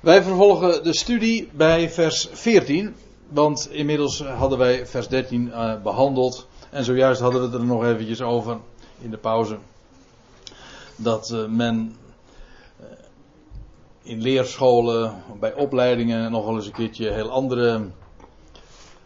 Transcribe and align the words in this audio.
Wij 0.00 0.22
vervolgen 0.22 0.82
de 0.84 0.94
studie 0.94 1.48
bij 1.52 1.90
vers 1.90 2.28
14. 2.32 2.94
Want 3.28 3.68
inmiddels 3.70 4.22
hadden 4.22 4.58
wij 4.58 4.86
vers 4.86 5.08
13 5.08 5.46
uh, 5.46 5.82
behandeld. 5.82 6.48
En 6.70 6.84
zojuist 6.84 7.20
hadden 7.20 7.40
we 7.40 7.46
het 7.46 7.56
er 7.56 7.64
nog 7.64 7.84
eventjes 7.84 8.20
over 8.20 8.58
in 9.00 9.10
de 9.10 9.16
pauze. 9.16 9.58
Dat 10.96 11.30
uh, 11.30 11.46
men 11.46 11.96
uh, 12.80 12.86
in 14.02 14.22
leerscholen, 14.22 15.22
bij 15.40 15.54
opleidingen 15.54 16.30
nog 16.30 16.44
wel 16.44 16.54
eens 16.54 16.66
een 16.66 16.72
keertje 16.72 17.12
heel 17.12 17.30
andere 17.30 17.90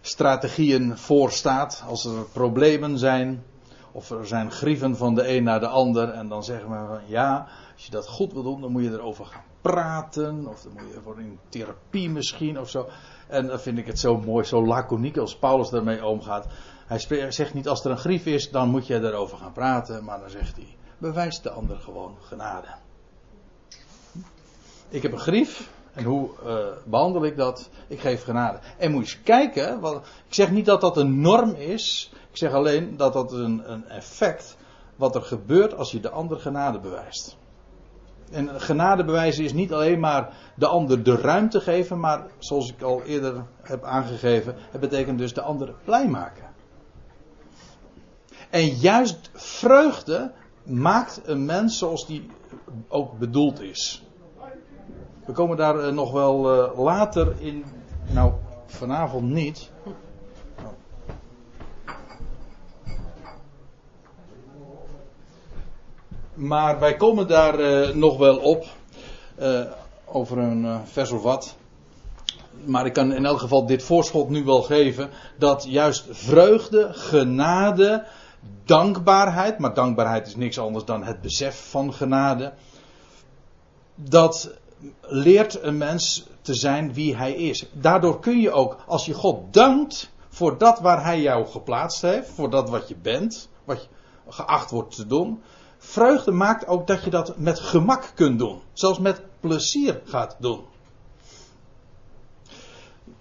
strategieën 0.00 0.98
voorstaat. 0.98 1.84
Als 1.88 2.04
er 2.04 2.24
problemen 2.32 2.98
zijn, 2.98 3.44
of 3.92 4.10
er 4.10 4.26
zijn 4.26 4.50
grieven 4.50 4.96
van 4.96 5.14
de 5.14 5.28
een 5.28 5.42
naar 5.42 5.60
de 5.60 5.66
ander. 5.66 6.08
En 6.08 6.28
dan 6.28 6.44
zeggen 6.44 6.70
we 6.70 6.86
van 6.86 7.00
ja, 7.06 7.46
als 7.74 7.84
je 7.84 7.90
dat 7.90 8.08
goed 8.08 8.32
wil 8.32 8.42
doen, 8.42 8.60
dan 8.60 8.72
moet 8.72 8.82
je 8.82 8.90
erover 8.90 9.26
gaan 9.26 9.44
praten. 9.60 10.46
Of 10.46 10.62
dan 10.62 10.72
moet 10.72 10.92
je 10.94 11.00
voor 11.02 11.20
in 11.20 11.38
therapie 11.48 12.10
misschien 12.10 12.58
of 12.58 12.70
zo. 12.70 12.88
En 13.28 13.46
dan 13.46 13.60
vind 13.60 13.78
ik 13.78 13.86
het 13.86 13.98
zo 13.98 14.16
mooi, 14.18 14.44
zo 14.44 14.66
laconiek 14.66 15.16
als 15.16 15.36
Paulus 15.36 15.70
daarmee 15.70 16.04
omgaat. 16.04 16.46
Hij 16.86 17.30
zegt 17.30 17.54
niet 17.54 17.68
als 17.68 17.84
er 17.84 17.90
een 17.90 17.98
grief 17.98 18.26
is, 18.26 18.50
dan 18.50 18.68
moet 18.68 18.86
je 18.86 18.94
erover 18.94 19.38
gaan 19.38 19.52
praten. 19.52 20.04
Maar 20.04 20.20
dan 20.20 20.30
zegt 20.30 20.56
hij, 20.56 20.76
bewijs 20.98 21.40
de 21.40 21.50
ander 21.50 21.78
gewoon 21.78 22.16
genade. 22.20 22.68
Ik 24.88 25.02
heb 25.02 25.12
een 25.12 25.18
grief. 25.18 25.70
En 25.92 26.04
hoe 26.04 26.30
uh, 26.46 26.56
behandel 26.84 27.24
ik 27.24 27.36
dat? 27.36 27.70
Ik 27.88 28.00
geef 28.00 28.24
genade. 28.24 28.58
En 28.78 28.90
moet 28.90 29.08
je 29.08 29.14
eens 29.14 29.24
kijken. 29.24 29.84
Ik 30.26 30.34
zeg 30.34 30.50
niet 30.50 30.66
dat 30.66 30.80
dat 30.80 30.96
een 30.96 31.20
norm 31.20 31.54
is. 31.54 32.12
Ik 32.32 32.38
zeg 32.38 32.52
alleen 32.52 32.96
dat 32.96 33.12
dat 33.12 33.32
een, 33.32 33.72
een 33.72 33.88
effect. 33.88 34.56
Wat 34.96 35.14
er 35.14 35.22
gebeurt 35.22 35.76
als 35.76 35.90
je 35.90 36.00
de 36.00 36.10
ander 36.10 36.40
genade 36.40 36.78
bewijst. 36.78 37.36
En 38.30 38.60
genade 38.60 39.04
bewijzen 39.04 39.44
is 39.44 39.52
niet 39.52 39.72
alleen 39.72 40.00
maar 40.00 40.36
de 40.56 40.66
ander 40.66 41.02
de 41.02 41.16
ruimte 41.16 41.60
geven, 41.60 42.00
maar 42.00 42.26
zoals 42.38 42.72
ik 42.72 42.82
al 42.82 43.02
eerder 43.02 43.44
heb 43.62 43.84
aangegeven, 43.84 44.54
het 44.70 44.80
betekent 44.80 45.18
dus 45.18 45.34
de 45.34 45.40
ander 45.40 45.74
blij 45.84 46.08
maken. 46.08 46.44
En 48.50 48.66
juist 48.66 49.30
vreugde 49.32 50.32
maakt 50.62 51.20
een 51.24 51.44
mens 51.44 51.78
zoals 51.78 52.06
die 52.06 52.30
ook 52.88 53.18
bedoeld 53.18 53.60
is. 53.60 54.06
We 55.26 55.32
komen 55.32 55.56
daar 55.56 55.92
nog 55.94 56.12
wel 56.12 56.38
later 56.76 57.34
in, 57.38 57.64
nou 58.12 58.32
vanavond 58.66 59.30
niet. 59.30 59.70
Maar 66.34 66.78
wij 66.78 66.96
komen 66.96 67.28
daar 67.28 67.60
uh, 67.60 67.94
nog 67.94 68.16
wel 68.18 68.36
op. 68.38 68.64
Uh, 69.40 69.60
over 70.04 70.38
een 70.38 70.64
uh, 70.64 70.78
vers 70.84 71.10
of 71.10 71.22
wat. 71.22 71.56
Maar 72.64 72.86
ik 72.86 72.92
kan 72.92 73.12
in 73.12 73.24
elk 73.24 73.38
geval 73.38 73.66
dit 73.66 73.82
voorschot 73.82 74.28
nu 74.28 74.44
wel 74.44 74.62
geven. 74.62 75.10
Dat 75.38 75.64
juist 75.68 76.06
vreugde, 76.10 76.88
genade, 76.92 78.06
dankbaarheid. 78.64 79.58
Maar 79.58 79.74
dankbaarheid 79.74 80.26
is 80.26 80.36
niks 80.36 80.58
anders 80.58 80.84
dan 80.84 81.04
het 81.04 81.20
besef 81.20 81.70
van 81.70 81.92
genade. 81.92 82.52
Dat 83.94 84.50
leert 85.00 85.62
een 85.62 85.76
mens 85.76 86.26
te 86.40 86.54
zijn 86.54 86.94
wie 86.94 87.16
hij 87.16 87.32
is. 87.32 87.66
Daardoor 87.72 88.20
kun 88.20 88.40
je 88.40 88.50
ook, 88.50 88.76
als 88.86 89.06
je 89.06 89.14
God 89.14 89.54
dankt 89.54 90.10
voor 90.28 90.58
dat 90.58 90.80
waar 90.80 91.04
hij 91.04 91.20
jou 91.20 91.46
geplaatst 91.46 92.02
heeft. 92.02 92.28
Voor 92.28 92.50
dat 92.50 92.70
wat 92.70 92.88
je 92.88 92.96
bent. 92.96 93.48
Wat 93.64 93.82
je 93.82 93.88
geacht 94.28 94.70
wordt 94.70 94.96
te 94.96 95.06
doen 95.06 95.42
vreugde 95.82 96.30
maakt 96.30 96.66
ook 96.66 96.86
dat 96.86 97.04
je 97.04 97.10
dat 97.10 97.38
met 97.38 97.58
gemak 97.58 98.12
kunt 98.14 98.38
doen. 98.38 98.60
Zelfs 98.72 98.98
met 98.98 99.22
plezier 99.40 100.00
gaat 100.04 100.36
doen. 100.38 100.60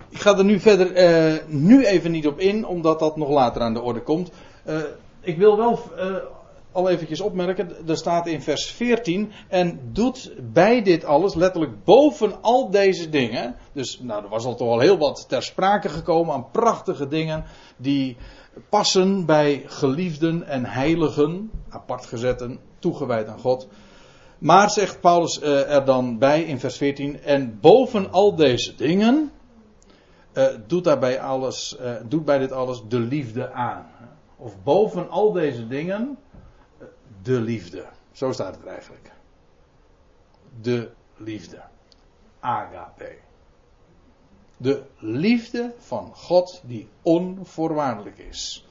Ik 0.10 0.20
ga 0.20 0.38
er 0.38 0.46
nu 0.46 0.60
verder 0.60 0.98
uh, 1.34 1.40
nu 1.48 1.86
even 1.86 2.12
niet 2.12 2.28
op 2.28 2.40
in, 2.40 2.66
omdat 2.66 3.00
dat 3.00 3.18
nog 3.18 3.30
later 3.30 3.62
aan 3.62 3.74
de 3.74 3.82
orde 3.82 4.02
komt. 4.02 4.32
Uh, 4.66 4.80
ik 5.22 5.38
wil 5.38 5.58
wel 5.58 5.80
uh, 5.98 6.16
al 6.72 6.90
eventjes 6.90 7.22
opmerken, 7.22 7.88
er 7.88 7.98
staat 7.98 8.28
in 8.28 8.42
vers 8.42 8.72
14, 8.72 9.32
en 9.48 9.80
doet 9.92 10.34
bij 10.54 10.82
dit 10.82 11.06
alles, 11.06 11.36
letterlijk 11.36 11.84
boven 11.84 12.42
al 12.42 12.70
deze 12.70 13.10
dingen, 13.10 13.56
dus 13.74 14.00
nou, 14.00 14.24
er 14.24 14.30
was 14.30 14.46
al 14.46 14.56
toch 14.56 14.70
al 14.70 14.80
heel 14.80 14.98
wat 14.98 15.26
ter 15.28 15.44
sprake 15.44 15.90
gekomen 15.90 16.34
aan 16.34 16.52
prachtige 16.52 17.08
dingen, 17.08 17.44
die 17.78 18.18
passen 18.70 19.26
bij 19.26 19.64
geliefden 19.66 20.44
en 20.48 20.66
heiligen, 20.66 21.52
apart 21.70 22.06
gezetten, 22.06 22.60
toegewijd 22.80 23.28
aan 23.28 23.40
God. 23.40 23.68
Maar 24.38 24.70
zegt 24.70 25.02
Paulus 25.02 25.42
uh, 25.42 25.74
er 25.74 25.86
dan 25.86 26.18
bij 26.18 26.44
in 26.44 26.60
vers 26.60 26.78
14, 26.78 27.22
en 27.22 27.60
boven 27.60 28.12
al 28.12 28.36
deze 28.36 28.76
dingen 28.76 29.32
uh, 30.34 30.48
doet 30.68 30.84
daarbij 30.84 31.22
alles, 31.22 31.78
uh, 31.82 31.94
doet 32.06 32.26
bij 32.26 32.38
dit 32.38 32.52
alles 32.52 32.84
de 32.88 33.00
liefde 33.00 33.52
aan. 33.52 33.86
Of 34.38 34.64
boven 34.64 35.10
al 35.10 35.32
deze 35.32 35.68
dingen 35.68 36.18
de 37.22 37.42
liefde. 37.42 37.86
Zo 38.12 38.32
staat 38.32 38.56
het 38.56 38.66
eigenlijk. 38.66 39.12
De 40.62 40.90
liefde. 41.18 41.62
Agape. 42.40 43.18
De 44.62 44.84
liefde 44.98 45.74
van 45.78 46.12
God 46.16 46.62
die 46.64 46.88
onvoorwaardelijk 47.02 48.18
is. 48.18 48.68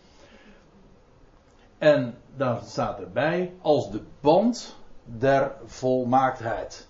En 1.78 2.14
dan 2.36 2.64
staat 2.64 3.00
erbij 3.00 3.52
als 3.60 3.90
de 3.90 4.02
band 4.20 4.76
der 5.04 5.56
volmaaktheid. 5.64 6.88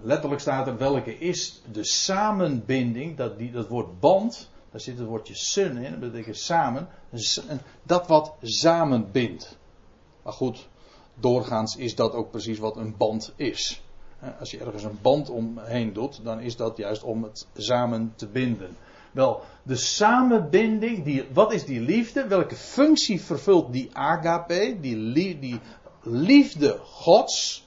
Letterlijk 0.00 0.40
staat 0.40 0.66
er 0.66 0.78
welke 0.78 1.18
is 1.18 1.62
de 1.72 1.84
samenbinding, 1.84 3.16
dat, 3.16 3.38
die, 3.38 3.50
dat 3.50 3.68
woord 3.68 4.00
band, 4.00 4.50
daar 4.70 4.80
zit 4.80 4.98
het 4.98 5.06
woordje 5.06 5.34
sun 5.34 5.76
in, 5.76 5.90
dat 5.90 6.00
betekent 6.00 6.36
samen, 6.36 6.88
dat 7.82 8.06
wat 8.06 8.34
samenbindt. 8.42 9.56
Maar 10.22 10.32
goed, 10.32 10.68
doorgaans 11.14 11.76
is 11.76 11.94
dat 11.94 12.12
ook 12.12 12.30
precies 12.30 12.58
wat 12.58 12.76
een 12.76 12.96
band 12.96 13.32
is. 13.36 13.82
Als 14.38 14.50
je 14.50 14.58
ergens 14.58 14.82
een 14.82 14.98
band 15.02 15.30
omheen 15.30 15.92
doet, 15.92 16.20
dan 16.24 16.40
is 16.40 16.56
dat 16.56 16.76
juist 16.76 17.02
om 17.02 17.22
het 17.22 17.46
samen 17.56 18.12
te 18.16 18.26
binden. 18.26 18.76
Wel, 19.12 19.40
de 19.62 19.76
samenbinding, 19.76 21.04
die, 21.04 21.24
wat 21.32 21.52
is 21.52 21.64
die 21.64 21.80
liefde? 21.80 22.26
Welke 22.26 22.54
functie 22.54 23.20
vervult 23.20 23.72
die 23.72 23.90
agape, 23.92 24.76
die, 24.80 25.12
die 25.38 25.60
liefde 26.02 26.78
Gods? 26.82 27.66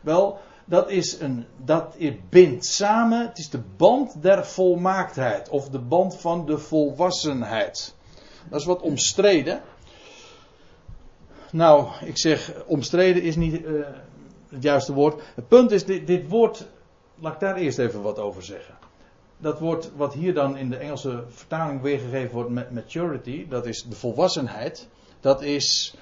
Wel, 0.00 0.38
dat 0.64 0.90
is 0.90 1.20
een, 1.20 1.46
dat 1.64 1.96
bindt 2.28 2.66
samen, 2.66 3.26
het 3.28 3.38
is 3.38 3.50
de 3.50 3.62
band 3.76 4.22
der 4.22 4.46
volmaaktheid, 4.46 5.48
of 5.48 5.68
de 5.68 5.78
band 5.78 6.16
van 6.16 6.46
de 6.46 6.58
volwassenheid. 6.58 7.94
Dat 8.48 8.60
is 8.60 8.66
wat 8.66 8.82
omstreden. 8.82 9.62
Nou, 11.50 11.88
ik 12.04 12.18
zeg, 12.18 12.64
omstreden 12.66 13.22
is 13.22 13.36
niet 13.36 13.60
uh, 13.60 13.86
het 14.52 14.62
juiste 14.62 14.92
woord. 14.92 15.22
Het 15.34 15.48
punt 15.48 15.70
is, 15.70 15.84
dit, 15.84 16.06
dit 16.06 16.28
woord, 16.28 16.66
laat 17.18 17.32
ik 17.32 17.40
daar 17.40 17.56
eerst 17.56 17.78
even 17.78 18.02
wat 18.02 18.18
over 18.18 18.42
zeggen. 18.42 18.74
Dat 19.38 19.58
woord 19.58 19.90
wat 19.96 20.14
hier 20.14 20.34
dan 20.34 20.56
in 20.56 20.70
de 20.70 20.76
Engelse 20.76 21.24
vertaling 21.28 21.80
weergegeven 21.80 22.34
wordt 22.34 22.50
met 22.50 22.70
maturity, 22.70 23.48
dat 23.48 23.66
is 23.66 23.82
de 23.82 23.96
volwassenheid. 23.96 24.88
Dat 25.20 25.42
is 25.42 25.94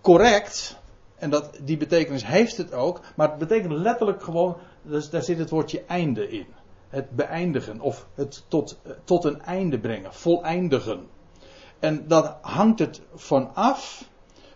correct. 0.00 0.76
En 1.16 1.30
dat, 1.30 1.58
die 1.60 1.76
betekenis 1.76 2.26
heeft 2.26 2.56
het 2.56 2.72
ook. 2.72 3.00
Maar 3.14 3.28
het 3.28 3.38
betekent 3.38 3.72
letterlijk 3.72 4.22
gewoon, 4.22 4.56
dus 4.82 5.10
daar 5.10 5.22
zit 5.22 5.38
het 5.38 5.50
woordje 5.50 5.84
einde 5.86 6.28
in. 6.28 6.46
Het 6.88 7.10
beëindigen 7.10 7.80
of 7.80 8.06
het 8.14 8.44
tot, 8.48 8.78
tot 9.04 9.24
een 9.24 9.42
einde 9.42 9.78
brengen, 9.78 10.14
voleindigen. 10.14 11.06
En 11.78 12.08
dat 12.08 12.36
hangt 12.40 12.78
het 12.78 13.00
van 13.14 13.54
af 13.54 14.04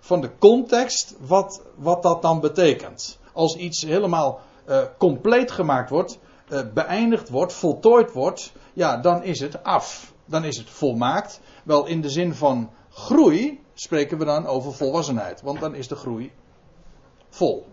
van 0.00 0.20
de 0.20 0.30
context 0.38 1.16
wat, 1.20 1.62
wat 1.74 2.02
dat 2.02 2.22
dan 2.22 2.40
betekent. 2.40 3.17
Als 3.38 3.56
iets 3.56 3.82
helemaal 3.82 4.40
uh, 4.68 4.82
compleet 4.96 5.50
gemaakt 5.50 5.90
wordt, 5.90 6.18
uh, 6.48 6.60
beëindigd 6.74 7.28
wordt, 7.28 7.52
voltooid 7.52 8.12
wordt, 8.12 8.52
ja, 8.72 8.96
dan 8.96 9.22
is 9.22 9.40
het 9.40 9.62
af. 9.62 10.12
Dan 10.24 10.44
is 10.44 10.56
het 10.56 10.70
volmaakt. 10.70 11.40
Wel 11.64 11.86
in 11.86 12.00
de 12.00 12.08
zin 12.08 12.34
van 12.34 12.70
groei 12.90 13.60
spreken 13.74 14.18
we 14.18 14.24
dan 14.24 14.46
over 14.46 14.72
volwassenheid, 14.72 15.40
want 15.42 15.60
dan 15.60 15.74
is 15.74 15.88
de 15.88 15.94
groei 15.94 16.32
vol. 17.28 17.66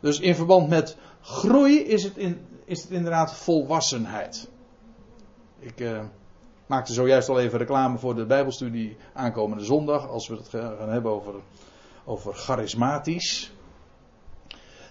Dus 0.00 0.20
in 0.20 0.34
verband 0.34 0.68
met 0.68 0.96
groei 1.20 1.78
is 1.78 2.02
het, 2.04 2.16
in, 2.16 2.46
is 2.64 2.82
het 2.82 2.90
inderdaad 2.90 3.34
volwassenheid. 3.34 4.50
Ik 5.58 5.80
uh, 5.80 6.00
maakte 6.66 6.92
zojuist 6.92 7.28
al 7.28 7.40
even 7.40 7.58
reclame 7.58 7.98
voor 7.98 8.14
de 8.14 8.26
Bijbelstudie 8.26 8.96
aankomende 9.12 9.64
zondag, 9.64 10.08
als 10.08 10.28
we 10.28 10.36
het 10.36 10.48
gaan 10.48 10.90
hebben 10.90 11.12
over, 11.12 11.34
over 12.04 12.34
charismatisch. 12.34 13.52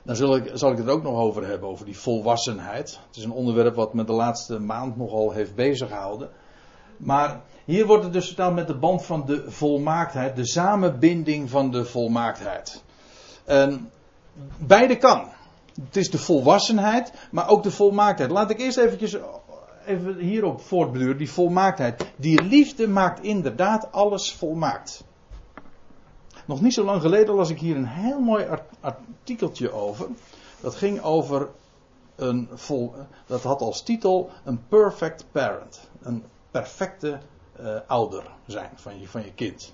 Dan 0.07 0.15
zal 0.15 0.35
ik, 0.35 0.51
zal 0.53 0.71
ik 0.71 0.77
het 0.77 0.87
ook 0.87 1.03
nog 1.03 1.19
over 1.19 1.47
hebben, 1.47 1.69
over 1.69 1.85
die 1.85 1.97
volwassenheid. 1.97 2.99
Het 3.07 3.17
is 3.17 3.23
een 3.23 3.31
onderwerp 3.31 3.75
wat 3.75 3.93
me 3.93 4.03
de 4.03 4.13
laatste 4.13 4.59
maand 4.59 4.97
nogal 4.97 5.31
heeft 5.31 5.55
beziggehouden. 5.55 6.29
Maar 6.97 7.41
hier 7.65 7.85
wordt 7.85 8.03
het 8.03 8.13
dus 8.13 8.25
vertaald 8.25 8.55
met 8.55 8.67
de 8.67 8.77
band 8.77 9.05
van 9.05 9.25
de 9.25 9.51
volmaaktheid, 9.51 10.35
de 10.35 10.45
samenbinding 10.45 11.49
van 11.49 11.71
de 11.71 11.85
volmaaktheid. 11.85 12.83
Beide 14.57 14.97
kan. 14.97 15.27
Het 15.85 15.95
is 15.95 16.11
de 16.11 16.17
volwassenheid, 16.17 17.13
maar 17.31 17.49
ook 17.49 17.63
de 17.63 17.71
volmaaktheid. 17.71 18.31
Laat 18.31 18.49
ik 18.49 18.59
eerst 18.59 18.77
eventjes 18.77 19.17
even 19.85 20.17
hierop 20.17 20.61
voortbeduren, 20.61 21.17
die 21.17 21.31
volmaaktheid. 21.31 22.05
Die 22.15 22.43
liefde 22.43 22.87
maakt 22.87 23.23
inderdaad 23.23 23.91
alles 23.91 24.33
volmaakt. 24.33 25.03
Nog 26.47 26.61
niet 26.61 26.73
zo 26.73 26.83
lang 26.83 27.01
geleden 27.01 27.35
las 27.35 27.49
ik 27.49 27.59
hier 27.59 27.75
een 27.75 27.85
heel 27.85 28.19
mooi 28.19 28.45
artikeltje 28.79 29.71
over. 29.71 30.07
Dat 30.59 30.75
ging 30.75 31.01
over 31.01 31.49
een 32.15 32.49
vol, 32.53 32.93
dat 33.25 33.43
had 33.43 33.61
als 33.61 33.81
titel 33.81 34.29
een 34.43 34.67
perfect 34.67 35.25
parent. 35.31 35.89
Een 36.01 36.23
perfecte 36.51 37.19
uh, 37.59 37.79
ouder 37.87 38.23
zijn 38.45 38.69
van 38.75 38.99
je, 38.99 39.07
van 39.07 39.23
je 39.23 39.33
kind. 39.33 39.73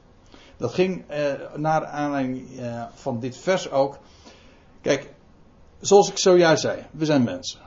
Dat 0.57 0.73
ging 0.73 1.03
uh, 1.11 1.33
naar 1.55 1.85
aanleiding 1.85 2.59
uh, 2.59 2.83
van 2.93 3.19
dit 3.19 3.37
vers 3.37 3.71
ook. 3.71 3.97
Kijk, 4.81 5.13
zoals 5.79 6.09
ik 6.09 6.17
zojuist 6.17 6.61
zei, 6.61 6.85
we 6.91 7.05
zijn 7.05 7.23
mensen. 7.23 7.59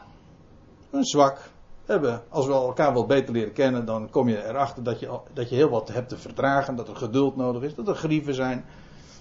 We 0.79 0.87
zijn 0.91 1.05
zwak. 1.05 1.51
Hebben, 1.85 2.23
als 2.29 2.47
we 2.47 2.53
elkaar 2.53 2.93
wat 2.93 3.07
beter 3.07 3.33
leren 3.33 3.53
kennen, 3.53 3.85
dan 3.85 4.11
kom 4.11 4.29
je 4.29 4.45
erachter 4.45 4.83
dat 4.83 5.01
je, 5.01 5.19
dat 5.33 5.49
je 5.49 5.55
heel 5.55 5.69
wat 5.69 5.89
hebt 5.89 6.09
te 6.09 6.19
verdragen, 6.19 6.77
dat 6.77 6.89
er 6.89 6.97
geduld 6.97 7.37
nodig 7.37 7.63
is, 7.63 7.75
dat 7.75 7.89
er 7.89 7.95
grieven 7.95 8.35
zijn. 8.35 8.65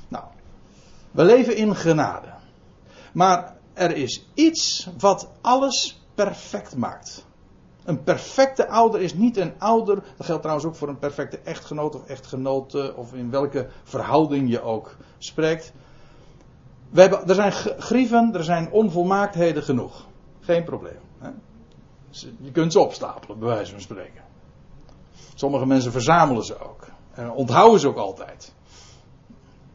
Nou, 0.08 0.24
we 1.12 1.24
leven 1.24 1.56
in 1.56 1.76
genade. 1.76 2.34
Maar 3.14 3.56
er 3.74 3.96
is 3.96 4.26
iets 4.34 4.90
wat 4.98 5.30
alles 5.42 6.02
perfect 6.16 6.76
maakt. 6.76 7.26
Een 7.86 8.04
perfecte 8.04 8.68
ouder 8.68 9.02
is 9.02 9.14
niet 9.14 9.38
een 9.38 9.54
ouder. 9.58 10.04
Dat 10.18 10.26
geldt 10.26 10.42
trouwens 10.42 10.68
ook 10.68 10.76
voor 10.76 10.88
een 10.88 11.00
perfecte 11.00 11.40
echtgenoot 11.40 11.96
of 11.96 12.06
echtgenote. 12.06 12.94
Of 12.96 13.14
in 13.14 13.30
welke 13.30 13.68
verhouding 13.84 14.50
je 14.50 14.62
ook 14.62 14.96
spreekt. 15.18 15.74
We 16.90 17.02
hebben, 17.02 17.28
er 17.28 17.36
zijn 17.36 17.52
grieven, 17.78 18.34
er 18.34 18.44
zijn 18.44 18.72
onvolmaaktheden 18.72 19.64
genoeg. 19.64 20.06
Geen 20.40 20.64
probleem. 20.64 21.00
Hè? 21.20 21.30
Je 22.42 22.52
kunt 22.52 22.72
ze 22.72 22.80
opstapelen, 22.80 23.40
bij 23.40 23.48
wijze 23.48 23.72
van 23.72 23.82
spreken. 23.82 24.24
Sommige 25.36 25.66
mensen 25.66 25.92
verzamelen 25.92 26.44
ze 26.44 26.60
ook. 26.60 26.88
En 27.14 27.32
onthouden 27.32 27.80
ze 27.80 27.88
ook 27.88 27.98
altijd. 27.98 28.54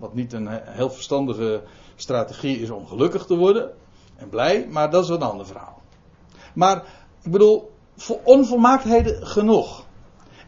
Wat 0.01 0.15
niet 0.15 0.33
een 0.33 0.49
heel 0.49 0.91
verstandige 0.91 1.63
strategie 1.97 2.61
is 2.61 2.71
om 2.71 2.87
gelukkig 2.87 3.27
te 3.27 3.37
worden 3.37 3.71
en 4.17 4.29
blij, 4.29 4.67
maar 4.71 4.91
dat 4.91 5.05
is 5.05 5.09
een 5.09 5.23
ander 5.23 5.47
verhaal. 5.47 5.83
Maar 6.55 6.77
ik 7.23 7.31
bedoel, 7.31 7.71
voor 7.97 8.21
onvolmaaktheden 8.25 9.27
genoeg. 9.27 9.87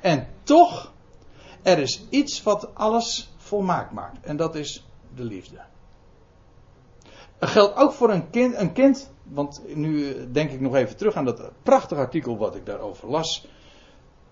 En 0.00 0.28
toch, 0.42 0.92
er 1.62 1.78
is 1.78 2.04
iets 2.08 2.42
wat 2.42 2.74
alles 2.74 3.32
volmaakt 3.36 3.92
maakt. 3.92 4.24
En 4.26 4.36
dat 4.36 4.54
is 4.54 4.86
de 5.14 5.24
liefde. 5.24 5.60
Dat 7.38 7.48
geldt 7.48 7.76
ook 7.76 7.92
voor 7.92 8.10
een 8.10 8.30
kind, 8.30 8.56
een 8.56 8.72
kind. 8.72 9.10
Want 9.22 9.62
nu 9.74 10.16
denk 10.30 10.50
ik 10.50 10.60
nog 10.60 10.74
even 10.74 10.96
terug 10.96 11.14
aan 11.14 11.24
dat 11.24 11.50
prachtige 11.62 12.00
artikel 12.00 12.36
wat 12.36 12.54
ik 12.54 12.66
daarover 12.66 13.10
las. 13.10 13.46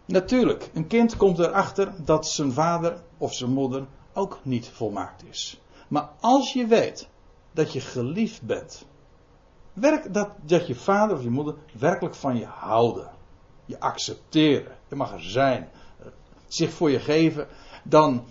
Natuurlijk, 0.04 0.70
een 0.74 0.86
kind 0.86 1.16
komt 1.16 1.38
erachter 1.38 1.92
dat 2.04 2.26
zijn 2.26 2.52
vader 2.52 3.02
of 3.18 3.34
zijn 3.34 3.50
moeder 3.50 3.86
ook 4.12 4.38
niet 4.42 4.68
volmaakt 4.68 5.24
is. 5.24 5.60
Maar 5.88 6.10
als 6.20 6.52
je 6.52 6.66
weet 6.66 7.08
dat 7.52 7.72
je 7.72 7.80
geliefd 7.80 8.42
bent 8.42 8.84
Werk 9.72 10.14
dat, 10.14 10.30
dat 10.42 10.66
je 10.66 10.74
vader 10.74 11.16
of 11.16 11.22
je 11.22 11.30
moeder 11.30 11.54
werkelijk 11.78 12.14
van 12.14 12.36
je 12.36 12.44
houden. 12.44 13.10
Je 13.64 13.80
accepteren. 13.80 14.76
Je 14.88 14.94
mag 14.94 15.12
er 15.12 15.22
zijn. 15.22 15.68
Zich 16.46 16.72
voor 16.72 16.90
je 16.90 17.00
geven. 17.00 17.46
Dan, 17.84 18.24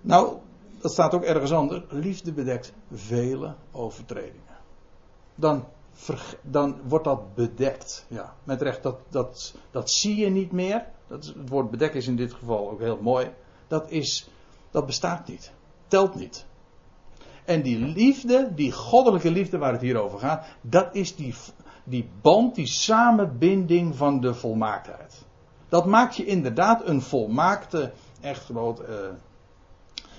nou, 0.00 0.36
dat 0.80 0.92
staat 0.92 1.14
ook 1.14 1.22
ergens 1.22 1.52
anders. 1.52 1.84
Liefde 1.88 2.32
bedekt 2.32 2.72
vele 2.92 3.54
overtredingen. 3.72 4.56
Dan, 5.34 5.64
dan 6.42 6.76
wordt 6.88 7.04
dat 7.04 7.34
bedekt. 7.34 8.06
Ja, 8.08 8.34
met 8.44 8.62
recht, 8.62 8.82
dat, 8.82 8.98
dat, 9.08 9.54
dat 9.70 9.90
zie 9.90 10.16
je 10.16 10.30
niet 10.30 10.52
meer. 10.52 10.86
Dat 11.06 11.24
het 11.24 11.48
woord 11.48 11.70
bedekt 11.70 11.94
is 11.94 12.06
in 12.06 12.16
dit 12.16 12.32
geval 12.32 12.70
ook 12.70 12.80
heel 12.80 12.98
mooi. 13.02 13.30
Dat, 13.68 13.90
is, 13.90 14.28
dat 14.76 14.86
bestaat 14.86 15.28
niet. 15.28 15.52
Telt 15.88 16.14
niet. 16.14 16.46
En 17.44 17.62
die 17.62 17.78
liefde, 17.78 18.54
die 18.54 18.72
goddelijke 18.72 19.30
liefde 19.30 19.58
waar 19.58 19.72
het 19.72 19.80
hier 19.80 20.00
over 20.00 20.18
gaat, 20.18 20.46
dat 20.60 20.94
is 20.94 21.16
die, 21.16 21.34
die 21.84 22.08
band, 22.20 22.54
die 22.54 22.66
samenbinding 22.66 23.96
van 23.96 24.20
de 24.20 24.34
volmaaktheid. 24.34 25.24
Dat 25.68 25.86
maakt 25.86 26.16
je 26.16 26.24
inderdaad 26.24 26.86
een 26.88 27.02
volmaakte 27.02 27.92
echtgenoot. 28.20 28.80
Uh, 28.80 28.86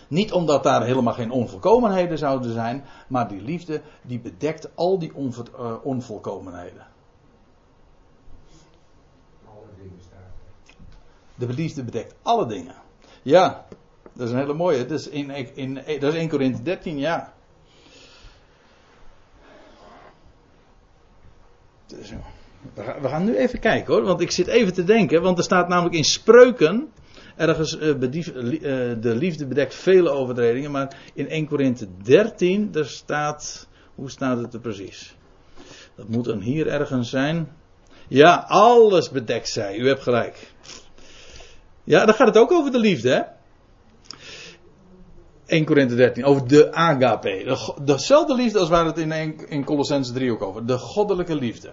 niet 0.08 0.32
omdat 0.32 0.64
daar 0.64 0.84
helemaal 0.84 1.14
geen 1.14 1.32
onvolkomenheden 1.32 2.18
zouden 2.18 2.54
zijn, 2.54 2.86
maar 3.08 3.28
die 3.28 3.42
liefde 3.42 3.82
die 4.02 4.20
bedekt 4.20 4.76
al 4.76 5.00
die 5.00 5.12
uh, 5.14 5.74
onvolkomenheden. 5.84 6.88
Alle 9.46 9.68
dingen 9.78 10.00
staan. 10.06 10.78
De 11.36 11.54
liefde 11.54 11.84
bedekt 11.84 12.16
alle 12.22 12.46
dingen. 12.46 12.76
Ja, 13.22 13.66
dat 14.18 14.28
is 14.28 14.34
een 14.34 14.40
hele 14.40 14.54
mooie. 14.54 14.86
Dat 14.86 15.00
is, 15.00 15.10
in, 15.10 15.30
in, 15.56 15.74
dat 15.74 16.14
is 16.14 16.20
1 16.20 16.30
Korinthe 16.30 16.64
13, 16.64 16.98
ja. 16.98 17.34
Dus, 21.86 22.14
we 22.76 23.08
gaan 23.08 23.26
nu 23.26 23.36
even 23.36 23.60
kijken 23.60 23.94
hoor, 23.94 24.04
want 24.04 24.22
ik 24.22 24.32
zit 24.32 24.48
even 24.48 24.74
te 24.74 24.84
denken, 24.84 25.22
want 25.22 25.38
er 25.38 25.44
staat 25.44 25.68
namelijk 25.68 25.96
in 25.96 26.04
spreuken, 26.04 26.92
ergens 27.36 27.78
uh, 27.78 27.96
bedief, 27.96 28.28
uh, 28.28 28.54
de 29.02 29.16
liefde 29.16 29.48
bedekt 29.48 29.76
vele 29.76 30.10
overtredingen, 30.10 30.72
maar 30.72 30.96
in 31.14 31.30
1 31.30 31.48
Korinthe 31.48 31.88
13, 32.04 32.72
daar 32.72 32.86
staat, 32.86 33.68
hoe 33.96 34.10
staat 34.10 34.38
het 34.38 34.54
er 34.54 34.60
precies? 34.60 35.16
Dat 35.96 36.08
moet 36.08 36.26
dan 36.26 36.40
hier 36.40 36.68
ergens 36.68 37.10
zijn. 37.10 37.52
Ja, 38.08 38.46
alles 38.48 39.10
bedekt 39.10 39.50
zij, 39.50 39.78
u 39.78 39.88
hebt 39.88 40.04
gelijk. 40.04 40.52
Ja, 41.84 42.06
dan 42.06 42.16
gaat 42.16 42.28
het 42.28 42.38
ook 42.38 42.52
over 42.52 42.72
de 42.72 42.80
liefde, 42.80 43.10
hè? 43.10 43.22
1 45.48 45.66
Korinthe 45.66 45.96
13, 45.96 46.26
over 46.26 46.48
de 46.48 46.74
agape. 46.74 47.44
De, 47.46 47.84
dezelfde 47.84 48.36
liefde 48.36 48.60
als 48.60 48.70
waar 48.70 48.86
het 48.86 48.98
in, 48.98 49.12
in 49.50 49.64
Colossense 49.64 50.14
3 50.14 50.32
ook 50.32 50.42
over. 50.42 50.66
De 50.66 50.78
goddelijke 50.78 51.36
liefde. 51.36 51.72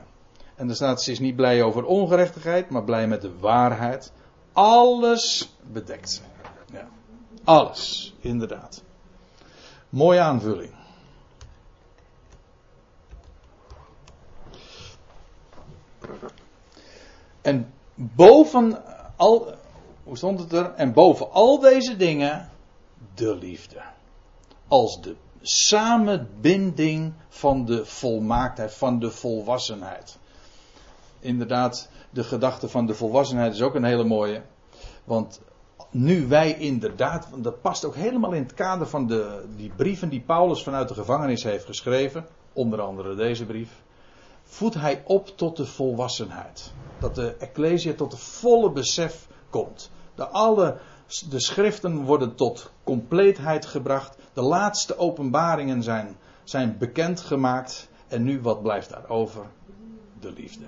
En 0.54 0.68
er 0.68 0.74
staat, 0.74 1.02
ze 1.02 1.10
is 1.10 1.18
niet 1.18 1.36
blij 1.36 1.62
over 1.62 1.84
ongerechtigheid, 1.84 2.70
maar 2.70 2.84
blij 2.84 3.06
met 3.08 3.22
de 3.22 3.38
waarheid. 3.38 4.12
Alles 4.52 5.54
bedekt. 5.72 6.22
Ja. 6.72 6.88
Alles, 7.44 8.14
inderdaad. 8.20 8.82
Mooie 9.88 10.20
aanvulling. 10.20 10.72
En 17.40 17.72
boven 17.94 18.82
al, 19.16 19.54
hoe 20.04 20.16
stond 20.16 20.40
het 20.40 20.52
er? 20.52 20.72
En 20.74 20.92
boven 20.92 21.30
al 21.32 21.58
deze 21.58 21.96
dingen 21.96 22.50
de 23.14 23.36
liefde. 23.36 23.82
Als 24.68 25.00
de 25.00 25.16
samenbinding 25.42 27.12
van 27.28 27.64
de 27.64 27.86
volmaaktheid, 27.86 28.74
van 28.74 28.98
de 28.98 29.10
volwassenheid. 29.10 30.18
Inderdaad, 31.20 31.88
de 32.10 32.24
gedachte 32.24 32.68
van 32.68 32.86
de 32.86 32.94
volwassenheid 32.94 33.54
is 33.54 33.62
ook 33.62 33.74
een 33.74 33.84
hele 33.84 34.04
mooie. 34.04 34.42
Want 35.04 35.40
nu 35.90 36.26
wij 36.26 36.58
inderdaad, 36.58 37.30
want 37.30 37.44
dat 37.44 37.60
past 37.60 37.84
ook 37.84 37.94
helemaal 37.94 38.32
in 38.32 38.42
het 38.42 38.54
kader 38.54 38.86
van 38.86 39.06
de, 39.06 39.44
die 39.56 39.72
brieven 39.76 40.08
die 40.08 40.20
Paulus 40.20 40.62
vanuit 40.62 40.88
de 40.88 40.94
gevangenis 40.94 41.42
heeft 41.42 41.64
geschreven, 41.64 42.26
onder 42.52 42.80
andere 42.80 43.14
deze 43.14 43.46
brief, 43.46 43.82
voedt 44.42 44.74
hij 44.74 45.02
op 45.06 45.36
tot 45.36 45.56
de 45.56 45.66
volwassenheid. 45.66 46.72
Dat 46.98 47.14
de 47.14 47.36
Ecclesia 47.38 47.94
tot 47.94 48.10
de 48.10 48.16
volle 48.16 48.70
besef 48.70 49.26
komt. 49.50 49.90
De 50.14 50.26
alle 50.26 50.78
de 51.06 51.40
schriften 51.40 52.02
worden 52.02 52.34
tot 52.34 52.70
compleetheid 52.84 53.66
gebracht. 53.66 54.16
De 54.32 54.42
laatste 54.42 54.98
openbaringen 54.98 55.82
zijn, 55.82 56.16
zijn 56.44 56.78
bekendgemaakt. 56.78 57.88
En 58.08 58.22
nu 58.22 58.40
wat 58.40 58.62
blijft 58.62 58.90
daar 58.90 59.08
over? 59.08 59.46
De 60.20 60.32
liefde. 60.32 60.66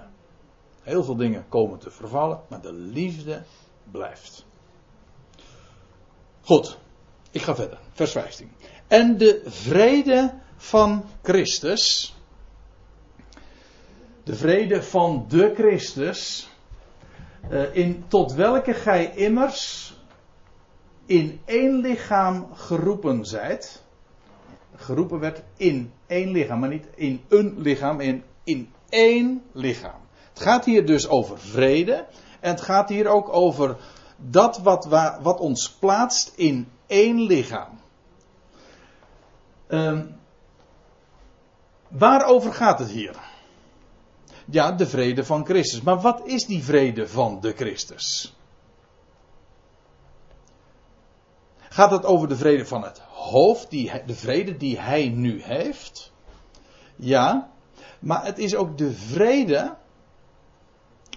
Heel 0.82 1.04
veel 1.04 1.16
dingen 1.16 1.44
komen 1.48 1.78
te 1.78 1.90
vervallen, 1.90 2.40
maar 2.48 2.60
de 2.60 2.72
liefde 2.72 3.42
blijft. 3.90 4.44
Goed, 6.42 6.78
ik 7.30 7.42
ga 7.42 7.54
verder. 7.54 7.78
Vers 7.92 8.12
15. 8.12 8.52
En 8.86 9.18
de 9.18 9.42
vrede 9.46 10.34
van 10.56 11.04
Christus. 11.22 12.14
De 14.22 14.34
vrede 14.34 14.82
van 14.82 15.24
de 15.28 15.52
Christus. 15.54 16.48
Uh, 17.50 17.74
in, 17.74 18.04
tot 18.08 18.32
welke 18.32 18.74
gij 18.74 19.14
immers 19.14 19.95
in 21.06 21.40
één 21.44 21.80
lichaam 21.80 22.48
geroepen 22.54 23.24
zijt. 23.24 23.82
Geroepen 24.76 25.18
werd 25.18 25.42
in 25.56 25.92
één 26.06 26.30
lichaam, 26.30 26.60
maar 26.60 26.68
niet 26.68 26.86
in 26.94 27.20
een 27.28 27.54
lichaam, 27.58 28.00
in, 28.00 28.22
in 28.44 28.70
één 28.88 29.42
lichaam. 29.52 30.00
Het 30.28 30.40
gaat 30.40 30.64
hier 30.64 30.86
dus 30.86 31.08
over 31.08 31.38
vrede. 31.38 32.06
En 32.40 32.50
het 32.50 32.60
gaat 32.60 32.88
hier 32.88 33.08
ook 33.08 33.28
over 33.28 33.76
dat 34.16 34.58
wat, 34.58 34.86
wat 35.22 35.40
ons 35.40 35.70
plaatst 35.70 36.32
in 36.36 36.68
één 36.86 37.20
lichaam. 37.20 37.80
Um, 39.68 40.16
waarover 41.88 42.52
gaat 42.52 42.78
het 42.78 42.88
hier? 42.88 43.16
Ja, 44.44 44.72
de 44.72 44.86
vrede 44.86 45.24
van 45.24 45.44
Christus. 45.44 45.80
Maar 45.80 46.00
wat 46.00 46.20
is 46.24 46.46
die 46.46 46.64
vrede 46.64 47.08
van 47.08 47.40
de 47.40 47.52
Christus? 47.52 48.35
Gaat 51.76 51.90
het 51.90 52.04
over 52.04 52.28
de 52.28 52.36
vrede 52.36 52.66
van 52.66 52.82
het 52.82 52.98
hoofd, 52.98 53.70
die, 53.70 53.92
de 54.06 54.14
vrede 54.14 54.56
die 54.56 54.80
hij 54.80 55.08
nu 55.08 55.42
heeft? 55.42 56.12
Ja, 56.96 57.50
maar 57.98 58.24
het 58.24 58.38
is 58.38 58.54
ook 58.54 58.78
de 58.78 58.92
vrede 58.92 59.74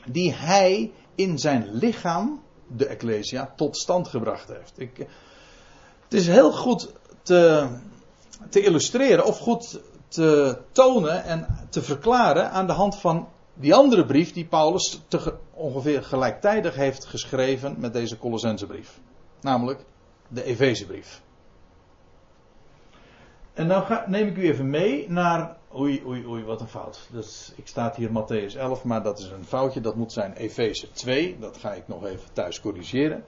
die 0.05 0.33
hij 0.33 0.91
in 1.15 1.37
zijn 1.37 1.69
lichaam, 1.71 2.41
de 2.67 2.85
Ecclesia, 2.85 3.53
tot 3.55 3.77
stand 3.77 4.07
gebracht 4.07 4.47
heeft. 4.47 4.73
Ik, 4.75 4.97
het 6.03 6.13
is 6.13 6.27
heel 6.27 6.51
goed 6.51 6.93
te, 7.21 7.67
te 8.49 8.61
illustreren 8.61 9.25
of 9.25 9.37
goed 9.37 9.79
te 10.07 10.57
tonen 10.71 11.23
en 11.23 11.67
te 11.69 11.81
verklaren 11.81 12.51
aan 12.51 12.67
de 12.67 12.73
hand 12.73 12.95
van 12.95 13.27
die 13.53 13.73
andere 13.73 14.05
brief 14.05 14.33
die 14.33 14.45
Paulus 14.45 15.01
te, 15.07 15.33
ongeveer 15.53 16.03
gelijktijdig 16.03 16.75
heeft 16.75 17.05
geschreven 17.05 17.75
met 17.77 17.93
deze 17.93 18.17
Colossensebrief. 18.17 18.99
Namelijk 19.41 19.85
de 20.29 20.43
Efezebrief. 20.43 21.21
En 23.53 23.67
nou 23.67 23.83
ga, 23.85 24.05
neem 24.07 24.27
ik 24.27 24.37
u 24.37 24.49
even 24.49 24.69
mee 24.69 25.09
naar. 25.09 25.57
Oei, 25.75 26.03
oei, 26.05 26.25
oei, 26.25 26.43
wat 26.43 26.61
een 26.61 26.67
fout. 26.67 27.07
Dus 27.11 27.53
ik 27.55 27.67
staat 27.67 27.95
hier 27.95 28.09
Matthäus 28.09 28.57
11, 28.57 28.83
maar 28.83 29.03
dat 29.03 29.19
is 29.19 29.29
een 29.29 29.45
foutje. 29.45 29.81
Dat 29.81 29.95
moet 29.95 30.11
zijn 30.11 30.33
Efeze 30.33 30.91
2. 30.91 31.37
Dat 31.39 31.57
ga 31.57 31.73
ik 31.73 31.87
nog 31.87 32.05
even 32.05 32.33
thuis 32.33 32.61
corrigeren. 32.61 33.23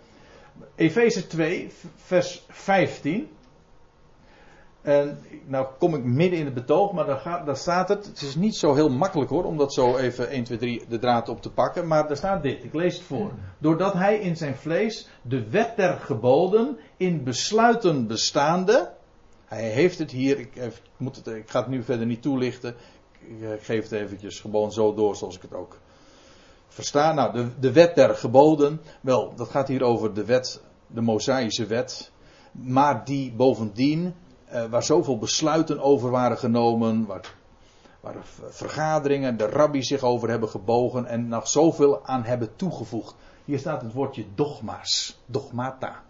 Efeze 0.75 1.27
2, 1.27 1.71
vers 1.95 2.45
15. 2.47 3.29
En 4.81 5.19
nou 5.45 5.67
kom 5.79 5.95
ik 5.95 6.03
midden 6.03 6.39
in 6.39 6.45
het 6.45 6.53
betoog, 6.53 6.91
maar 6.91 7.05
daar, 7.05 7.17
gaat, 7.17 7.57
staat 7.57 7.89
het. 7.89 8.05
Het 8.05 8.21
is 8.21 8.35
niet 8.35 8.55
zo 8.55 8.73
heel 8.73 8.89
makkelijk 8.89 9.29
hoor, 9.29 9.43
om 9.43 9.57
dat 9.57 9.73
zo 9.73 9.97
even 9.97 10.29
1, 10.29 10.43
2, 10.43 10.57
3 10.57 10.85
de 10.89 10.99
draad 10.99 11.29
op 11.29 11.41
te 11.41 11.51
pakken. 11.51 11.87
Maar 11.87 12.07
daar 12.07 12.17
staat 12.17 12.43
dit, 12.43 12.63
ik 12.63 12.73
lees 12.73 12.95
het 12.95 13.03
voor. 13.03 13.31
Doordat 13.57 13.93
hij 13.93 14.19
in 14.19 14.37
zijn 14.37 14.55
vlees 14.55 15.07
de 15.21 15.49
wet 15.49 15.75
der 15.75 15.97
geboden 15.97 16.77
in 16.97 17.23
besluiten 17.23 18.07
bestaande. 18.07 18.91
Hij 19.45 19.69
heeft 19.69 19.99
het 19.99 20.11
hier, 20.11 20.39
ik, 20.39 20.55
ik, 20.55 20.81
moet 20.97 21.15
het, 21.15 21.27
ik 21.27 21.49
ga 21.49 21.59
het 21.59 21.69
nu 21.69 21.83
verder 21.83 22.05
niet 22.05 22.21
toelichten. 22.21 22.75
Ik 23.19 23.63
geef 23.63 23.83
het 23.83 23.91
eventjes 23.91 24.39
gewoon 24.39 24.71
zo 24.71 24.93
door 24.93 25.15
zoals 25.15 25.35
ik 25.35 25.41
het 25.41 25.53
ook 25.53 25.77
versta. 26.67 27.13
Nou, 27.13 27.33
de, 27.33 27.47
de 27.59 27.71
wet 27.71 27.95
der 27.95 28.15
geboden. 28.15 28.81
Wel, 29.01 29.33
dat 29.35 29.49
gaat 29.49 29.67
hier 29.67 29.83
over 29.83 30.13
de 30.13 30.25
wet, 30.25 30.61
de 30.87 31.01
Mosaïsche 31.01 31.65
wet. 31.65 32.11
Maar 32.51 33.05
die 33.05 33.31
bovendien 33.31 34.13
uh, 34.53 34.65
waar 34.65 34.83
zoveel 34.83 35.17
besluiten 35.17 35.79
over 35.79 36.09
waren 36.09 36.37
genomen, 36.37 37.05
waar, 37.05 37.33
waar 37.99 38.15
vergaderingen, 38.49 39.37
de 39.37 39.45
rabbi 39.45 39.83
zich 39.83 40.01
over 40.01 40.29
hebben 40.29 40.49
gebogen 40.49 41.05
en 41.05 41.27
nog 41.27 41.47
zoveel 41.47 42.05
aan 42.05 42.23
hebben 42.23 42.55
toegevoegd. 42.55 43.15
Hier 43.45 43.59
staat 43.59 43.81
het 43.81 43.93
woordje 43.93 44.25
dogma's, 44.35 45.21
dogmata. 45.25 46.03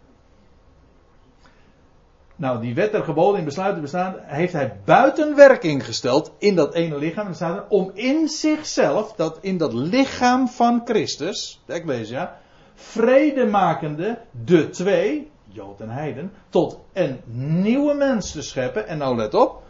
Nou, 2.42 2.62
die 2.62 2.74
wet 2.74 2.96
geboden 2.96 3.40
in 3.40 3.46
besluiten 3.46 3.82
bestaan, 3.82 4.16
heeft 4.20 4.54
hij 4.54 4.80
buiten 4.86 5.36
werking 5.36 5.86
gesteld 5.86 6.32
in 6.38 6.56
dat 6.56 6.74
ene 6.74 6.98
lichaam. 6.98 7.28
En 7.28 7.36
staat 7.36 7.58
er, 7.58 7.66
om 7.70 7.92
in 7.94 8.28
zichzelf, 8.28 9.14
dat 9.14 9.38
in 9.42 9.58
dat 9.58 9.74
lichaam 9.74 10.48
van 10.48 10.82
Christus, 10.86 11.62
de 11.66 11.74
Ecclesia, 11.74 12.38
vredemakende 12.74 14.18
de 14.46 14.70
twee, 14.70 15.32
Jood 15.52 15.82
en 15.82 15.90
Heiden, 15.90 16.32
tot 16.50 16.80
een 16.94 17.20
nieuwe 17.62 17.94
mens 17.94 18.32
te 18.32 18.42
scheppen. 18.42 18.88
En 18.88 18.98
nou 18.98 19.16
let 19.16 19.34
op. 19.34 19.62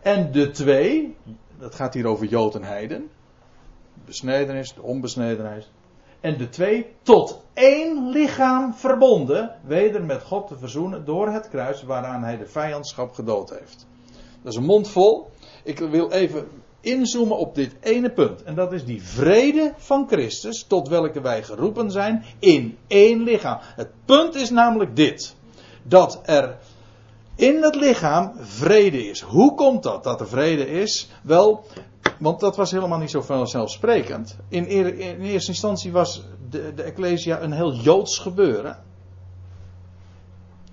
En 0.00 0.32
de 0.32 0.50
twee, 0.50 1.16
dat 1.58 1.74
gaat 1.74 1.94
hier 1.94 2.06
over 2.06 2.26
Jood 2.26 2.54
en 2.54 2.64
Heiden. 2.64 3.10
Besnedenis, 4.04 4.74
de 4.74 4.82
onbesnedenheid. 4.82 5.68
En 6.20 6.38
de 6.38 6.48
twee 6.48 6.86
tot 7.02 7.44
één 7.52 8.08
lichaam 8.08 8.74
verbonden, 8.74 9.54
weder 9.64 10.04
met 10.04 10.22
God 10.22 10.48
te 10.48 10.58
verzoenen 10.58 11.04
door 11.04 11.28
het 11.28 11.48
kruis 11.48 11.82
waaraan 11.82 12.22
hij 12.22 12.36
de 12.36 12.46
vijandschap 12.46 13.12
gedood 13.12 13.50
heeft. 13.50 13.86
Dat 14.42 14.52
is 14.52 14.58
een 14.58 14.64
mond 14.64 14.88
vol. 14.88 15.30
Ik 15.62 15.78
wil 15.78 16.10
even 16.10 16.48
inzoomen 16.82 17.36
op 17.36 17.54
dit 17.54 17.74
ene 17.80 18.10
punt. 18.10 18.42
En 18.42 18.54
dat 18.54 18.72
is 18.72 18.84
die 18.84 19.02
vrede 19.02 19.72
van 19.76 20.06
Christus, 20.08 20.64
tot 20.68 20.88
welke 20.88 21.20
wij 21.20 21.42
geroepen 21.42 21.90
zijn, 21.90 22.24
in 22.38 22.78
één 22.86 23.22
lichaam. 23.22 23.58
Het 23.60 23.88
punt 24.04 24.34
is 24.34 24.50
namelijk 24.50 24.96
dit: 24.96 25.34
dat 25.82 26.20
er 26.24 26.58
in 27.34 27.62
het 27.62 27.74
lichaam 27.74 28.32
vrede 28.40 29.08
is. 29.08 29.20
Hoe 29.20 29.54
komt 29.54 29.82
dat 29.82 30.04
dat 30.04 30.20
er 30.20 30.28
vrede 30.28 30.68
is? 30.70 31.10
Wel, 31.22 31.64
want 32.18 32.40
dat 32.40 32.56
was 32.56 32.70
helemaal 32.70 32.98
niet 32.98 33.10
zo 33.10 33.22
vanzelfsprekend. 33.22 34.36
In, 34.48 34.66
in 34.66 35.20
eerste 35.20 35.50
instantie 35.50 35.92
was 35.92 36.24
de, 36.50 36.72
de 36.74 36.82
Ecclesia 36.82 37.40
een 37.40 37.52
heel 37.52 37.74
joods 37.74 38.18
gebeuren. 38.18 38.78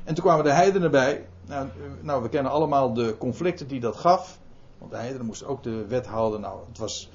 En 0.04 0.16
toen 0.16 0.24
kwamen 0.24 0.44
de 0.44 0.52
heidenen 0.52 0.92
bij. 0.92 1.26
Nou, 1.48 1.68
nou, 2.02 2.22
we 2.22 2.30
kennen 2.30 2.52
allemaal 2.52 2.94
de 2.94 3.18
conflicten 3.18 3.68
die 3.68 3.80
dat 3.80 3.96
gaf. 3.96 4.39
Want 4.80 4.92
de 4.92 4.98
heidenen 4.98 5.26
moesten 5.26 5.48
ook 5.48 5.64
de 5.64 5.86
wet 5.88 6.08
houden. 6.08 6.42
Nou, 6.42 6.60
het 6.68 6.78
was. 6.78 7.10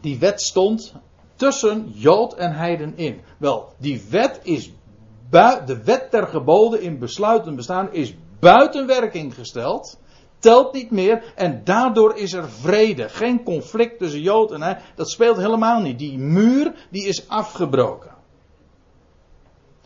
Die 0.00 0.18
wet 0.18 0.42
stond 0.42 0.94
tussen 1.36 1.90
Jood 1.94 2.34
en 2.34 2.52
Heiden 2.52 2.96
in. 2.96 3.20
Wel, 3.38 3.72
die 3.78 4.02
wet 4.10 4.40
is. 4.42 4.72
De 5.66 5.80
wet 5.84 6.10
ter 6.10 6.26
geboden 6.26 6.82
in 6.82 6.98
besluiten 6.98 7.56
bestaan 7.56 7.92
is 7.92 8.14
buiten 8.40 8.86
werking 8.86 9.34
gesteld. 9.34 10.00
Telt 10.38 10.72
niet 10.72 10.90
meer. 10.90 11.32
En 11.34 11.64
daardoor 11.64 12.16
is 12.16 12.32
er 12.32 12.50
vrede. 12.50 13.08
Geen 13.08 13.42
conflict 13.42 13.98
tussen 13.98 14.20
Jood 14.20 14.52
en 14.52 14.62
Heiden. 14.62 14.82
Dat 14.94 15.10
speelt 15.10 15.36
helemaal 15.36 15.80
niet. 15.80 15.98
Die 15.98 16.18
muur 16.18 16.86
die 16.90 17.06
is 17.06 17.28
afgebroken. 17.28 18.14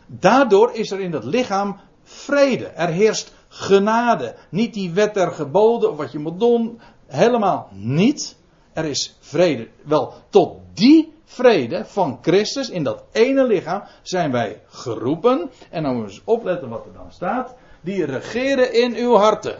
Daardoor 0.05 0.73
is 0.73 0.91
er 0.91 0.99
in 0.99 1.11
dat 1.11 1.23
lichaam 1.23 1.79
vrede. 2.03 2.65
Er 2.65 2.89
heerst 2.89 3.33
genade. 3.49 4.35
Niet 4.49 4.73
die 4.73 4.91
wet 4.91 5.13
der 5.13 5.31
geboden, 5.31 5.91
of 5.91 5.97
wat 5.97 6.11
je 6.11 6.19
moet 6.19 6.39
doen. 6.39 6.79
Helemaal 7.07 7.69
niet. 7.71 8.35
Er 8.73 8.85
is 8.85 9.17
vrede. 9.19 9.67
Wel, 9.83 10.13
tot 10.29 10.57
die 10.73 11.13
vrede 11.25 11.85
van 11.85 12.19
Christus 12.21 12.69
in 12.69 12.83
dat 12.83 13.03
ene 13.11 13.45
lichaam 13.45 13.83
zijn 14.01 14.31
wij 14.31 14.61
geroepen. 14.67 15.49
En 15.69 15.83
dan 15.83 15.95
moeten 15.95 16.13
we 16.13 16.19
eens 16.19 16.21
opletten 16.25 16.69
wat 16.69 16.85
er 16.85 16.93
dan 16.93 17.11
staat. 17.11 17.55
Die 17.81 18.05
regeren 18.05 18.73
in 18.73 18.95
uw 18.95 19.15
harten. 19.15 19.57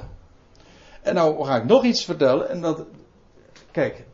En 1.02 1.16
nou 1.16 1.46
ga 1.46 1.56
ik 1.56 1.66
nog 1.66 1.84
iets 1.84 2.06
vertellen. 2.06 2.50
En 2.50 2.62
dat. 2.62 2.86
Kijk. 3.72 4.06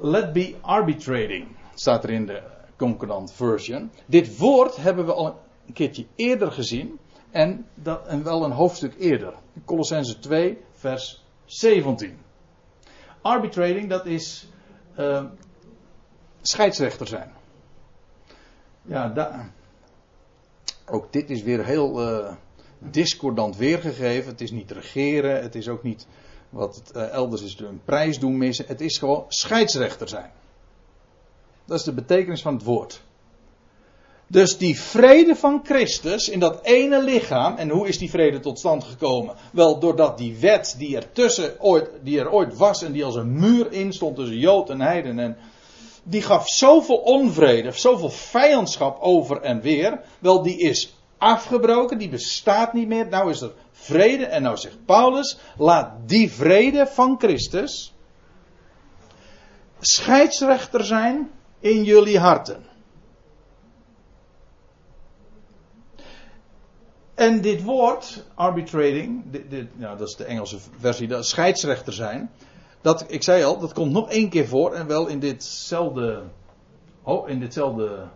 Let 0.00 0.32
be 0.32 0.54
arbitrating. 0.60 1.46
Staat 1.74 2.04
er 2.04 2.10
in 2.10 2.26
de 2.26 2.42
concordant 2.76 3.32
version. 3.32 3.90
Dit 4.06 4.38
woord 4.38 4.76
hebben 4.76 5.06
we 5.06 5.12
al 5.12 5.40
een 5.66 5.72
keertje 5.72 6.06
eerder 6.16 6.52
gezien. 6.52 6.98
En, 7.30 7.66
dat, 7.74 8.06
en 8.06 8.22
wel 8.22 8.44
een 8.44 8.50
hoofdstuk 8.50 8.94
eerder. 8.98 9.34
Colossense 9.64 10.18
2, 10.18 10.58
vers 10.72 11.24
17. 11.44 12.18
Arbitrating, 13.20 13.88
dat 13.88 14.06
is 14.06 14.48
uh, 14.98 15.24
scheidsrechter 16.40 17.06
zijn. 17.06 17.32
Ja, 18.82 19.52
ook 20.86 21.12
dit 21.12 21.30
is 21.30 21.42
weer 21.42 21.64
heel 21.64 22.02
uh, 22.02 22.32
discordant 22.78 23.56
weergegeven. 23.56 24.30
Het 24.30 24.40
is 24.40 24.50
niet 24.50 24.70
regeren, 24.70 25.42
het 25.42 25.54
is 25.54 25.68
ook 25.68 25.82
niet 25.82 26.06
wat 26.48 26.74
het, 26.74 26.96
uh, 26.96 27.08
elders 27.08 27.42
is 27.42 27.58
een 27.58 27.80
prijs 27.84 28.18
doen 28.18 28.38
missen. 28.38 28.66
Het 28.66 28.80
is 28.80 28.98
gewoon 28.98 29.24
scheidsrechter 29.28 30.08
zijn. 30.08 30.30
Dat 31.64 31.78
is 31.78 31.84
de 31.84 31.92
betekenis 31.92 32.42
van 32.42 32.54
het 32.54 32.64
woord. 32.64 33.02
Dus 34.30 34.58
die 34.58 34.80
vrede 34.80 35.34
van 35.36 35.60
Christus 35.64 36.28
in 36.28 36.40
dat 36.40 36.58
ene 36.62 37.02
lichaam, 37.02 37.56
en 37.56 37.68
hoe 37.68 37.88
is 37.88 37.98
die 37.98 38.10
vrede 38.10 38.40
tot 38.40 38.58
stand 38.58 38.84
gekomen? 38.84 39.34
Wel, 39.52 39.78
doordat 39.78 40.18
die 40.18 40.36
wet 40.40 40.74
die 40.78 40.96
er, 40.96 41.12
tussen 41.12 41.60
ooit, 41.60 41.90
die 42.02 42.18
er 42.20 42.30
ooit 42.30 42.56
was 42.56 42.82
en 42.82 42.92
die 42.92 43.04
als 43.04 43.14
een 43.14 43.32
muur 43.32 43.72
instond 43.72 44.16
tussen 44.16 44.38
Jood 44.38 44.70
en 44.70 44.80
Heiden, 44.80 45.18
en 45.18 45.36
die 46.02 46.22
gaf 46.22 46.48
zoveel 46.48 46.96
onvrede, 46.96 47.72
zoveel 47.72 48.10
vijandschap 48.10 49.00
over 49.00 49.40
en 49.40 49.60
weer. 49.60 50.00
Wel, 50.18 50.42
die 50.42 50.58
is 50.58 50.94
afgebroken, 51.18 51.98
die 51.98 52.08
bestaat 52.08 52.72
niet 52.72 52.88
meer. 52.88 53.08
Nou 53.08 53.30
is 53.30 53.40
er 53.40 53.52
vrede, 53.72 54.26
en 54.26 54.42
nou 54.42 54.56
zegt 54.56 54.84
Paulus, 54.84 55.38
laat 55.58 55.92
die 56.06 56.32
vrede 56.32 56.86
van 56.86 57.16
Christus 57.18 57.94
scheidsrechter 59.80 60.84
zijn 60.84 61.30
in 61.60 61.84
jullie 61.84 62.18
harten. 62.18 62.69
En 67.20 67.40
dit 67.40 67.62
woord, 67.62 68.24
arbitrating, 68.34 69.24
nou, 69.74 69.98
dat 69.98 70.08
is 70.08 70.16
de 70.16 70.24
Engelse 70.24 70.58
versie, 70.78 71.08
dat 71.08 71.26
scheidsrechter 71.26 71.92
zijn. 71.92 72.30
Dat, 72.80 73.04
ik 73.08 73.22
zei 73.22 73.44
al, 73.44 73.58
dat 73.58 73.72
komt 73.72 73.92
nog 73.92 74.10
één 74.10 74.28
keer 74.28 74.46
voor. 74.46 74.72
En 74.72 74.86
wel 74.86 75.06
in 75.06 75.18
ditzelfde, 75.18 76.22
oh, 77.02 77.28
in 77.28 77.40
ditzelfde 77.40 78.06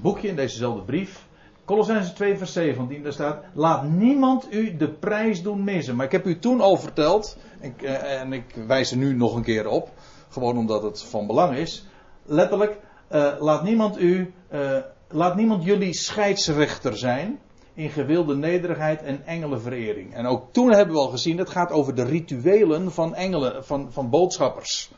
boekje, 0.00 0.28
in 0.28 0.36
dezezelfde 0.36 0.82
brief. 0.82 1.26
Colossense 1.64 2.12
2 2.12 2.38
vers 2.38 2.52
17, 2.52 3.02
daar 3.02 3.12
staat, 3.12 3.44
laat 3.54 3.88
niemand 3.88 4.52
u 4.52 4.76
de 4.76 4.88
prijs 4.88 5.42
doen 5.42 5.64
missen. 5.64 5.96
Maar 5.96 6.06
ik 6.06 6.12
heb 6.12 6.26
u 6.26 6.38
toen 6.38 6.60
al 6.60 6.76
verteld, 6.76 7.36
eh, 7.60 8.20
en 8.20 8.32
ik 8.32 8.54
wijs 8.66 8.90
er 8.90 8.96
nu 8.96 9.14
nog 9.14 9.34
een 9.34 9.42
keer 9.42 9.68
op, 9.68 9.90
gewoon 10.28 10.56
omdat 10.56 10.82
het 10.82 11.02
van 11.02 11.26
belang 11.26 11.56
is. 11.56 11.86
Letterlijk, 12.24 12.78
uh, 13.12 13.32
laat 13.38 13.62
niemand 13.62 14.00
u, 14.00 14.32
uh, 14.52 14.76
laat 15.08 15.36
niemand 15.36 15.64
jullie 15.64 15.94
scheidsrechter 15.94 16.96
zijn 16.96 17.40
in 17.74 17.90
gewilde 17.90 18.36
nederigheid 18.36 19.02
en 19.02 19.26
engelenverering. 19.26 20.14
En 20.14 20.26
ook 20.26 20.52
toen 20.52 20.72
hebben 20.72 20.94
we 20.94 21.00
al 21.00 21.08
gezien, 21.08 21.38
het 21.38 21.50
gaat 21.50 21.70
over 21.70 21.94
de 21.94 22.04
rituelen 22.04 22.92
van 22.92 23.14
engelen, 23.14 23.64
van, 23.64 23.92
van 23.92 24.10
boodschappers. 24.10 24.90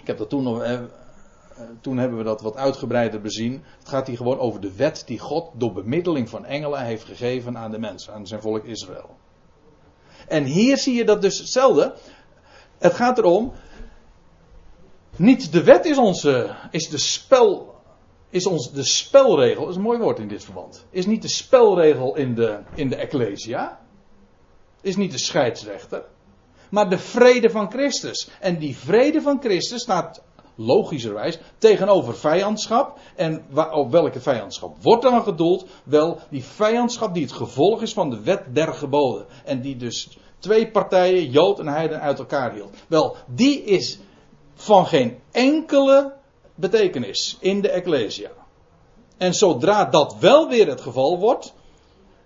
Ik 0.00 0.06
heb 0.06 0.18
dat 0.18 0.28
toen 0.28 0.42
nog, 0.42 0.62
eh, 0.62 0.80
toen 1.80 1.98
hebben 1.98 2.18
we 2.18 2.24
dat 2.24 2.40
wat 2.40 2.56
uitgebreider 2.56 3.20
bezien. 3.20 3.62
Het 3.78 3.88
gaat 3.88 4.06
hier 4.06 4.16
gewoon 4.16 4.38
over 4.38 4.60
de 4.60 4.76
wet 4.76 5.02
die 5.06 5.18
God 5.18 5.50
door 5.54 5.72
bemiddeling 5.72 6.28
van 6.28 6.44
engelen 6.44 6.84
heeft 6.84 7.04
gegeven 7.04 7.58
aan 7.58 7.70
de 7.70 7.78
mensen, 7.78 8.14
aan 8.14 8.26
zijn 8.26 8.40
volk 8.40 8.64
Israël. 8.64 9.16
En 10.28 10.44
hier 10.44 10.78
zie 10.78 10.94
je 10.94 11.04
dat 11.04 11.22
dus 11.22 11.38
hetzelfde. 11.38 11.94
Het 12.78 12.94
gaat 12.94 13.18
erom, 13.18 13.52
niet 15.16 15.52
de 15.52 15.64
wet 15.64 15.84
is 15.84 15.98
onze, 15.98 16.56
is 16.70 16.88
de 16.88 16.98
spel, 16.98 17.71
is 18.32 18.46
ons 18.46 18.70
de 18.70 18.84
spelregel, 18.84 19.60
dat 19.60 19.70
is 19.70 19.76
een 19.76 19.82
mooi 19.82 19.98
woord 19.98 20.18
in 20.18 20.28
dit 20.28 20.44
verband. 20.44 20.84
Is 20.90 21.06
niet 21.06 21.22
de 21.22 21.28
spelregel 21.28 22.16
in 22.16 22.34
de, 22.34 22.58
in 22.74 22.88
de 22.88 22.96
Ecclesia. 22.96 23.80
Is 24.80 24.96
niet 24.96 25.12
de 25.12 25.18
scheidsrechter. 25.18 26.04
Maar 26.70 26.90
de 26.90 26.98
vrede 26.98 27.50
van 27.50 27.70
Christus. 27.70 28.28
En 28.40 28.58
die 28.58 28.76
vrede 28.76 29.20
van 29.20 29.40
Christus 29.40 29.82
staat 29.82 30.22
logischerwijs 30.54 31.38
tegenover 31.58 32.16
vijandschap. 32.16 32.98
En 33.16 33.44
op 33.72 33.90
welke 33.90 34.20
vijandschap 34.20 34.82
wordt 34.82 35.02
dan 35.02 35.22
gedoeld? 35.22 35.66
Wel, 35.84 36.18
die 36.30 36.44
vijandschap 36.44 37.14
die 37.14 37.22
het 37.22 37.32
gevolg 37.32 37.82
is 37.82 37.92
van 37.92 38.10
de 38.10 38.20
wet 38.20 38.54
der 38.54 38.74
geboden. 38.74 39.26
En 39.44 39.60
die 39.60 39.76
dus 39.76 40.18
twee 40.38 40.70
partijen, 40.70 41.30
Jood 41.30 41.58
en 41.58 41.68
Heiden, 41.68 42.00
uit 42.00 42.18
elkaar 42.18 42.52
hield. 42.52 42.76
Wel, 42.88 43.16
die 43.26 43.62
is 43.62 43.98
van 44.54 44.86
geen 44.86 45.18
enkele 45.30 46.20
betekenis 46.54 47.36
in 47.40 47.60
de 47.60 47.70
Ecclesia. 47.70 48.30
En 49.16 49.34
zodra 49.34 49.84
dat 49.84 50.16
wel 50.18 50.48
weer 50.48 50.68
het 50.68 50.80
geval 50.80 51.18
wordt, 51.18 51.54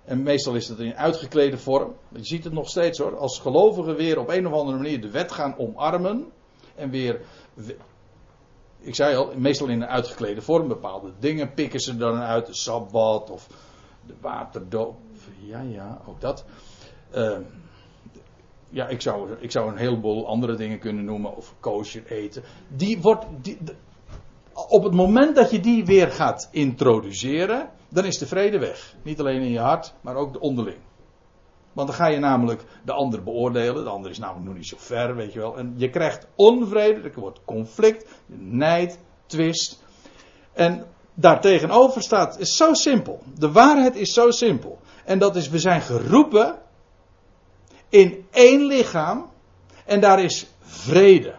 en 0.04 0.22
meestal 0.22 0.54
is 0.54 0.68
het 0.68 0.78
in 0.78 0.94
uitgeklede 0.94 1.58
vorm, 1.58 1.94
je 2.08 2.24
ziet 2.24 2.44
het 2.44 2.52
nog 2.52 2.68
steeds 2.68 2.98
hoor, 2.98 3.16
als 3.18 3.38
gelovigen 3.38 3.96
weer 3.96 4.18
op 4.18 4.28
een 4.28 4.46
of 4.46 4.52
andere 4.52 4.76
manier 4.76 5.00
de 5.00 5.10
wet 5.10 5.32
gaan 5.32 5.58
omarmen 5.58 6.32
en 6.74 6.90
weer, 6.90 7.20
ik 8.78 8.94
zei 8.94 9.16
al, 9.16 9.32
meestal 9.36 9.68
in 9.68 9.82
een 9.82 9.88
uitgeklede 9.88 10.42
vorm, 10.42 10.68
bepaalde 10.68 11.12
dingen 11.18 11.54
pikken 11.54 11.80
ze 11.80 11.96
dan 11.96 12.16
uit, 12.16 12.46
de 12.46 12.54
sabbat 12.54 13.30
of 13.30 13.48
de 14.06 14.14
waterdoop, 14.20 14.96
ja 15.40 15.60
ja, 15.60 16.00
ook 16.06 16.20
dat. 16.20 16.44
Uh, 17.14 17.38
ja, 18.68 18.88
ik 18.88 19.00
zou, 19.00 19.36
ik 19.40 19.50
zou 19.50 19.70
een 19.70 19.76
heleboel 19.76 20.26
andere 20.26 20.54
dingen 20.54 20.78
kunnen 20.78 21.04
noemen, 21.04 21.36
of 21.36 21.54
kosher 21.60 22.06
eten. 22.06 22.42
Die 22.68 23.00
wordt, 23.00 23.26
die, 23.42 23.58
op 24.68 24.84
het 24.84 24.94
moment 24.94 25.36
dat 25.36 25.50
je 25.50 25.60
die 25.60 25.84
weer 25.84 26.10
gaat 26.10 26.48
introduceren, 26.50 27.70
dan 27.88 28.04
is 28.04 28.18
de 28.18 28.26
vrede 28.26 28.58
weg. 28.58 28.94
Niet 29.02 29.20
alleen 29.20 29.40
in 29.40 29.50
je 29.50 29.58
hart, 29.58 29.94
maar 30.00 30.16
ook 30.16 30.32
de 30.32 30.40
onderling. 30.40 30.78
Want 31.72 31.88
dan 31.88 31.96
ga 31.96 32.06
je 32.06 32.18
namelijk 32.18 32.64
de 32.84 32.92
ander 32.92 33.22
beoordelen. 33.22 33.84
De 33.84 33.90
ander 33.90 34.10
is 34.10 34.18
namelijk 34.18 34.46
nog 34.46 34.54
niet 34.54 34.66
zo 34.66 34.76
ver, 34.78 35.16
weet 35.16 35.32
je 35.32 35.38
wel. 35.38 35.56
En 35.58 35.74
je 35.76 35.90
krijgt 35.90 36.26
onvrede, 36.34 37.00
er 37.00 37.20
wordt 37.20 37.40
conflict, 37.44 38.08
nijd, 38.26 38.98
twist. 39.26 39.82
En 40.52 40.86
daartegenover 41.14 42.02
staat, 42.02 42.38
is 42.38 42.56
zo 42.56 42.74
simpel. 42.74 43.22
De 43.38 43.52
waarheid 43.52 43.96
is 43.96 44.12
zo 44.12 44.30
simpel. 44.30 44.78
En 45.04 45.18
dat 45.18 45.36
is, 45.36 45.48
we 45.48 45.58
zijn 45.58 45.80
geroepen 45.80 46.58
in 47.88 48.26
één 48.30 48.64
lichaam. 48.64 49.30
En 49.84 50.00
daar 50.00 50.22
is 50.22 50.46
vrede. 50.60 51.34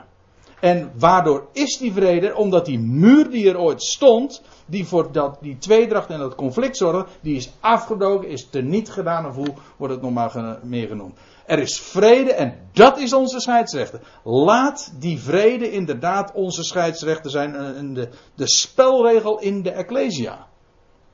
En 0.60 0.92
waardoor 0.96 1.48
is 1.52 1.78
die 1.78 1.94
vrede? 1.94 2.36
Omdat 2.36 2.66
die 2.66 2.80
muur 2.80 3.30
die 3.30 3.50
er 3.50 3.60
ooit 3.60 3.84
stond, 3.84 4.42
die 4.65 4.88
voor 4.88 5.12
dat, 5.12 5.38
die 5.41 5.58
tweedracht 5.58 6.10
en 6.10 6.20
dat 6.20 6.36
conflict 6.36 6.78
zorgde, 6.78 7.06
die 7.22 7.36
is 7.36 7.52
afgebroken, 7.60 8.30
is 8.30 8.50
teniet 8.50 8.89
gedaan, 8.89 9.26
of 9.26 9.36
hoe 9.36 9.54
wordt 9.78 9.93
het 9.93 10.04
nog 10.04 10.13
maar 10.13 10.60
meer 10.63 10.88
genoemd. 10.88 11.17
Er 11.46 11.60
is 11.60 11.80
vrede 11.80 12.34
en 12.34 12.70
dat 12.72 12.98
is 12.98 13.13
onze 13.13 13.39
scheidsrechter. 13.39 14.00
Laat 14.24 14.93
die 15.00 15.20
vrede 15.20 15.72
inderdaad 15.72 16.32
onze 16.34 16.63
scheidsrechter 16.63 17.32
zijn 17.32 17.56
en 17.56 17.93
de, 17.93 18.10
de 18.36 18.48
spelregel 18.50 19.39
in 19.39 19.62
de 19.62 19.72
Ecclesia. 19.72 20.48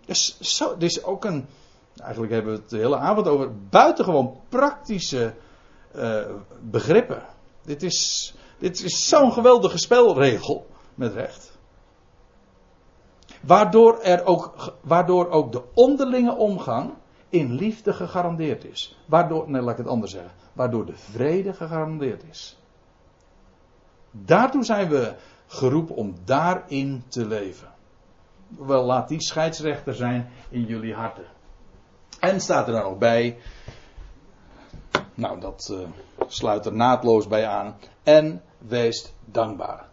Dus 0.05 0.37
dit 0.77 0.89
is 0.89 1.03
ook 1.03 1.25
een, 1.25 1.45
eigenlijk 2.01 2.33
hebben 2.33 2.53
we 2.53 2.59
het 2.59 2.69
de 2.69 2.77
hele 2.77 2.97
avond 2.97 3.27
over 3.27 3.51
buitengewoon 3.69 4.35
praktische 4.49 5.33
uh, 5.95 6.25
begrippen. 6.61 7.23
Dit 7.65 7.83
is, 7.83 8.33
dit 8.63 8.83
is 8.83 9.07
zo'n 9.07 9.31
geweldige 9.31 9.77
spelregel 9.77 10.67
met 10.95 11.13
recht. 11.13 11.57
Waardoor, 13.41 13.99
er 13.99 14.25
ook, 14.25 14.73
waardoor 14.81 15.29
ook 15.29 15.51
de 15.51 15.63
onderlinge 15.73 16.35
omgang 16.35 16.93
in 17.29 17.53
liefde 17.53 17.93
gegarandeerd 17.93 18.65
is. 18.65 18.97
Waardoor, 19.05 19.49
nee, 19.49 19.61
laat 19.61 19.71
ik 19.71 19.77
het 19.77 19.87
anders 19.87 20.11
zeggen. 20.11 20.31
Waardoor 20.53 20.85
de 20.85 20.95
vrede 20.95 21.53
gegarandeerd 21.53 22.23
is. 22.29 22.57
Daartoe 24.11 24.63
zijn 24.63 24.89
we 24.89 25.15
geroepen 25.47 25.95
om 25.95 26.15
daarin 26.25 27.03
te 27.07 27.25
leven. 27.25 27.71
Wel, 28.47 28.83
laat 28.83 29.07
die 29.07 29.21
scheidsrechter 29.21 29.95
zijn 29.95 30.29
in 30.49 30.65
jullie 30.65 30.93
harten. 30.93 31.25
En 32.19 32.41
staat 32.41 32.67
er 32.67 32.73
dan 32.73 32.83
ook 32.83 32.99
bij. 32.99 33.37
Nou, 35.13 35.39
dat 35.39 35.69
uh, 35.71 35.87
sluit 36.27 36.65
er 36.65 36.73
naadloos 36.73 37.27
bij 37.27 37.47
aan. 37.47 37.75
En 38.03 38.41
wees 38.67 39.13
dankbaar. 39.25 39.87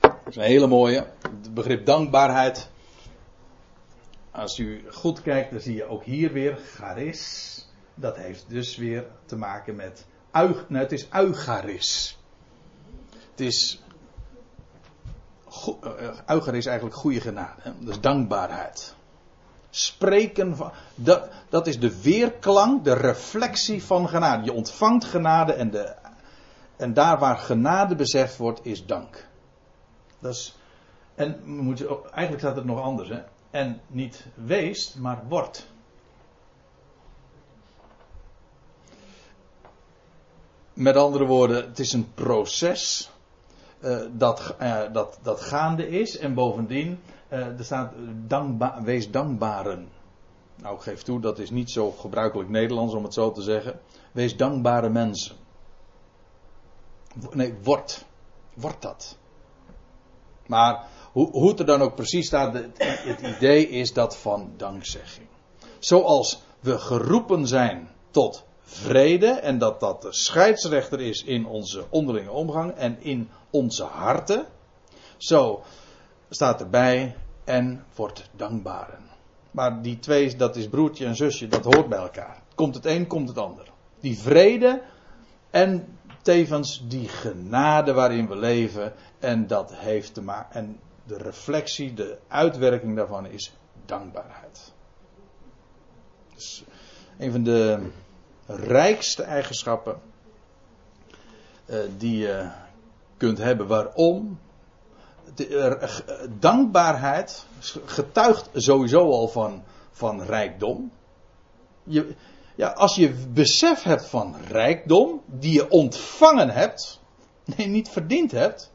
Dat 0.00 0.12
is 0.26 0.36
een 0.36 0.42
hele 0.42 0.66
mooie. 0.66 1.06
Begrip 1.50 1.86
dankbaarheid. 1.86 2.70
Als 4.30 4.58
u 4.58 4.84
goed 4.90 5.22
kijkt, 5.22 5.50
dan 5.50 5.60
zie 5.60 5.74
je 5.74 5.84
ook 5.84 6.04
hier 6.04 6.32
weer 6.32 6.56
charis. 6.56 7.50
Dat 7.94 8.16
heeft 8.16 8.44
dus 8.48 8.76
weer 8.76 9.06
te 9.26 9.36
maken 9.36 9.76
met. 9.76 10.06
nou, 10.32 10.66
het 10.68 10.92
is 10.92 11.08
eucharis. 11.10 12.18
Het 13.30 13.40
is. 13.40 13.82
Is 16.52 16.66
eigenlijk 16.66 16.96
goede 16.96 17.20
genade. 17.20 17.74
Dat 17.80 17.88
is 17.88 18.00
dankbaarheid. 18.00 18.94
Spreken 19.74 20.56
van. 20.56 20.72
Dat, 20.94 21.28
dat 21.48 21.66
is 21.66 21.80
de 21.80 22.02
weerklank, 22.02 22.84
de 22.84 22.94
reflectie 22.94 23.84
van 23.84 24.08
genade. 24.08 24.44
Je 24.44 24.52
ontvangt 24.52 25.04
genade 25.04 25.52
en, 25.52 25.70
de, 25.70 25.94
en 26.76 26.94
daar 26.94 27.18
waar 27.18 27.36
genade 27.36 27.94
bezegd 27.94 28.36
wordt, 28.36 28.60
is 28.66 28.86
dank. 28.86 29.28
Dat 30.18 30.34
is, 30.34 30.56
en 31.14 31.36
eigenlijk 32.12 32.38
staat 32.38 32.56
het 32.56 32.64
nog 32.64 32.80
anders. 32.80 33.08
Hè? 33.08 33.20
En 33.50 33.80
niet 33.86 34.26
weest, 34.34 34.96
maar 34.96 35.22
wordt. 35.28 35.66
Met 40.72 40.96
andere 40.96 41.24
woorden, 41.24 41.56
het 41.56 41.78
is 41.78 41.92
een 41.92 42.14
proces 42.14 43.10
uh, 43.80 44.00
dat, 44.12 44.54
uh, 44.60 44.80
dat, 44.92 45.18
dat 45.22 45.40
gaande 45.40 45.88
is. 45.88 46.18
En 46.18 46.34
bovendien, 46.34 47.00
er 47.32 47.64
staat 47.64 47.92
dankba 48.26 48.82
wees 48.82 49.10
dankbaren. 49.10 49.88
Nou, 50.56 50.74
ik 50.74 50.80
geef 50.80 51.02
toe, 51.02 51.20
dat 51.20 51.38
is 51.38 51.50
niet 51.50 51.70
zo 51.70 51.90
gebruikelijk 51.90 52.48
Nederlands 52.48 52.94
om 52.94 53.02
het 53.02 53.14
zo 53.14 53.32
te 53.32 53.42
zeggen. 53.42 53.80
Wees 54.12 54.36
dankbare 54.36 54.88
mensen. 54.88 55.36
Nee, 57.30 57.54
wordt. 57.62 58.04
Wordt 58.54 58.82
dat. 58.82 59.18
Maar 60.46 60.86
hoe, 61.12 61.30
hoe 61.30 61.48
het 61.48 61.58
er 61.58 61.66
dan 61.66 61.82
ook 61.82 61.94
precies 61.94 62.26
staat, 62.26 62.54
het 62.78 63.20
idee 63.20 63.68
is 63.68 63.92
dat 63.92 64.16
van 64.16 64.52
dankzegging. 64.56 65.26
Zoals 65.78 66.42
we 66.60 66.78
geroepen 66.78 67.46
zijn 67.46 67.88
tot 68.10 68.44
vrede 68.62 69.30
en 69.30 69.58
dat 69.58 69.80
dat 69.80 70.02
de 70.02 70.12
scheidsrechter 70.12 71.00
is 71.00 71.24
in 71.24 71.46
onze 71.46 71.84
onderlinge 71.90 72.30
omgang 72.30 72.72
en 72.72 73.00
in 73.00 73.30
onze 73.50 73.84
harten. 73.84 74.46
Zo 75.16 75.62
staat 76.28 76.60
erbij 76.60 77.16
en 77.44 77.84
wordt 77.94 78.30
dankbaren. 78.36 79.10
Maar 79.50 79.82
die 79.82 79.98
twee, 79.98 80.36
dat 80.36 80.56
is 80.56 80.68
broertje 80.68 81.06
en 81.06 81.16
zusje, 81.16 81.48
dat 81.48 81.64
hoort 81.64 81.88
bij 81.88 81.98
elkaar. 81.98 82.42
Komt 82.54 82.74
het 82.74 82.86
een, 82.86 83.06
komt 83.06 83.28
het 83.28 83.38
ander. 83.38 83.70
Die 84.00 84.18
vrede 84.18 84.82
en 85.50 85.98
tevens 86.22 86.84
die 86.88 87.08
genade 87.08 87.92
waarin 87.92 88.28
we 88.28 88.36
leven. 88.36 88.92
En 89.18 89.46
dat 89.46 89.74
heeft 89.74 90.14
te 90.14 90.22
maken. 90.22 90.60
En 90.60 90.80
de 91.04 91.16
reflectie, 91.16 91.94
de 91.94 92.18
uitwerking 92.28 92.96
daarvan 92.96 93.26
is 93.26 93.52
dankbaarheid. 93.84 94.72
Dus 96.34 96.64
een 97.18 97.32
van 97.32 97.42
de 97.42 97.90
rijkste 98.46 99.22
eigenschappen 99.22 100.00
uh, 101.66 101.78
die 101.96 102.18
je 102.18 102.50
kunt 103.16 103.38
hebben. 103.38 103.66
Waarom? 103.66 104.38
Dankbaarheid 106.38 107.46
getuigt 107.84 108.50
sowieso 108.52 109.10
al 109.10 109.28
van, 109.28 109.62
van 109.90 110.22
rijkdom. 110.22 110.92
Je, 111.82 112.14
ja, 112.54 112.68
als 112.68 112.94
je 112.94 113.14
besef 113.32 113.82
hebt 113.82 114.06
van 114.06 114.36
rijkdom, 114.48 115.20
die 115.26 115.52
je 115.52 115.70
ontvangen 115.70 116.50
hebt, 116.50 117.00
nee, 117.56 117.66
niet 117.66 117.88
verdiend 117.88 118.30
hebt. 118.30 118.70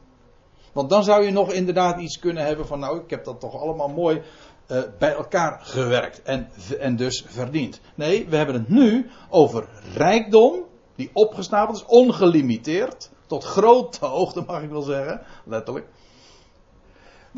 Want 0.72 0.90
dan 0.90 1.04
zou 1.04 1.24
je 1.24 1.30
nog 1.30 1.52
inderdaad 1.52 2.00
iets 2.00 2.18
kunnen 2.18 2.44
hebben 2.44 2.66
van, 2.66 2.78
nou, 2.78 3.00
ik 3.00 3.10
heb 3.10 3.24
dat 3.24 3.40
toch 3.40 3.60
allemaal 3.60 3.88
mooi 3.88 4.22
bij 4.98 5.12
elkaar 5.12 5.60
gewerkt 5.62 6.22
en, 6.22 6.48
en 6.78 6.96
dus 6.96 7.24
verdiend. 7.26 7.80
Nee, 7.94 8.28
we 8.28 8.36
hebben 8.36 8.54
het 8.54 8.68
nu 8.68 9.10
over 9.30 9.68
rijkdom, 9.94 10.64
die 10.94 11.10
opgestapeld 11.12 11.76
is, 11.76 11.84
ongelimiteerd, 11.84 13.10
tot 13.26 13.44
grote 13.44 14.06
hoogte 14.06 14.44
mag 14.46 14.62
ik 14.62 14.70
wel 14.70 14.82
zeggen, 14.82 15.22
letterlijk. 15.44 15.86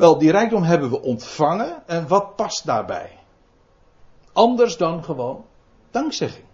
Wel, 0.01 0.17
die 0.17 0.31
rijkdom 0.31 0.63
hebben 0.63 0.89
we 0.89 1.01
ontvangen 1.01 1.87
en 1.87 2.07
wat 2.07 2.35
past 2.35 2.65
daarbij? 2.65 3.19
Anders 4.33 4.77
dan 4.77 5.03
gewoon 5.03 5.45
dankzegging. 5.91 6.45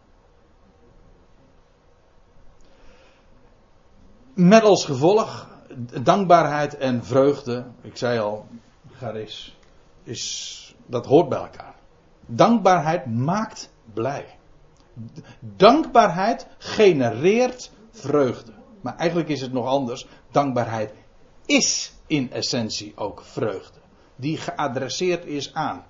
Met 4.34 4.64
als 4.64 4.86
gevolg 4.86 5.48
dankbaarheid 6.04 6.78
en 6.78 7.04
vreugde. 7.06 7.66
Ik 7.82 7.98
zei 7.98 8.20
al, 8.20 8.46
Garis, 8.92 9.58
is, 10.04 10.76
dat 10.86 11.06
hoort 11.06 11.30
bij 11.30 11.40
elkaar. 11.40 11.76
Dankbaarheid 12.26 13.06
maakt 13.06 13.70
blij. 13.94 14.38
Dankbaarheid 15.40 16.48
genereert 16.58 17.72
vreugde. 17.92 18.52
Maar 18.82 18.96
eigenlijk 18.98 19.30
is 19.30 19.42
het 19.42 19.54
nog 19.54 19.66
anders. 19.66 20.08
Dankbaarheid 20.32 20.94
is 21.48 21.92
in 22.08 22.32
essentie 22.32 22.94
ook 22.96 23.22
vreugde. 23.24 23.80
Die 24.16 24.38
geadresseerd 24.38 25.26
is 25.26 25.54
aan. 25.54 25.86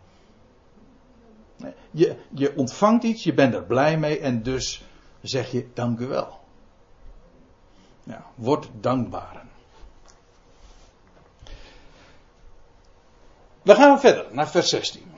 Je, 1.91 2.15
je 2.33 2.55
ontvangt 2.55 3.03
iets, 3.03 3.23
je 3.23 3.33
bent 3.33 3.53
er 3.53 3.63
blij 3.63 3.97
mee 3.97 4.19
en 4.19 4.43
dus 4.43 4.83
zeg 5.21 5.51
je 5.51 5.67
dank 5.73 5.99
u 5.99 6.07
wel. 6.07 6.39
Word 8.35 8.69
dankbaar. 8.79 9.45
We 13.61 13.75
gaan 13.75 13.99
verder 13.99 14.25
naar 14.31 14.49
vers 14.49 14.69
16. 14.69 15.11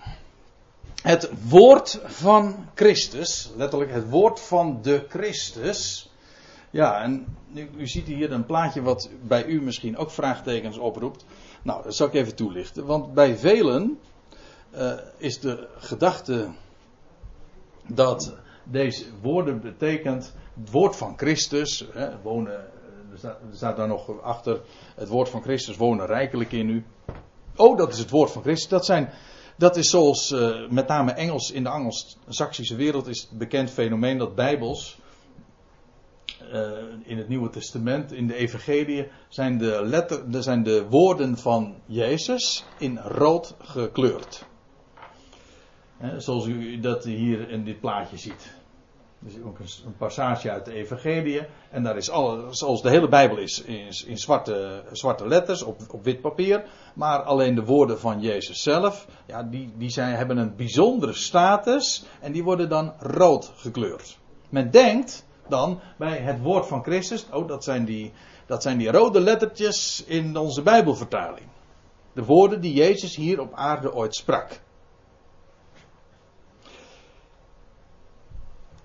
Het 1.01 1.29
woord 1.47 1.99
van 2.03 2.69
Christus, 2.75 3.51
letterlijk 3.55 3.91
het 3.91 4.09
woord 4.09 4.39
van 4.39 4.81
de 4.81 5.05
Christus. 5.09 6.08
Ja, 6.71 7.01
en 7.01 7.37
u, 7.53 7.69
u 7.77 7.87
ziet 7.87 8.07
hier 8.07 8.31
een 8.31 8.45
plaatje 8.45 8.81
wat 8.81 9.09
bij 9.21 9.45
u 9.45 9.61
misschien 9.61 9.97
ook 9.97 10.11
vraagtekens 10.11 10.77
oproept. 10.77 11.25
Nou, 11.61 11.83
dat 11.83 11.95
zal 11.95 12.07
ik 12.07 12.13
even 12.13 12.35
toelichten. 12.35 12.85
Want 12.85 13.13
bij 13.13 13.37
velen 13.37 13.99
uh, 14.75 14.93
is 15.17 15.39
de 15.39 15.67
gedachte 15.77 16.49
dat 17.87 18.35
deze 18.63 19.05
woorden 19.21 19.61
betekent 19.61 20.33
het 20.59 20.71
woord 20.71 20.95
van 20.95 21.17
Christus. 21.17 21.87
Hè, 21.91 22.21
wonen, 22.21 22.53
er 23.11 23.17
staat, 23.17 23.39
er 23.49 23.55
staat 23.55 23.77
daar 23.77 23.87
nog 23.87 24.21
achter 24.21 24.61
het 24.95 25.07
woord 25.07 25.29
van 25.29 25.41
Christus 25.41 25.77
wonen 25.77 26.05
rijkelijk 26.05 26.51
in 26.51 26.69
u. 26.69 26.85
Oh, 27.55 27.77
dat 27.77 27.93
is 27.93 27.99
het 27.99 28.09
woord 28.09 28.31
van 28.31 28.41
Christus. 28.41 28.69
Dat, 28.69 28.85
zijn, 28.85 29.09
dat 29.57 29.77
is 29.77 29.89
zoals 29.89 30.31
uh, 30.31 30.69
met 30.69 30.87
name 30.87 31.11
Engels 31.11 31.51
in 31.51 31.63
de 31.63 31.69
Anglo-Saxische 31.69 32.75
wereld 32.75 33.07
is 33.07 33.21
het 33.21 33.37
bekend 33.37 33.69
fenomeen 33.69 34.17
dat 34.17 34.35
Bijbels 34.35 34.99
uh, 36.53 36.69
in 37.03 37.17
het 37.17 37.27
Nieuwe 37.27 37.49
Testament, 37.49 38.11
in 38.11 38.27
de 38.27 38.35
Evangelie, 38.35 39.07
zijn 39.27 39.57
de, 39.57 39.81
letter, 39.83 40.43
zijn 40.43 40.63
de 40.63 40.85
woorden 40.89 41.37
van 41.37 41.75
Jezus 41.85 42.65
in 42.77 42.97
rood 42.97 43.55
gekleurd. 43.59 44.45
zoals 46.17 46.47
u 46.47 46.79
dat 46.79 47.03
hier 47.03 47.49
in 47.49 47.63
dit 47.63 47.79
plaatje 47.79 48.17
ziet. 48.17 48.57
Dus 49.21 49.33
ook 49.45 49.59
een, 49.59 49.97
passage 49.97 50.51
uit 50.51 50.65
de 50.65 50.73
Evangelie. 50.73 51.41
En 51.71 51.83
daar 51.83 51.97
is 51.97 52.09
alles, 52.09 52.57
zoals 52.57 52.81
de 52.81 52.89
hele 52.89 53.07
Bijbel 53.07 53.37
is, 53.37 53.61
in 54.05 54.17
zwarte, 54.17 54.83
zwarte 54.91 55.27
letters 55.27 55.63
op, 55.63 55.81
op 55.91 56.03
wit 56.03 56.21
papier. 56.21 56.65
Maar 56.95 57.21
alleen 57.21 57.55
de 57.55 57.63
woorden 57.63 57.99
van 57.99 58.21
Jezus 58.21 58.61
zelf, 58.61 59.07
ja, 59.27 59.43
die, 59.43 59.73
die 59.77 59.89
zijn, 59.89 60.15
hebben 60.15 60.37
een 60.37 60.55
bijzondere 60.55 61.13
status. 61.13 62.05
En 62.19 62.31
die 62.31 62.43
worden 62.43 62.69
dan 62.69 62.93
rood 62.99 63.51
gekleurd. 63.55 64.17
Men 64.49 64.71
denkt 64.71 65.25
dan 65.49 65.79
bij 65.97 66.17
het 66.17 66.41
woord 66.41 66.67
van 66.67 66.83
Christus, 66.83 67.25
oh 67.31 67.47
dat 67.47 67.63
zijn 67.63 67.85
die, 67.85 68.13
dat 68.45 68.61
zijn 68.61 68.77
die 68.77 68.91
rode 68.91 69.19
lettertjes 69.19 70.03
in 70.07 70.37
onze 70.37 70.61
Bijbelvertaling. 70.61 71.47
De 72.13 72.23
woorden 72.23 72.61
die 72.61 72.73
Jezus 72.73 73.15
hier 73.15 73.41
op 73.41 73.53
aarde 73.53 73.93
ooit 73.93 74.15
sprak. 74.15 74.59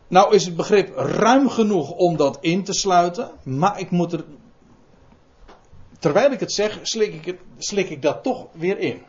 Nou 0.08 0.34
is 0.34 0.44
het 0.44 0.56
begrip 0.56 0.96
ruim 0.96 1.48
genoeg 1.48 1.90
om 1.90 2.16
dat 2.16 2.38
in 2.40 2.64
te 2.64 2.72
sluiten, 2.72 3.30
maar 3.42 3.80
ik 3.80 3.90
moet 3.90 4.12
er. 4.12 4.24
Terwijl 5.98 6.30
ik 6.30 6.40
het 6.40 6.52
zeg, 6.52 6.78
slik 6.82 7.14
ik, 7.14 7.24
het, 7.24 7.38
slik 7.58 7.90
ik 7.90 8.02
dat 8.02 8.22
toch 8.22 8.46
weer 8.52 8.78
in. 8.78 9.02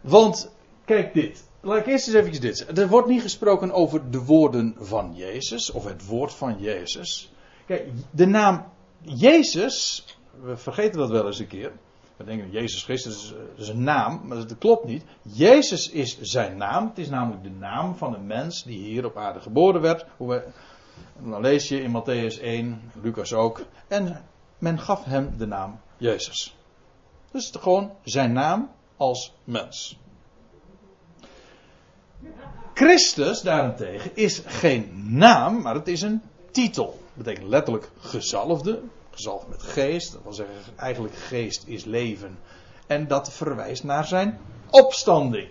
Want, 0.00 0.50
kijk 0.84 1.14
dit. 1.14 1.44
Laat 1.66 1.78
ik 1.78 1.86
eerst 1.86 2.06
eens 2.06 2.16
even 2.16 2.40
dit. 2.40 2.78
Er 2.78 2.88
wordt 2.88 3.08
niet 3.08 3.22
gesproken 3.22 3.72
over 3.72 4.10
de 4.10 4.24
woorden 4.24 4.74
van 4.78 5.14
Jezus, 5.14 5.70
of 5.70 5.84
het 5.84 6.06
woord 6.06 6.34
van 6.34 6.56
Jezus. 6.58 7.32
Kijk, 7.66 7.88
de 8.10 8.26
naam 8.26 8.64
Jezus, 9.00 10.04
we 10.40 10.56
vergeten 10.56 10.98
dat 10.98 11.10
wel 11.10 11.26
eens 11.26 11.38
een 11.38 11.46
keer. 11.46 11.72
We 12.16 12.24
denken, 12.24 12.50
Jezus 12.50 12.84
Christus 12.84 13.34
is 13.56 13.68
een 13.68 13.82
naam, 13.82 14.20
maar 14.24 14.36
dat 14.36 14.58
klopt 14.58 14.84
niet. 14.84 15.04
Jezus 15.22 15.90
is 15.90 16.20
zijn 16.20 16.56
naam. 16.56 16.88
Het 16.88 16.98
is 16.98 17.08
namelijk 17.08 17.42
de 17.42 17.50
naam 17.50 17.96
van 17.96 18.14
een 18.14 18.26
mens 18.26 18.64
die 18.64 18.78
hier 18.78 19.04
op 19.04 19.16
aarde 19.16 19.40
geboren 19.40 19.80
werd. 19.80 20.06
Dan 21.18 21.40
lees 21.40 21.68
je 21.68 21.82
in 21.82 22.02
Matthäus 22.02 22.42
1, 22.42 22.90
Lucas 23.02 23.32
ook. 23.32 23.62
En 23.88 24.24
men 24.58 24.78
gaf 24.78 25.04
hem 25.04 25.34
de 25.38 25.46
naam 25.46 25.80
Jezus. 25.96 26.56
Dus 27.30 27.46
het 27.46 27.54
is 27.54 27.60
gewoon 27.60 27.92
zijn 28.02 28.32
naam 28.32 28.70
als 28.96 29.34
mens. 29.44 29.98
Christus 32.74 33.40
daarentegen 33.40 34.10
is 34.14 34.42
geen 34.46 35.04
naam, 35.08 35.62
maar 35.62 35.74
het 35.74 35.88
is 35.88 36.02
een 36.02 36.22
titel. 36.50 36.86
Dat 36.86 37.24
betekent 37.24 37.48
letterlijk 37.48 37.90
gezalfde, 37.98 38.80
gezalfd 39.10 39.48
met 39.48 39.62
geest. 39.62 40.12
Dat 40.12 40.22
wil 40.22 40.32
zeggen, 40.32 40.54
eigenlijk 40.76 41.14
geest 41.14 41.62
is 41.66 41.84
leven. 41.84 42.38
En 42.86 43.08
dat 43.08 43.32
verwijst 43.32 43.84
naar 43.84 44.06
zijn 44.06 44.38
opstanding. 44.70 45.48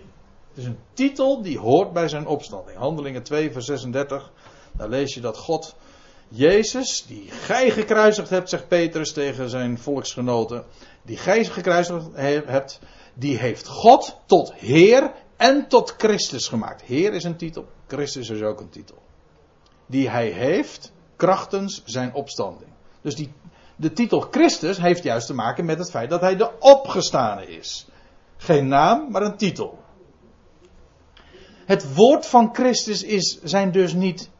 Het 0.48 0.58
is 0.58 0.64
een 0.64 0.78
titel 0.92 1.42
die 1.42 1.58
hoort 1.58 1.92
bij 1.92 2.08
zijn 2.08 2.26
opstanding. 2.26 2.78
Handelingen 2.78 3.22
2, 3.22 3.52
vers 3.52 3.66
36. 3.66 4.32
Daar 4.72 4.88
lees 4.88 5.14
je 5.14 5.20
dat 5.20 5.38
God 5.38 5.74
Jezus, 6.28 7.04
die 7.06 7.30
gij 7.30 7.70
gekruisigd 7.70 8.30
hebt, 8.30 8.48
zegt 8.48 8.68
Petrus 8.68 9.12
tegen 9.12 9.48
zijn 9.50 9.78
volksgenoten. 9.78 10.64
Die 11.02 11.16
gij 11.16 11.44
gekruisigd 11.44 12.06
hebt, 12.46 12.78
die 13.14 13.38
heeft 13.38 13.66
God 13.66 14.16
tot 14.26 14.52
Heer 14.54 15.12
en 15.36 15.68
tot 15.68 15.94
Christus 15.98 16.48
gemaakt. 16.48 16.82
Heer 16.82 17.12
is 17.12 17.24
een 17.24 17.36
titel, 17.36 17.66
Christus 17.86 18.28
is 18.28 18.42
ook 18.42 18.60
een 18.60 18.70
titel. 18.70 19.02
Die 19.86 20.08
hij 20.08 20.28
heeft 20.28 20.92
krachtens 21.16 21.82
zijn 21.84 22.14
opstanding. 22.14 22.70
Dus 23.00 23.14
die, 23.14 23.32
de 23.76 23.92
titel 23.92 24.20
Christus 24.20 24.78
heeft 24.78 25.02
juist 25.02 25.26
te 25.26 25.34
maken 25.34 25.64
met 25.64 25.78
het 25.78 25.90
feit 25.90 26.10
dat 26.10 26.20
hij 26.20 26.36
de 26.36 26.50
opgestane 26.58 27.46
is. 27.46 27.86
Geen 28.36 28.68
naam, 28.68 29.10
maar 29.10 29.22
een 29.22 29.36
titel. 29.36 29.78
Het 31.66 31.94
woord 31.94 32.26
van 32.26 32.54
Christus 32.54 33.02
is, 33.02 33.40
zijn 33.42 33.72
dus 33.72 33.92
niet 33.92 34.30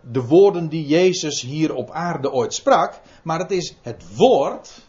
de 0.00 0.22
woorden 0.22 0.68
die 0.68 0.86
Jezus 0.86 1.40
hier 1.40 1.74
op 1.74 1.90
aarde 1.90 2.30
ooit 2.30 2.54
sprak, 2.54 3.00
maar 3.22 3.38
het 3.38 3.50
is 3.50 3.76
het 3.82 4.16
woord 4.16 4.80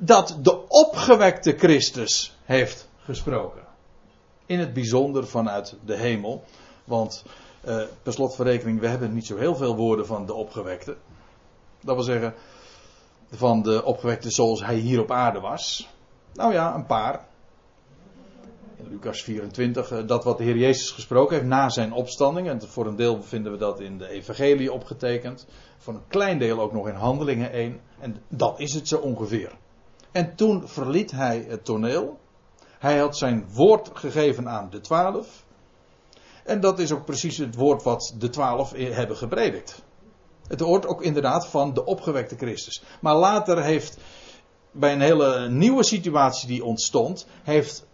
dat 0.00 0.38
de 0.42 0.68
opgewekte 0.68 1.52
Christus 1.56 2.36
heeft 2.44 2.88
gesproken. 2.98 3.65
In 4.46 4.58
het 4.58 4.72
bijzonder 4.72 5.26
vanuit 5.26 5.76
de 5.84 5.96
hemel. 5.96 6.44
Want 6.84 7.24
uh, 7.66 7.82
per 8.02 8.12
slot 8.12 8.36
van 8.36 8.46
rekening, 8.46 8.80
we 8.80 8.88
hebben 8.88 9.14
niet 9.14 9.26
zo 9.26 9.36
heel 9.36 9.56
veel 9.56 9.76
woorden 9.76 10.06
van 10.06 10.26
de 10.26 10.34
opgewekte. 10.34 10.96
Dat 11.80 11.94
wil 11.94 12.04
zeggen, 12.04 12.34
van 13.30 13.62
de 13.62 13.84
opgewekte 13.84 14.30
zoals 14.30 14.64
hij 14.64 14.76
hier 14.76 15.00
op 15.00 15.10
aarde 15.10 15.40
was. 15.40 15.88
Nou 16.32 16.52
ja, 16.52 16.74
een 16.74 16.86
paar. 16.86 17.26
In 18.76 18.88
Lucas 18.88 19.22
24, 19.22 19.90
eh, 19.90 20.06
dat 20.06 20.24
wat 20.24 20.38
de 20.38 20.44
Heer 20.44 20.56
Jezus 20.56 20.90
gesproken 20.90 21.36
heeft 21.36 21.48
na 21.48 21.68
zijn 21.68 21.92
opstanding. 21.92 22.48
En 22.48 22.62
voor 22.62 22.86
een 22.86 22.96
deel 22.96 23.22
vinden 23.22 23.52
we 23.52 23.58
dat 23.58 23.80
in 23.80 23.98
de 23.98 24.08
Evangelie 24.08 24.72
opgetekend. 24.72 25.46
Voor 25.78 25.94
een 25.94 26.06
klein 26.08 26.38
deel 26.38 26.60
ook 26.60 26.72
nog 26.72 26.88
in 26.88 26.94
Handelingen 26.94 27.52
1. 27.52 27.80
En 27.98 28.16
dat 28.28 28.60
is 28.60 28.74
het 28.74 28.88
zo 28.88 28.96
ongeveer. 28.96 29.52
En 30.12 30.34
toen 30.34 30.68
verliet 30.68 31.10
hij 31.10 31.44
het 31.48 31.64
toneel. 31.64 32.18
Hij 32.78 32.98
had 32.98 33.16
zijn 33.16 33.46
woord 33.52 33.90
gegeven 33.94 34.48
aan 34.48 34.70
de 34.70 34.80
twaalf. 34.80 35.44
En 36.44 36.60
dat 36.60 36.78
is 36.78 36.92
ook 36.92 37.04
precies 37.04 37.38
het 37.38 37.54
woord 37.54 37.82
wat 37.82 38.14
de 38.18 38.28
twaalf 38.28 38.72
hebben 38.72 39.16
gepredikt. 39.16 39.82
Het 40.48 40.60
woord 40.60 40.86
ook 40.86 41.02
inderdaad 41.02 41.46
van 41.46 41.74
de 41.74 41.84
opgewekte 41.84 42.36
Christus. 42.36 42.82
Maar 43.00 43.14
later 43.14 43.62
heeft 43.62 43.96
bij 44.70 44.92
een 44.92 45.00
hele 45.00 45.48
nieuwe 45.48 45.82
situatie 45.82 46.48
die 46.48 46.64
ontstond, 46.64 47.26
heeft 47.42 47.86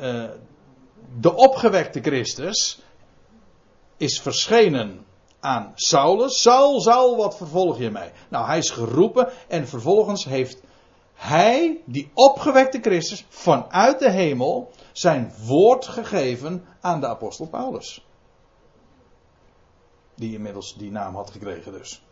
uh, 0.00 0.24
de 1.20 1.34
opgewekte 1.34 2.00
Christus 2.00 2.80
is 3.96 4.20
verschenen 4.20 5.04
aan 5.40 5.72
Saulus. 5.74 6.42
Saul, 6.42 6.80
Saul, 6.80 7.16
wat 7.16 7.36
vervolg 7.36 7.78
je 7.78 7.90
mij? 7.90 8.12
Nou, 8.28 8.46
hij 8.46 8.58
is 8.58 8.70
geroepen 8.70 9.28
en 9.48 9.68
vervolgens 9.68 10.24
heeft 10.24 10.60
hij, 11.16 11.80
die 11.84 12.10
opgewekte 12.14 12.78
Christus, 12.80 13.26
vanuit 13.28 13.98
de 13.98 14.10
hemel 14.10 14.70
zijn 14.92 15.32
woord 15.46 15.86
gegeven 15.86 16.64
aan 16.80 17.00
de 17.00 17.06
apostel 17.06 17.46
Paulus. 17.46 18.06
Die 20.14 20.34
inmiddels 20.34 20.74
die 20.76 20.90
naam 20.90 21.14
had 21.14 21.30
gekregen 21.30 21.72
dus. 21.72 22.02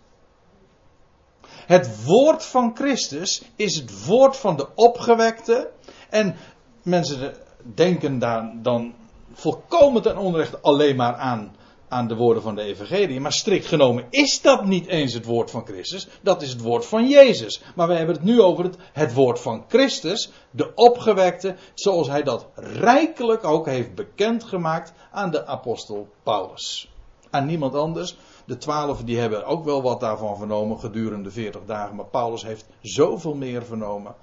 Het 1.67 2.05
woord 2.05 2.45
van 2.45 2.77
Christus 2.77 3.43
is 3.57 3.77
het 3.77 4.07
woord 4.07 4.37
van 4.37 4.57
de 4.57 4.69
opgewekte. 4.75 5.71
En 6.11 6.37
mensen 6.83 7.35
denken 7.75 8.19
daar 8.19 8.53
dan 8.62 8.95
volkomen 9.33 10.03
ten 10.03 10.17
onrechte 10.17 10.61
alleen 10.61 10.97
maar 10.97 11.14
aan, 11.14 11.57
aan 11.95 12.09
de 12.09 12.17
woorden 12.17 12.43
van 12.43 12.55
de 12.55 12.63
Evangelie. 12.63 13.21
Maar 13.21 13.33
strikt 13.33 13.67
genomen 13.67 14.07
is 14.11 14.41
dat 14.41 14.65
niet 14.65 14.87
eens 14.87 15.15
het 15.15 15.25
woord 15.25 15.51
van 15.51 15.67
Christus. 15.67 16.09
Dat 16.23 16.43
is 16.43 16.51
het 16.51 16.61
woord 16.61 16.87
van 16.87 17.09
Jezus. 17.09 17.63
Maar 17.75 17.89
we 17.89 17.95
hebben 17.95 18.15
het 18.15 18.25
nu 18.25 18.41
over 18.41 18.65
het, 18.65 18.77
het 18.93 19.15
woord 19.15 19.41
van 19.41 19.65
Christus. 19.69 20.31
De 20.51 20.75
opgewekte. 20.75 21.57
Zoals 21.75 22.09
hij 22.09 22.23
dat 22.23 22.47
rijkelijk 22.55 23.45
ook 23.45 23.67
heeft 23.67 23.95
bekendgemaakt 23.95 24.93
aan 25.13 25.31
de 25.31 25.47
apostel 25.47 26.09
Paulus. 26.23 26.93
Aan 27.31 27.47
niemand 27.47 27.75
anders. 27.75 28.17
De 28.45 28.57
twaalf 28.57 29.03
die 29.03 29.19
hebben 29.19 29.45
ook 29.45 29.65
wel 29.65 29.83
wat 29.83 30.01
daarvan 30.01 30.37
vernomen 30.37 30.79
gedurende 30.79 31.31
40 31.31 31.65
dagen. 31.67 31.97
Maar 31.97 32.07
Paulus 32.07 32.43
heeft 32.43 32.67
zoveel 32.81 33.35
meer 33.35 33.65
vernomen. 33.65 34.15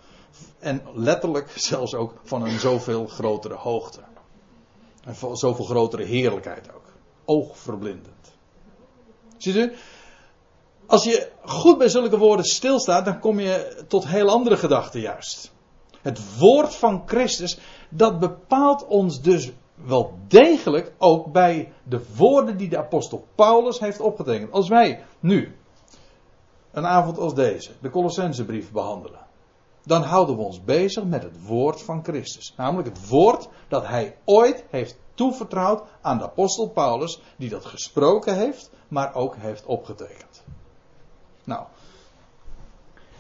En 0.60 0.82
letterlijk 0.94 1.52
zelfs 1.56 1.96
ook 1.96 2.14
van 2.24 2.44
een 2.44 2.60
zoveel 2.60 3.08
grotere 3.08 3.56
hoogte. 3.56 4.00
En 5.04 5.16
zoveel 5.38 5.66
grotere 5.66 6.04
heerlijkheid 6.04 6.74
ook. 6.74 6.81
Oogverblindend. 7.32 8.34
Ziet 9.38 9.56
u? 9.56 9.74
Als 10.86 11.04
je 11.04 11.32
goed 11.46 11.78
bij 11.78 11.90
zulke 11.90 12.18
woorden 12.18 12.46
stilstaat, 12.46 13.06
dan 13.06 13.20
kom 13.20 13.40
je 13.40 13.84
tot 13.88 14.08
heel 14.08 14.30
andere 14.30 14.58
gedachten 14.58 15.00
juist. 15.00 15.52
Het 16.02 16.38
woord 16.38 16.76
van 16.76 17.04
Christus, 17.06 17.58
dat 17.90 18.20
bepaalt 18.20 18.86
ons 18.88 19.22
dus 19.22 19.52
wel 19.76 20.14
degelijk 20.28 20.94
ook 20.98 21.32
bij 21.32 21.72
de 21.84 22.02
woorden 22.16 22.58
die 22.58 22.70
de 22.70 22.78
apostel 22.78 23.28
Paulus 23.36 23.80
heeft 23.80 24.00
opgetekend. 24.00 24.52
Als 24.52 24.70
wij 24.70 25.04
nu, 25.20 25.56
een 26.72 26.86
avond 26.86 27.18
als 27.18 27.34
deze, 27.34 27.72
de 27.82 27.90
Colossensebrief 27.90 28.72
behandelen, 28.72 29.20
dan 29.84 30.04
houden 30.04 30.36
we 30.36 30.42
ons 30.42 30.64
bezig 30.64 31.04
met 31.04 31.24
het 31.24 31.46
woord 31.46 31.82
van 31.82 32.04
Christus. 32.04 32.54
Namelijk 32.58 32.88
het 32.88 33.08
woord 33.08 33.48
dat 33.68 33.88
hij 33.88 34.18
ooit 34.26 34.66
heeft 34.70 34.98
toevertrouwd 35.14 35.84
aan 36.02 36.18
de 36.18 36.24
apostel 36.24 36.70
Paulus, 36.70 37.22
die 37.38 37.50
dat 37.50 37.66
gesproken 37.66 38.36
heeft, 38.36 38.72
maar 38.88 39.16
ook 39.16 39.36
heeft 39.36 39.66
opgetekend. 39.66 40.44
Nou, 41.44 41.64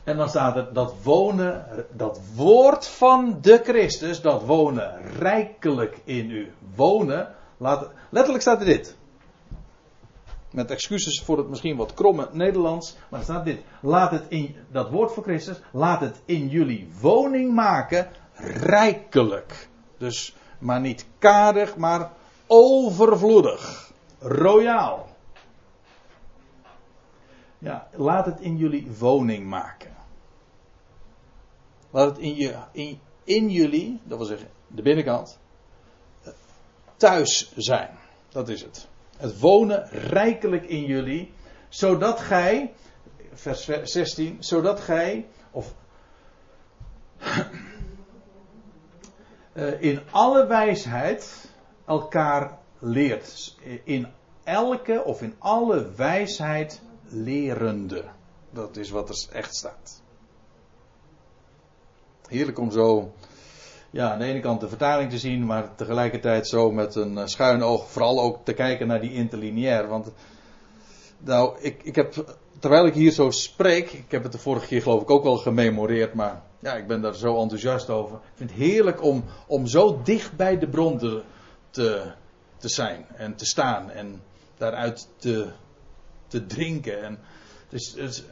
en 0.03 0.17
dan 0.17 0.29
staat 0.29 0.55
er 0.55 0.73
dat 0.73 0.93
wonen, 1.03 1.65
dat 1.91 2.19
woord 2.35 2.87
van 2.87 3.37
de 3.41 3.61
Christus, 3.63 4.21
dat 4.21 4.43
wonen 4.43 5.01
rijkelijk 5.19 6.01
in 6.03 6.29
u. 6.29 6.51
Wonen, 6.75 7.35
letterlijk 8.09 8.41
staat 8.41 8.59
er 8.59 8.65
dit. 8.65 8.97
Met 10.51 10.71
excuses 10.71 11.21
voor 11.21 11.37
het 11.37 11.49
misschien 11.49 11.77
wat 11.77 11.93
kromme 11.93 12.29
Nederlands, 12.31 12.97
maar 13.09 13.23
staat 13.23 13.45
dit. 13.45 13.61
Laat 13.81 14.11
het 14.11 14.25
in, 14.27 14.55
dat 14.71 14.89
woord 14.89 15.13
van 15.13 15.23
Christus, 15.23 15.61
laat 15.71 16.01
het 16.01 16.21
in 16.25 16.47
jullie 16.47 16.89
woning 17.01 17.53
maken 17.53 18.11
rijkelijk. 18.53 19.69
Dus, 19.97 20.35
maar 20.59 20.81
niet 20.81 21.05
karig, 21.17 21.75
maar 21.75 22.11
overvloedig. 22.47 23.91
Royaal. 24.19 25.07
Ja, 27.57 27.87
laat 27.95 28.25
het 28.25 28.39
in 28.39 28.57
jullie 28.57 28.91
woning 28.99 29.47
maken. 29.47 29.95
Laat 31.89 32.09
het 32.09 32.17
in, 32.17 32.35
je, 32.35 32.55
in, 32.71 32.99
in 33.23 33.49
jullie, 33.49 33.99
dat 34.03 34.17
wil 34.17 34.27
zeggen 34.27 34.49
de 34.67 34.81
binnenkant, 34.81 35.39
thuis 36.97 37.53
zijn. 37.55 37.89
Dat 38.29 38.49
is 38.49 38.61
het. 38.61 38.87
Het 39.21 39.39
wonen 39.39 39.89
rijkelijk 39.89 40.65
in 40.65 40.85
jullie, 40.85 41.33
zodat 41.69 42.19
gij, 42.19 42.73
vers 43.33 43.69
16, 43.83 44.37
zodat 44.39 44.79
gij, 44.79 45.27
of 45.51 45.73
in 49.79 49.99
alle 50.11 50.47
wijsheid 50.47 51.49
elkaar 51.85 52.57
leert. 52.79 53.57
In 53.83 54.07
elke 54.43 55.03
of 55.03 55.21
in 55.21 55.35
alle 55.37 55.91
wijsheid 55.95 56.81
lerende. 57.03 58.03
Dat 58.49 58.77
is 58.77 58.89
wat 58.89 59.09
er 59.09 59.35
echt 59.35 59.55
staat. 59.55 60.01
Heerlijk 62.27 62.59
om 62.59 62.71
zo 62.71 63.13
ja, 63.91 64.11
aan 64.11 64.19
de 64.19 64.25
ene 64.25 64.39
kant 64.39 64.61
de 64.61 64.67
vertaling 64.67 65.09
te 65.09 65.17
zien, 65.17 65.45
maar 65.45 65.75
tegelijkertijd 65.75 66.47
zo 66.47 66.71
met 66.71 66.95
een 66.95 67.17
eh, 67.17 67.25
schuin 67.25 67.63
oog 67.63 67.89
vooral 67.89 68.21
ook 68.21 68.45
te 68.45 68.53
kijken 68.53 68.87
naar 68.87 69.01
die 69.01 69.13
interlineair. 69.13 69.87
Want 69.87 70.11
nou, 71.17 71.57
ik, 71.59 71.83
ik 71.83 71.95
heb, 71.95 72.35
terwijl 72.59 72.85
ik 72.85 72.93
hier 72.93 73.11
zo 73.11 73.29
spreek, 73.29 73.91
ik 73.91 74.11
heb 74.11 74.23
het 74.23 74.31
de 74.31 74.37
vorige 74.37 74.67
keer 74.67 74.81
geloof 74.81 75.01
ik 75.01 75.09
ook 75.09 75.23
wel 75.23 75.37
gememoreerd, 75.37 76.13
maar 76.13 76.41
ja, 76.59 76.75
ik 76.75 76.87
ben 76.87 77.01
daar 77.01 77.15
zo 77.15 77.41
enthousiast 77.41 77.89
over. 77.89 78.15
Ik 78.15 78.31
vind 78.35 78.49
het 78.49 78.59
heerlijk 78.59 79.03
om, 79.03 79.23
om 79.47 79.67
zo 79.67 80.01
dicht 80.03 80.35
bij 80.35 80.57
de 80.57 80.67
bron 80.67 80.97
te, 80.97 81.23
te, 81.69 82.69
zijn 82.69 83.05
en 83.15 83.35
te 83.35 83.45
staan 83.45 83.89
en 83.89 84.21
daaruit 84.57 85.07
te, 85.17 85.47
te 86.27 86.45
drinken. 86.45 87.03
En 87.03 87.19
het 87.69 87.95
is, 87.95 88.23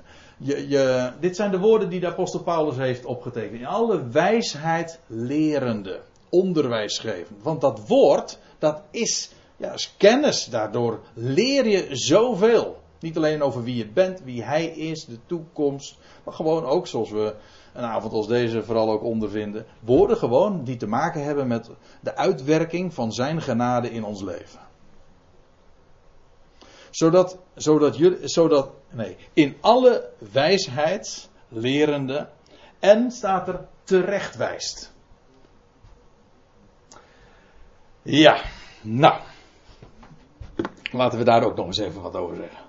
dit 1.20 1.36
zijn 1.36 1.52
de 1.52 1.60
woorden 1.60 1.90
die 1.90 2.00
de 2.00 2.08
apostel 2.08 2.40
Paulus 2.40 2.76
heeft 2.76 3.06
opgetekend. 3.06 3.60
In 3.60 3.66
alle 3.66 4.08
wijsheid 4.08 5.00
lerende, 5.08 6.00
onderwijs 6.30 6.98
geven. 6.98 7.36
Want 7.42 7.62
dat 7.62 7.88
woord, 7.88 8.40
dat 8.60 8.82
is, 8.92 9.32
ja, 9.58 9.74
is 9.74 9.94
kennis. 9.98 10.46
Daardoor 10.46 11.00
leer 11.14 11.68
je 11.68 11.88
zoveel. 11.92 12.78
Niet 13.00 13.18
alleen 13.18 13.42
over 13.42 13.64
wie 13.64 13.76
je 13.76 13.88
bent, 13.88 14.22
wie 14.24 14.44
hij 14.44 14.66
is, 14.66 15.06
de 15.06 15.18
toekomst. 15.26 15.98
Maar 16.24 16.34
gewoon 16.34 16.66
ook, 16.66 16.88
zoals 16.88 17.10
we 17.10 17.36
een 17.74 17.84
avond 17.84 18.14
als 18.14 18.28
deze 18.28 18.64
vooral 18.64 18.92
ook 18.92 19.04
ondervinden. 19.04 19.66
Woorden 19.80 20.18
gewoon 20.18 20.64
die 20.64 20.78
te 20.78 20.88
maken 20.88 21.24
hebben 21.24 21.48
met 21.48 21.70
de 22.00 22.16
uitwerking 22.16 22.94
van 22.94 23.14
zijn 23.14 23.42
genade 23.42 23.92
in 23.92 24.04
ons 24.04 24.22
leven 24.22 24.69
zodat, 27.00 27.38
zodat, 27.56 27.98
jullie, 27.98 28.28
zodat, 28.28 28.72
nee, 28.90 29.18
in 29.34 29.58
alle 29.62 30.10
wijsheid 30.32 31.30
lerende 31.48 32.30
en 32.80 33.12
staat 33.12 33.48
er 33.48 33.68
terechtwijst. 33.84 34.94
Ja, 38.02 38.42
nou. 38.82 39.22
Laten 40.92 41.18
we 41.18 41.24
daar 41.24 41.44
ook 41.44 41.56
nog 41.56 41.66
eens 41.66 41.78
even 41.78 42.02
wat 42.02 42.16
over 42.16 42.36
zeggen. 42.36 42.60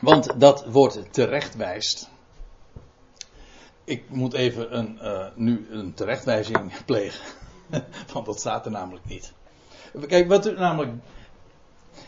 Want 0.00 0.40
dat 0.40 0.66
woord 0.66 1.12
terechtwijst. 1.12 2.10
Ik 3.84 4.10
moet 4.10 4.32
even 4.32 4.76
een, 4.78 4.98
uh, 5.02 5.26
nu 5.34 5.66
een 5.70 5.94
terechtwijzing 5.94 6.84
plegen. 6.84 7.24
Want 8.12 8.26
dat 8.26 8.40
staat 8.40 8.64
er 8.64 8.70
namelijk 8.70 9.04
niet. 9.04 9.32
Kijk, 10.00 10.28
wat 10.28 10.46
er 10.46 10.54
namelijk. 10.54 10.92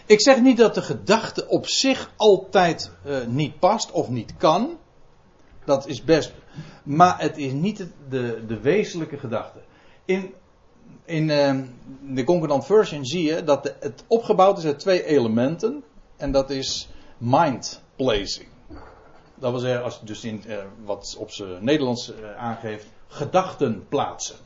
Ik 0.07 0.21
zeg 0.21 0.41
niet 0.41 0.57
dat 0.57 0.75
de 0.75 0.83
gedachte 0.83 1.49
op 1.49 1.67
zich 1.67 2.13
altijd 2.17 2.91
uh, 3.07 3.27
niet 3.27 3.59
past 3.59 3.91
of 3.91 4.09
niet 4.09 4.37
kan. 4.37 4.79
Dat 5.65 5.87
is 5.87 6.05
best. 6.05 6.33
Maar 6.83 7.21
het 7.21 7.39
is 7.39 7.53
niet 7.53 7.87
de, 8.09 8.45
de 8.47 8.61
wezenlijke 8.61 9.19
gedachte. 9.19 9.59
In, 10.05 10.35
in 11.05 11.29
uh, 11.29 11.61
de 12.15 12.25
Concordant 12.25 12.67
Version 12.67 13.05
zie 13.05 13.23
je 13.23 13.45
dat 13.45 13.75
het 13.81 14.05
opgebouwd 14.07 14.59
is 14.59 14.65
uit 14.65 14.79
twee 14.79 15.05
elementen. 15.05 15.85
En 16.17 16.33
dat 16.33 16.51
is 16.51 16.89
mind 17.19 17.83
placing. 17.97 18.49
Dat 19.35 19.51
wil 19.51 19.61
zeggen, 19.61 19.85
als 19.85 20.01
dus 20.01 20.25
in, 20.25 20.43
uh, 20.47 20.57
wat 20.85 21.17
op 21.19 21.31
zijn 21.31 21.65
Nederlands 21.65 22.13
aangeeft, 22.37 22.87
gedachten 23.09 23.89
plaatsen. 23.89 24.37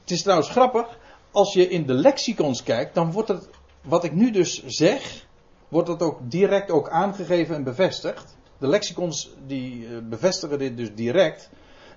Het 0.00 0.10
is 0.10 0.22
trouwens 0.22 0.50
grappig 0.50 0.98
als 1.34 1.52
je 1.52 1.68
in 1.68 1.86
de 1.86 1.94
lexicons 1.94 2.62
kijkt, 2.62 2.94
dan 2.94 3.12
wordt 3.12 3.28
het, 3.28 3.48
wat 3.82 4.04
ik 4.04 4.12
nu 4.12 4.30
dus 4.30 4.64
zeg, 4.66 5.26
wordt 5.68 5.86
dat 5.86 6.02
ook 6.02 6.18
direct 6.30 6.70
ook 6.70 6.88
aangegeven 6.88 7.54
en 7.54 7.64
bevestigd. 7.64 8.36
De 8.58 8.66
lexicons 8.66 9.30
die 9.46 9.86
eh, 9.86 9.96
bevestigen 10.02 10.58
dit 10.58 10.76
dus 10.76 10.94
direct. 10.94 11.50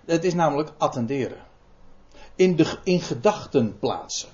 Het 0.06 0.24
is 0.24 0.34
namelijk 0.34 0.72
attenderen. 0.78 1.38
In, 2.36 2.56
de, 2.56 2.78
in 2.84 3.02
gedachten 3.02 3.80
plaatsen. 3.80 4.30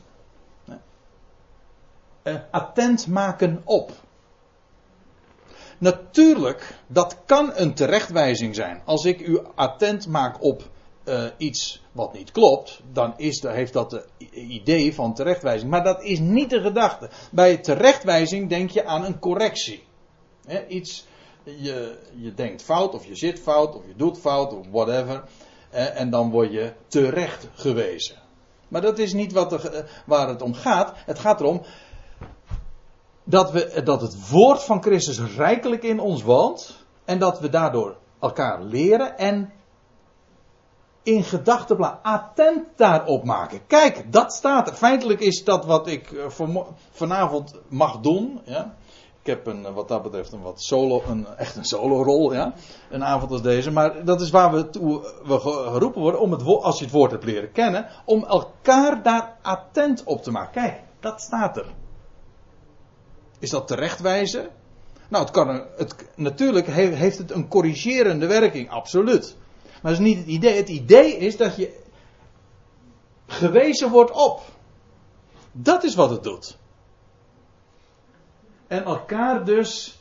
Uh, 2.24 2.36
attent 2.52 3.08
maken 3.08 3.62
op. 3.64 3.92
Natuurlijk, 5.78 6.76
dat 6.88 7.18
kan 7.26 7.52
een 7.56 7.74
terechtwijzing 7.74 8.56
zijn. 8.56 8.82
Als 8.86 9.06
ik 9.06 9.28
u 9.28 9.40
attent 9.56 10.08
maak 10.08 10.44
op 10.44 10.70
uh, 11.06 11.24
iets 11.38 11.82
wat 11.92 12.14
niet 12.14 12.32
klopt, 12.32 12.82
dan 12.92 13.14
is, 13.18 13.42
heeft 13.42 13.74
dat 13.74 13.90
de 13.90 14.06
idee 14.32 14.96
van 14.96 15.14
terechtwijzing. 15.14 15.72
Maar 15.72 15.84
dat 15.84 16.04
is 16.04 16.20
niet 16.20 16.50
de 16.50 16.62
gedachte. 16.62 17.10
Bij 17.32 17.58
terechtwijzing 17.58 18.50
denk 18.50 18.70
je 18.70 18.86
aan 18.86 19.06
een 19.06 19.20
correctie. 19.20 19.84
Iets, 20.68 21.08
je, 21.44 21.98
je 22.16 22.34
denkt 22.34 22.62
fout, 22.62 22.94
of 22.94 23.06
je 23.06 23.16
zit 23.16 23.40
fout, 23.40 23.76
of 23.76 23.82
je 23.88 23.96
doet 23.96 24.20
fout, 24.20 24.54
of 24.54 24.66
whatever. 24.72 25.24
en 25.70 26.10
dan 26.10 26.32
word 26.32 26.52
je 26.52 26.74
terecht 26.88 27.48
gewezen. 27.54 28.16
Maar 28.68 28.82
dat 28.82 29.00
is 29.00 29.14
niet 29.14 29.32
wat 29.32 29.72
waar 30.06 30.28
het 30.28 30.42
om 30.42 30.54
gaat. 30.54 30.94
Het 31.06 31.20
gaat 31.20 31.40
erom 31.40 31.62
dat, 33.24 33.52
we, 33.52 33.82
dat 33.84 34.02
het 34.02 34.30
woord 34.30 34.64
van 34.64 34.82
Christus 34.82 35.20
rijkelijk 35.36 35.84
in 35.84 36.00
ons 36.00 36.24
woont. 36.24 36.86
En 37.06 37.20
dat 37.20 37.40
we 37.40 37.50
daardoor 37.50 37.98
elkaar 38.20 38.64
leren 38.64 39.18
en 39.18 39.52
in 41.04 41.24
gedachtenplan 41.24 41.98
attent 42.02 42.64
daarop 42.76 43.24
maken. 43.24 43.68
Kijk, 43.68 44.12
dat 44.12 44.34
staat 44.34 44.68
er. 44.68 44.74
Feitelijk 44.74 45.20
is 45.20 45.44
dat 45.44 45.66
wat 45.66 45.88
ik 45.88 46.12
eh, 46.12 46.26
vanavond 46.92 47.54
mag 47.68 48.00
doen. 48.00 48.42
Ja. 48.46 48.76
Ik 49.22 49.30
heb 49.30 49.48
een, 49.48 49.74
wat 49.74 49.88
dat 49.88 50.04
betreft 50.04 50.32
een 50.32 50.42
wat 50.42 50.62
solo, 50.62 51.04
een, 51.08 51.28
echt 51.38 51.56
een 51.56 51.66
solo 51.66 52.04
rol, 52.04 52.34
ja. 52.34 52.54
Een 52.90 53.04
avond 53.04 53.32
als 53.32 53.42
deze. 53.42 53.72
Maar 53.72 54.06
dat 54.06 54.22
is 54.22 54.30
waar 54.30 54.52
we, 54.52 54.70
toe, 54.70 55.14
we 55.26 55.40
geroepen 55.40 56.02
worden 56.02 56.22
om 56.22 56.32
het 56.32 56.44
als 56.46 56.78
je 56.78 56.86
het 56.86 56.94
woord 56.94 57.12
hebt 57.12 57.24
leren 57.24 57.52
kennen, 57.52 57.88
om 58.06 58.24
elkaar 58.24 59.04
daar 59.04 59.38
attent 59.42 60.04
op 60.04 60.24
te 60.24 60.32
maken. 60.32 60.62
Kijk, 60.62 60.82
dat 61.00 61.22
staat 61.22 61.58
er. 61.58 61.66
Is 63.40 63.50
dat 63.50 63.68
terechtwijzen? 63.68 64.50
Nou, 65.10 65.24
het 65.24 65.34
kan, 65.34 65.66
het, 65.78 65.96
natuurlijk 66.16 66.68
heeft 66.68 67.18
het 67.18 67.32
een 67.32 67.48
corrigerende 67.48 68.28
werking, 68.28 68.70
absoluut. 68.70 69.36
Maar 69.84 69.92
dat 69.92 70.02
is 70.02 70.08
niet 70.08 70.18
het 70.18 70.28
idee. 70.28 70.56
Het 70.56 70.70
idee 70.70 71.18
is 71.18 71.38
dat 71.38 71.56
je 71.56 71.80
gewezen 73.28 73.90
wordt 73.90 74.12
op. 74.12 74.42
Dat 75.52 75.84
is 75.84 75.96
wat 75.96 76.10
het 76.10 76.24
doet. 76.24 76.58
En 78.68 78.84
elkaar 78.84 79.46
dus 79.46 80.00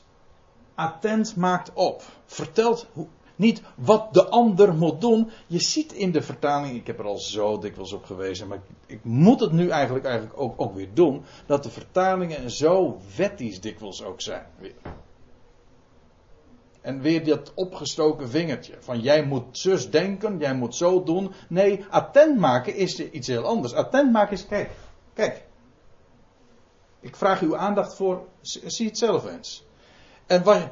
attent 0.74 1.36
maakt 1.36 1.72
op. 1.74 2.02
Vertelt 2.24 2.86
hoe, 2.92 3.06
niet 3.36 3.62
wat 3.76 4.14
de 4.14 4.28
ander 4.28 4.74
moet 4.74 5.00
doen. 5.00 5.30
Je 5.46 5.60
ziet 5.60 5.92
in 5.92 6.12
de 6.12 6.22
vertaling, 6.22 6.76
ik 6.76 6.86
heb 6.86 6.98
er 6.98 7.04
al 7.04 7.18
zo 7.18 7.58
dikwijls 7.58 7.92
op 7.92 8.04
gewezen, 8.04 8.48
maar 8.48 8.60
ik, 8.86 9.04
moet 9.04 9.40
het 9.40 9.52
nu 9.52 9.68
eigenlijk, 9.68 10.04
eigenlijk 10.04 10.40
ook, 10.40 10.54
ook 10.56 10.74
weer 10.74 10.94
doen. 10.94 11.24
Dat 11.46 11.62
de 11.62 11.70
vertalingen 11.70 12.50
zo 12.50 13.00
wettisch 13.16 13.60
dikwijls 13.60 14.02
ook 14.02 14.20
zijn. 14.20 14.46
En 16.82 17.00
weer 17.00 17.24
dat 17.24 17.52
opgestoken 17.54 18.30
vingertje. 18.30 18.74
Van 18.80 19.00
jij 19.00 19.24
moet 19.24 19.58
zus 19.58 19.90
denken, 19.90 20.38
jij 20.38 20.54
moet 20.54 20.74
zo 20.74 21.02
doen. 21.02 21.32
Nee, 21.48 21.84
attent 21.90 22.38
maken 22.38 22.74
is 22.74 23.10
iets 23.10 23.26
heel 23.26 23.44
anders. 23.44 23.74
Attent 23.74 24.12
maken 24.12 24.32
is, 24.32 24.46
kijk, 24.46 24.70
kijk. 25.14 25.44
Ik 27.00 27.16
vraag 27.16 27.40
uw 27.40 27.56
aandacht 27.56 27.94
voor, 27.96 28.26
zie 28.42 28.86
het 28.86 28.98
zelf 28.98 29.26
eens. 29.26 29.64
En 30.26 30.42
wat, 30.42 30.68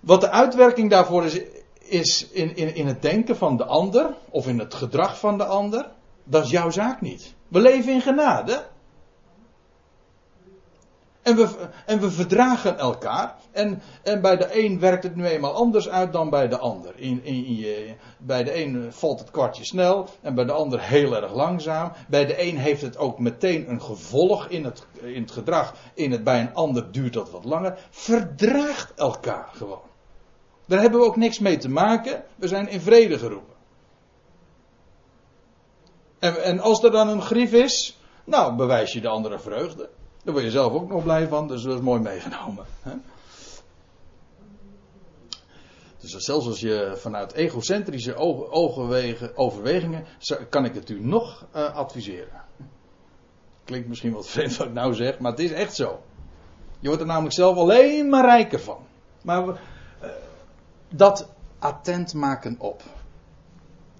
wat 0.00 0.20
de 0.20 0.30
uitwerking 0.30 0.90
daarvoor 0.90 1.24
is, 1.24 1.40
is 1.78 2.28
in, 2.30 2.56
in, 2.56 2.74
in 2.74 2.86
het 2.86 3.02
denken 3.02 3.36
van 3.36 3.56
de 3.56 3.64
ander, 3.64 4.16
of 4.30 4.46
in 4.46 4.58
het 4.58 4.74
gedrag 4.74 5.18
van 5.18 5.38
de 5.38 5.44
ander, 5.44 5.90
dat 6.24 6.44
is 6.44 6.50
jouw 6.50 6.70
zaak 6.70 7.00
niet. 7.00 7.34
We 7.48 7.60
leven 7.60 7.92
in 7.92 8.00
genade. 8.00 8.66
En 11.24 11.36
we, 11.36 11.48
en 11.86 12.00
we 12.00 12.10
verdragen 12.10 12.78
elkaar. 12.78 13.36
En, 13.52 13.82
en 14.02 14.20
bij 14.20 14.36
de 14.36 14.64
een 14.64 14.78
werkt 14.80 15.02
het 15.02 15.16
nu 15.16 15.24
eenmaal 15.24 15.52
anders 15.52 15.88
uit 15.88 16.12
dan 16.12 16.30
bij 16.30 16.48
de 16.48 16.58
ander. 16.58 16.92
In, 16.96 17.24
in, 17.24 17.96
bij 18.18 18.44
de 18.44 18.62
een 18.62 18.92
valt 18.92 19.18
het 19.18 19.30
kwartje 19.30 19.64
snel 19.64 20.08
en 20.20 20.34
bij 20.34 20.44
de 20.44 20.52
ander 20.52 20.80
heel 20.80 21.16
erg 21.16 21.34
langzaam. 21.34 21.92
Bij 22.08 22.26
de 22.26 22.42
een 22.42 22.56
heeft 22.56 22.82
het 22.82 22.98
ook 22.98 23.18
meteen 23.18 23.70
een 23.70 23.82
gevolg 23.82 24.48
in 24.48 24.64
het, 24.64 24.86
in 25.02 25.22
het 25.22 25.30
gedrag. 25.30 25.74
In 25.94 26.10
het, 26.10 26.24
bij 26.24 26.40
een 26.40 26.54
ander 26.54 26.92
duurt 26.92 27.12
dat 27.12 27.30
wat 27.30 27.44
langer. 27.44 27.78
Verdraagt 27.90 28.92
elkaar 28.94 29.48
gewoon. 29.52 29.92
Daar 30.66 30.80
hebben 30.80 31.00
we 31.00 31.06
ook 31.06 31.16
niks 31.16 31.38
mee 31.38 31.56
te 31.56 31.68
maken. 31.68 32.24
We 32.36 32.48
zijn 32.48 32.68
in 32.68 32.80
vrede 32.80 33.18
geroepen. 33.18 33.54
En, 36.18 36.42
en 36.42 36.60
als 36.60 36.82
er 36.82 36.90
dan 36.90 37.08
een 37.08 37.22
grief 37.22 37.52
is, 37.52 37.98
nou 38.24 38.56
bewijs 38.56 38.92
je 38.92 39.00
de 39.00 39.08
andere 39.08 39.38
vreugde. 39.38 39.90
Daar 40.24 40.32
word 40.32 40.44
je 40.44 40.50
zelf 40.50 40.72
ook 40.72 40.88
nog 40.88 41.02
blij 41.02 41.28
van, 41.28 41.48
dus 41.48 41.62
dat 41.62 41.74
is 41.74 41.80
mooi 41.80 42.00
meegenomen. 42.00 42.64
Hè? 42.82 42.92
Dus 46.00 46.12
zelfs 46.12 46.46
als 46.46 46.60
je 46.60 46.94
vanuit 46.96 47.32
egocentrische 47.32 48.14
overwegingen, 49.34 50.04
kan 50.48 50.64
ik 50.64 50.74
het 50.74 50.90
u 50.90 51.04
nog 51.04 51.46
uh, 51.56 51.74
adviseren. 51.74 52.42
Klinkt 53.64 53.88
misschien 53.88 54.12
wat 54.12 54.28
vreemd 54.28 54.56
wat 54.56 54.66
ik 54.66 54.72
nou 54.72 54.94
zeg, 54.94 55.18
maar 55.18 55.30
het 55.30 55.40
is 55.40 55.52
echt 55.52 55.74
zo. 55.74 56.02
Je 56.78 56.86
wordt 56.86 57.02
er 57.02 57.08
namelijk 57.08 57.34
zelf 57.34 57.56
alleen 57.56 58.08
maar 58.08 58.24
rijker 58.24 58.60
van. 58.60 58.78
Maar 59.22 59.48
uh, 59.48 59.54
dat 60.88 61.28
attent 61.58 62.14
maken 62.14 62.56
op 62.58 62.82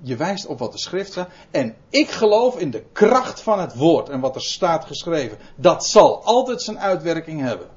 je 0.04 0.16
wijst 0.16 0.46
op 0.46 0.58
wat 0.58 0.72
de 0.72 0.78
schrift 0.78 1.12
zegt. 1.12 1.28
En 1.50 1.74
ik 1.88 2.10
geloof 2.10 2.58
in 2.58 2.70
de 2.70 2.84
kracht 2.92 3.40
van 3.40 3.60
het 3.60 3.74
woord 3.74 4.08
en 4.08 4.20
wat 4.20 4.34
er 4.34 4.42
staat 4.42 4.84
geschreven. 4.84 5.38
Dat 5.56 5.86
zal 5.86 6.24
altijd 6.24 6.62
zijn 6.62 6.78
uitwerking 6.78 7.40
hebben. 7.40 7.68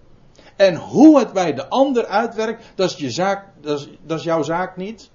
En 0.55 0.75
hoe 0.75 1.19
het 1.19 1.33
bij 1.33 1.53
de 1.53 1.67
ander 1.67 2.05
uitwerkt, 2.05 2.63
dat 2.75 2.89
is, 2.89 2.97
je 2.97 3.11
zaak, 3.11 3.45
dat 3.61 3.79
is, 3.79 3.89
dat 4.05 4.17
is 4.17 4.23
jouw 4.23 4.43
zaak 4.43 4.77
niet. 4.77 5.09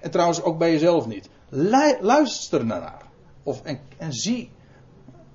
En 0.00 0.10
trouwens 0.10 0.42
ook 0.42 0.58
bij 0.58 0.72
jezelf 0.72 1.06
niet. 1.06 1.28
Luister 2.00 2.64
naar. 2.64 3.02
Of, 3.42 3.62
en, 3.62 3.80
en 3.96 4.12
zie. 4.12 4.50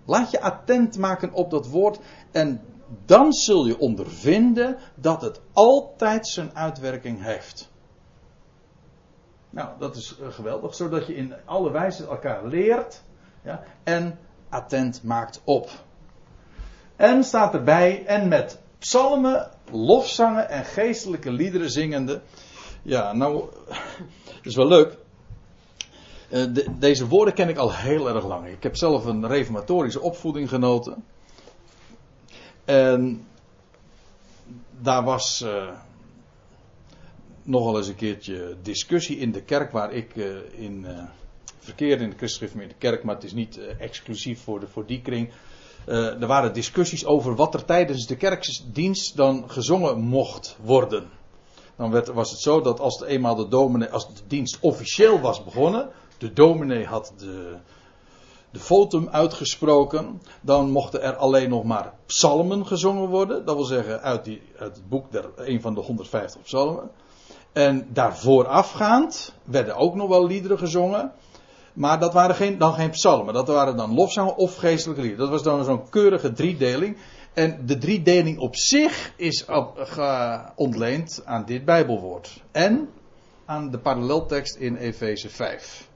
Laat 0.05 0.31
je 0.31 0.41
attent 0.41 0.97
maken 0.97 1.33
op 1.33 1.49
dat 1.49 1.67
woord. 1.67 1.99
En 2.31 2.61
dan 3.05 3.33
zul 3.33 3.65
je 3.65 3.79
ondervinden 3.79 4.77
dat 4.95 5.21
het 5.21 5.41
altijd 5.53 6.27
zijn 6.27 6.55
uitwerking 6.55 7.23
heeft. 7.23 7.69
Nou, 9.49 9.69
dat 9.79 9.95
is 9.95 10.17
eh, 10.21 10.27
geweldig, 10.27 10.75
zodat 10.75 11.07
je 11.07 11.15
in 11.15 11.33
alle 11.45 11.71
wijze 11.71 12.07
elkaar 12.07 12.45
leert 12.45 13.03
ja, 13.43 13.63
en 13.83 14.19
attent 14.49 15.03
maakt 15.03 15.41
op. 15.43 15.69
En 16.95 17.23
staat 17.23 17.53
erbij, 17.53 18.05
en 18.05 18.27
met 18.27 18.59
psalmen, 18.79 19.49
lofzangen 19.71 20.49
en 20.49 20.65
geestelijke 20.65 21.31
liederen 21.31 21.69
zingende. 21.69 22.21
Ja, 22.81 23.13
nou, 23.13 23.49
dat 24.25 24.45
is 24.51 24.55
wel 24.55 24.67
leuk. 24.67 24.97
Uh, 26.29 26.45
deze 26.79 27.07
woorden 27.07 27.33
ken 27.33 27.49
ik 27.49 27.57
al 27.57 27.73
heel 27.73 28.09
erg 28.09 28.25
lang. 28.25 28.47
Ik 28.47 28.63
heb 28.63 28.75
zelf 28.75 29.05
een 29.05 29.27
reformatorische 29.27 30.01
opvoeding 30.01 30.49
genoten. 30.49 31.03
En 32.65 33.27
daar 34.81 35.03
was. 35.03 35.41
Uh, 35.41 35.69
nogal 37.47 37.77
eens 37.77 37.87
een 37.87 37.95
keertje 37.95 38.55
discussie 38.61 39.17
in 39.17 39.31
de 39.31 39.41
kerk 39.41 39.71
waar 39.71 39.93
ik 39.93 40.15
uh, 40.15 40.25
in 40.51 40.85
uh, 40.87 41.03
verkeerde 41.59 42.03
in 42.03 42.09
de 42.09 42.17
christelijke 42.17 42.75
kerk, 42.77 43.03
maar 43.03 43.15
het 43.15 43.23
is 43.23 43.33
niet 43.33 43.57
uh, 43.57 43.81
exclusief 43.81 44.43
voor, 44.43 44.59
de, 44.59 44.67
voor 44.67 44.85
die 44.85 45.01
kring. 45.01 45.31
er 45.85 46.27
waren 46.27 46.53
discussies 46.53 47.05
over 47.05 47.35
wat 47.35 47.53
er 47.53 47.65
tijdens 47.65 48.07
de 48.07 48.15
kerkdienst 48.15 49.15
dan 49.17 49.49
gezongen 49.49 49.99
mocht 49.99 50.57
worden. 50.63 51.09
Dan 51.75 51.91
werd, 51.91 52.07
was 52.07 52.31
het 52.31 52.39
zo 52.39 52.61
dat 52.61 52.79
als 52.79 52.97
de 52.97 53.07
eenmaal 53.07 53.35
de 53.35 53.47
dominee, 53.47 53.89
als 53.89 54.07
de 54.07 54.21
dienst 54.27 54.57
officieel 54.61 55.19
was 55.19 55.43
begonnen, 55.43 55.89
de 56.17 56.33
dominee 56.33 56.85
had 56.85 57.13
de, 57.17 57.55
de 58.51 58.59
votum 58.59 59.09
uitgesproken, 59.09 60.21
dan 60.41 60.71
mochten 60.71 61.01
er 61.01 61.15
alleen 61.15 61.49
nog 61.49 61.63
maar 61.63 61.93
psalmen 62.05 62.65
gezongen 62.65 63.09
worden. 63.09 63.45
Dat 63.45 63.55
wil 63.55 63.65
zeggen 63.65 64.01
uit, 64.01 64.23
die, 64.23 64.41
uit 64.57 64.75
het 64.75 64.89
boek 64.89 65.11
der 65.11 65.29
een 65.35 65.61
van 65.61 65.73
de 65.73 65.81
150 65.81 66.41
psalmen. 66.41 66.89
En 67.57 67.87
daarvoor 67.89 68.47
afgaand 68.47 69.33
werden 69.43 69.75
ook 69.75 69.95
nog 69.95 70.09
wel 70.09 70.27
liederen 70.27 70.57
gezongen. 70.57 71.11
Maar 71.73 71.99
dat 71.99 72.13
waren 72.13 72.35
geen, 72.35 72.57
dan 72.57 72.73
geen 72.73 72.89
psalmen. 72.89 73.33
Dat 73.33 73.47
waren 73.47 73.77
dan 73.77 73.93
lofzangen 73.93 74.35
of 74.35 74.55
geestelijke 74.55 75.01
liederen. 75.01 75.29
Dat 75.29 75.33
was 75.33 75.43
dan 75.43 75.63
zo'n 75.63 75.89
keurige 75.89 76.31
driedeling. 76.31 76.97
En 77.33 77.65
de 77.65 77.77
driedeling 77.77 78.39
op 78.39 78.55
zich 78.55 79.13
is 79.15 79.45
ontleend 80.55 81.21
aan 81.25 81.45
dit 81.45 81.65
Bijbelwoord. 81.65 82.43
En 82.51 82.89
aan 83.45 83.71
de 83.71 83.79
paralleltekst 83.79 84.55
in 84.55 84.75
Efeze 84.75 85.29
5. 85.29 85.89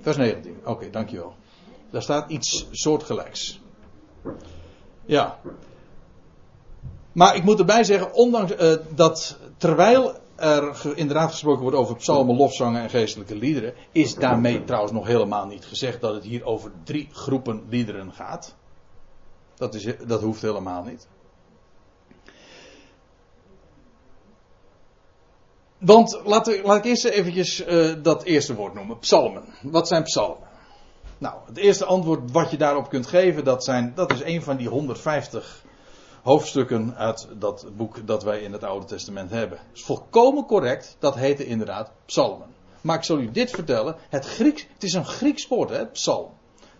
Vers 0.00 0.16
19. 0.16 0.56
Oké, 0.64 0.90
dankjewel. 0.90 1.34
Daar 1.90 2.02
staat 2.02 2.30
iets 2.30 2.66
soortgelijks. 2.70 3.60
Ja. 5.04 5.38
Maar 7.12 7.36
ik 7.36 7.44
moet 7.44 7.58
erbij 7.58 7.84
zeggen, 7.84 8.12
ondanks 8.12 8.52
uh, 8.52 8.74
dat 8.94 9.38
terwijl 9.56 10.22
er 10.36 10.96
inderdaad 10.96 11.30
gesproken 11.30 11.62
wordt 11.62 11.76
over 11.76 11.96
psalmen, 11.96 12.36
lofzangen 12.36 12.82
en 12.82 12.90
geestelijke 12.90 13.36
liederen, 13.36 13.74
is 13.92 14.14
daarmee 14.14 14.64
trouwens 14.64 14.92
nog 14.92 15.06
helemaal 15.06 15.46
niet 15.46 15.64
gezegd 15.64 16.00
dat 16.00 16.14
het 16.14 16.24
hier 16.24 16.44
over 16.44 16.70
drie 16.84 17.08
groepen 17.12 17.62
liederen 17.68 18.12
gaat. 18.12 18.54
Dat, 19.54 19.74
is, 19.74 19.86
dat 20.06 20.20
hoeft 20.20 20.42
helemaal 20.42 20.82
niet. 20.82 21.06
want 25.84 26.20
laat, 26.24 26.48
ik 26.48 26.84
eerst 26.84 27.04
eventjes 27.04 27.66
uh, 27.66 27.92
dat 28.02 28.22
eerste 28.22 28.54
woord 28.54 28.74
noemen. 28.74 28.98
Psalmen. 28.98 29.44
Wat 29.62 29.88
zijn 29.88 30.02
psalmen? 30.02 30.48
Nou, 31.18 31.34
het 31.46 31.56
eerste 31.56 31.84
antwoord 31.84 32.30
wat 32.30 32.50
je 32.50 32.56
daarop 32.56 32.88
kunt 32.88 33.06
geven, 33.06 33.44
dat, 33.44 33.64
zijn, 33.64 33.92
dat 33.94 34.12
is 34.12 34.22
een 34.22 34.42
van 34.42 34.56
die 34.56 34.68
150 34.68 35.63
hoofdstukken 36.24 36.96
uit 36.96 37.28
dat 37.38 37.66
boek 37.76 38.06
dat 38.06 38.22
wij 38.22 38.40
in 38.40 38.52
het 38.52 38.64
Oude 38.64 38.86
Testament 38.86 39.30
hebben. 39.30 39.58
Dat 39.58 39.76
is 39.76 39.84
volkomen 39.84 40.46
correct, 40.46 40.96
dat 40.98 41.14
heette 41.14 41.46
inderdaad 41.46 41.92
psalmen. 42.06 42.48
Maar 42.80 42.96
ik 42.96 43.04
zal 43.04 43.18
u 43.18 43.30
dit 43.30 43.50
vertellen, 43.50 43.96
het, 44.08 44.26
Grieks, 44.26 44.66
het 44.72 44.82
is 44.82 44.92
een 44.92 45.04
Grieks 45.04 45.48
woord, 45.48 45.70
hè, 45.70 45.86
psalm. 45.86 46.30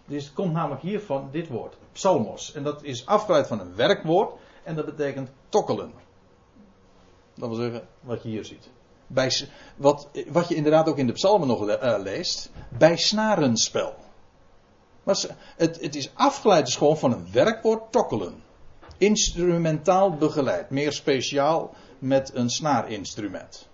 Dus 0.07 0.24
het 0.24 0.34
komt 0.34 0.53
namelijk 0.53 0.82
hier 0.82 1.01
van 1.01 1.28
dit 1.32 1.49
woord, 1.49 1.76
psalmos. 1.92 2.53
En 2.53 2.62
dat 2.62 2.82
is 2.82 3.07
afgeleid 3.07 3.47
van 3.47 3.61
een 3.61 3.74
werkwoord 3.74 4.32
en 4.62 4.74
dat 4.74 4.84
betekent 4.84 5.30
tokkelen. 5.49 5.92
Dat 7.34 7.49
wil 7.49 7.59
zeggen, 7.59 7.88
wat 8.01 8.22
je 8.22 8.28
hier 8.28 8.45
ziet. 8.45 8.68
Bij, 9.07 9.49
wat, 9.76 10.09
wat 10.28 10.49
je 10.49 10.55
inderdaad 10.55 10.88
ook 10.88 10.99
in 10.99 11.07
de 11.07 11.12
psalmen 11.12 11.49
nog 11.49 11.68
uh, 11.68 11.95
leest, 11.99 12.51
bij 12.78 12.97
snarenspel. 12.97 13.95
Maar 15.03 15.16
het, 15.57 15.80
het 15.80 15.95
is 15.95 16.11
afgeleid 16.14 16.64
dus 16.64 16.76
gewoon 16.76 16.99
van 16.99 17.12
een 17.12 17.32
werkwoord 17.32 17.92
tokkelen. 17.92 18.43
Instrumentaal 19.05 20.16
begeleid. 20.16 20.70
Meer 20.70 20.92
speciaal 20.92 21.74
met 21.98 22.30
een 22.34 22.50
snaarinstrument. 22.50 23.68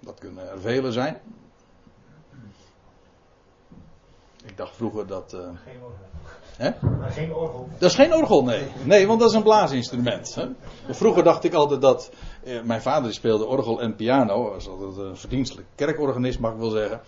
Dat 0.00 0.18
kunnen 0.18 0.50
er 0.50 0.60
vele 0.60 0.92
zijn. 0.92 1.20
Ik 4.44 4.56
dacht 4.56 4.76
vroeger 4.76 5.06
dat. 5.06 5.32
Uh... 5.34 5.40
Geen 5.40 5.82
orgel. 5.82 6.06
Hè? 6.56 6.70
geen 7.10 7.34
orgel. 7.34 7.68
Dat 7.78 7.90
is 7.90 7.96
geen 7.96 8.14
orgel, 8.14 8.44
nee. 8.44 8.66
Nee, 8.84 9.06
want 9.06 9.20
dat 9.20 9.28
is 9.28 9.34
een 9.34 9.42
blaasinstrument. 9.42 10.34
Hè? 10.34 10.48
Vroeger 10.88 11.22
dacht 11.22 11.44
ik 11.44 11.54
altijd 11.54 11.80
dat. 11.80 12.10
Eh, 12.44 12.62
mijn 12.62 12.82
vader 12.82 13.12
speelde 13.12 13.46
orgel 13.46 13.80
en 13.80 13.96
piano. 13.96 14.50
was 14.50 14.68
altijd 14.68 14.96
een 14.96 15.16
verdienstelijk 15.16 15.66
kerkorganist, 15.74 16.38
mag 16.38 16.52
ik 16.52 16.58
wel 16.58 16.70
zeggen. 16.70 17.00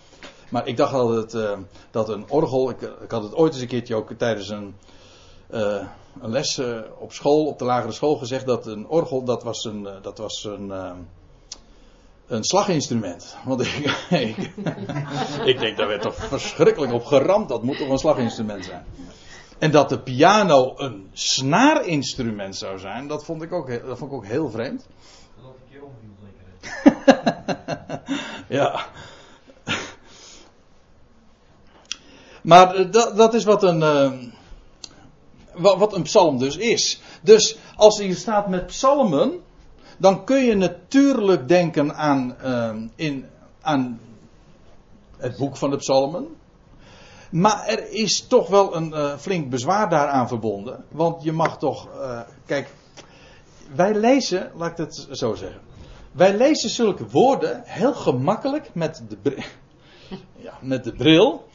Maar 0.49 0.67
ik 0.67 0.77
dacht 0.77 0.93
altijd 0.93 1.33
uh, 1.33 1.57
dat 1.91 2.09
een 2.09 2.25
orgel. 2.29 2.69
Ik, 2.69 2.81
ik, 2.81 3.11
had 3.11 3.23
het 3.23 3.35
ooit 3.35 3.53
eens 3.53 3.61
een 3.61 3.67
keertje 3.67 3.95
ook 3.95 4.11
tijdens 4.17 4.49
een, 4.49 4.75
uh, 5.51 5.85
een 6.21 6.31
les 6.31 6.57
uh, 6.57 6.79
op 6.99 7.13
school, 7.13 7.45
op 7.45 7.59
de 7.59 7.65
lagere 7.65 7.91
school, 7.91 8.15
gezegd 8.15 8.45
dat 8.45 8.65
een 8.65 8.87
orgel. 8.87 9.23
dat 9.23 9.43
was 9.43 9.63
een. 9.63 9.87
dat 10.01 10.17
was 10.17 10.43
een 10.43 10.71
een 12.31 12.43
slaginstrument. 12.43 13.37
Want 13.45 13.61
ik, 14.09 14.51
ik, 15.45 15.59
denk, 15.59 15.77
daar 15.77 15.87
werd 15.87 16.01
toch 16.01 16.15
verschrikkelijk 16.15 16.93
op 16.93 17.05
geramd. 17.05 17.49
Dat 17.49 17.63
moet 17.63 17.77
toch 17.77 17.89
een 17.89 17.97
slaginstrument 17.97 18.65
zijn. 18.65 18.85
En 19.57 19.71
dat 19.71 19.89
de 19.89 19.99
piano 19.99 20.73
een 20.77 21.09
snaarinstrument 21.13 22.55
zou 22.55 22.79
zijn, 22.79 23.07
dat 23.07 23.25
vond 23.25 23.41
ik 23.41 23.53
ook, 23.53 23.67
dat 23.67 23.97
vond 23.97 24.11
ik 24.11 24.17
ook 24.17 24.25
heel 24.25 24.49
vreemd. 24.49 24.87
Dat 25.41 25.53
ik 25.69 25.79
je 25.79 25.79
ja. 28.57 28.85
Maar 32.41 32.75
eh, 32.75 32.91
dat, 32.91 33.17
dat 33.17 33.33
is 33.33 33.43
wat 33.43 33.63
een, 33.63 33.79
uh, 33.79 34.11
wat 35.53 35.95
een 35.95 36.01
psalm 36.01 36.37
dus 36.37 36.57
is. 36.57 37.01
Dus 37.21 37.57
als 37.75 37.99
hier 37.99 38.15
staat 38.15 38.47
met 38.47 38.65
psalmen, 38.65 39.39
dan 39.97 40.25
kun 40.25 40.43
je 40.43 40.55
natuurlijk 40.55 41.47
denken 41.47 41.95
aan, 41.95 42.35
uh, 42.43 42.75
in, 42.95 43.25
aan 43.61 43.99
het 45.17 45.37
boek 45.37 45.57
van 45.57 45.69
de 45.69 45.77
psalmen. 45.77 46.27
Maar 47.31 47.65
er 47.65 47.91
is 47.91 48.27
toch 48.27 48.47
wel 48.47 48.75
een 48.75 48.89
uh, 48.89 49.17
flink 49.17 49.49
bezwaar 49.49 49.89
daaraan 49.89 50.27
verbonden. 50.27 50.85
Want 50.89 51.23
je 51.23 51.31
mag 51.31 51.57
toch. 51.57 51.87
Uh, 51.95 52.19
kijk, 52.45 52.73
wij 53.75 53.93
lezen, 53.93 54.51
laat 54.55 54.71
ik 54.71 54.77
het 54.77 55.07
zo 55.11 55.35
zeggen. 55.35 55.61
Wij 56.11 56.37
lezen 56.37 56.69
zulke 56.69 57.07
woorden 57.07 57.61
heel 57.65 57.93
gemakkelijk 57.93 58.69
met 58.73 59.03
de, 59.21 59.37
ja, 60.45 60.53
met 60.61 60.83
de 60.83 60.93
bril. 60.93 61.47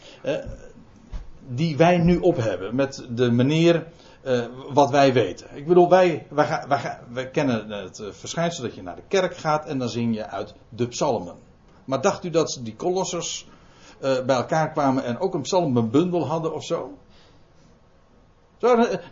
Die 1.49 1.77
wij 1.77 1.99
nu 1.99 2.19
op 2.19 2.37
hebben. 2.37 2.75
Met 2.75 3.07
de 3.11 3.31
manier 3.31 3.87
uh, 4.27 4.45
wat 4.73 4.91
wij 4.91 5.13
weten. 5.13 5.47
Ik 5.55 5.67
bedoel, 5.67 5.89
wij, 5.89 6.27
wij, 7.09 7.31
kennen 7.31 7.71
het 7.71 8.03
verschijnsel 8.11 8.63
dat 8.63 8.75
je 8.75 8.83
naar 8.83 8.97
de 8.97 9.03
kerk 9.09 9.37
gaat 9.37 9.67
en 9.67 9.79
dan 9.79 9.89
zing 9.89 10.15
je 10.15 10.27
uit 10.27 10.55
de 10.69 10.87
psalmen. 10.87 11.35
Maar 11.85 12.01
dacht 12.01 12.25
u 12.25 12.31
dat 12.31 12.61
die 12.63 12.77
kolossers 12.77 13.49
uh, 14.01 14.25
bij 14.25 14.37
elkaar 14.37 14.71
kwamen 14.71 15.05
en 15.05 15.19
ook 15.19 15.35
een 15.35 15.43
psalmenbundel 15.43 16.27
hadden 16.27 16.55
of 16.55 16.65
zo? 16.65 16.93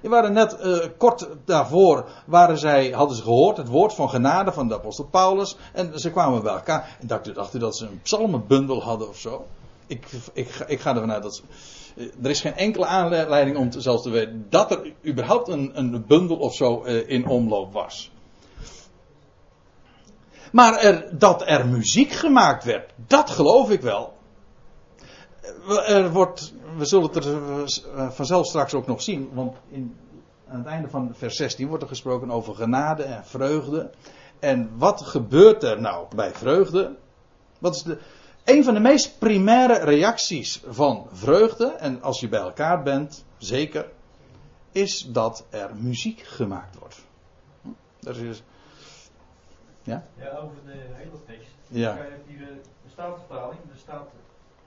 die 0.01 0.11
waren 0.11 0.32
net 0.32 0.57
kort 0.97 1.28
daarvoor, 1.45 2.09
waren 2.26 2.59
zij, 2.59 2.91
hadden 2.91 3.16
ze 3.16 3.22
gehoord 3.22 3.57
het 3.57 3.68
woord 3.68 3.95
van 3.95 4.11
genade 4.11 4.53
van 4.53 4.68
de 4.68 4.74
apostel 4.74 5.05
Paulus. 5.05 5.57
En 5.72 5.99
ze 6.01 6.11
kwamen 6.11 6.43
bij 6.43 6.53
elkaar. 6.53 6.97
En 7.01 7.07
dacht 7.07 7.28
u, 7.28 7.32
dacht 7.32 7.55
u 7.55 7.59
dat 7.59 7.76
ze 7.76 7.87
een 7.87 8.01
psalmenbundel 8.03 8.82
hadden 8.82 9.09
of 9.09 9.18
zo? 9.18 9.47
Ik, 9.87 10.07
ik, 10.32 10.64
ik 10.66 10.80
ga 10.80 10.95
ervan 10.95 11.12
uit 11.12 11.22
dat 11.22 11.35
ze, 11.35 11.43
er 11.97 12.30
is 12.30 12.40
geen 12.40 12.55
enkele 12.55 12.86
aanleiding 12.86 13.57
om 13.57 13.70
te, 13.70 13.80
zelfs 13.80 14.03
te 14.03 14.11
weten 14.11 14.47
dat 14.49 14.70
er 14.70 14.92
überhaupt 15.07 15.49
een, 15.49 15.78
een 15.78 16.05
bundel 16.07 16.36
of 16.36 16.55
zo 16.55 16.84
uh, 16.84 17.09
in 17.09 17.26
omloop 17.26 17.72
was. 17.72 18.12
Maar 20.53 20.78
er, 20.78 21.18
dat 21.18 21.42
er 21.47 21.66
muziek 21.66 22.12
gemaakt 22.12 22.64
werd, 22.64 22.92
dat 23.07 23.30
geloof 23.30 23.70
ik 23.70 23.80
wel. 23.80 24.12
Er 25.86 26.12
wordt, 26.12 26.55
we 26.76 26.84
zullen 26.84 27.07
het 27.07 27.24
er 27.24 27.34
eh, 27.95 28.11
vanzelf 28.11 28.47
straks 28.47 28.74
ook 28.74 28.86
nog 28.86 29.03
zien, 29.03 29.30
want 29.32 29.57
in, 29.68 29.97
aan 30.49 30.59
het 30.59 30.66
einde 30.66 30.88
van 30.88 31.14
vers 31.14 31.36
16 31.36 31.68
wordt 31.68 31.82
er 31.82 31.88
gesproken 31.88 32.30
over 32.30 32.55
genade 32.55 33.03
en 33.03 33.24
vreugde. 33.24 33.90
En 34.38 34.70
wat 34.76 35.03
gebeurt 35.03 35.62
er 35.62 35.80
nou 35.80 36.07
bij 36.14 36.32
vreugde? 36.32 36.97
Wat 37.59 37.74
is 37.74 37.82
de, 37.82 37.99
een 38.45 38.64
van 38.64 38.74
de 38.74 38.80
meest 38.80 39.18
primaire 39.18 39.78
reacties 39.78 40.62
van 40.66 41.07
vreugde, 41.12 41.66
en 41.66 42.03
als 42.03 42.20
je 42.20 42.28
bij 42.28 42.40
elkaar 42.40 42.82
bent, 42.82 43.24
zeker, 43.38 43.90
is 44.72 45.12
dat 45.12 45.47
er 45.51 45.76
muziek 45.76 46.20
gemaakt 46.20 46.78
wordt. 46.78 47.05
Hm? 47.62 47.68
Dat 48.01 48.16
is. 48.16 48.42
Ja? 49.82 50.07
Ja, 50.14 50.36
over 50.36 50.57
de 50.66 50.72
hele 50.72 51.24
tekst. 51.26 51.51
Ja. 51.68 51.95
Je 51.95 52.01
hebt 52.01 52.28
hier 52.28 52.38
de 52.38 52.90
staatsvertaling. 52.90 53.61
Er 53.70 53.78
staat 53.78 54.09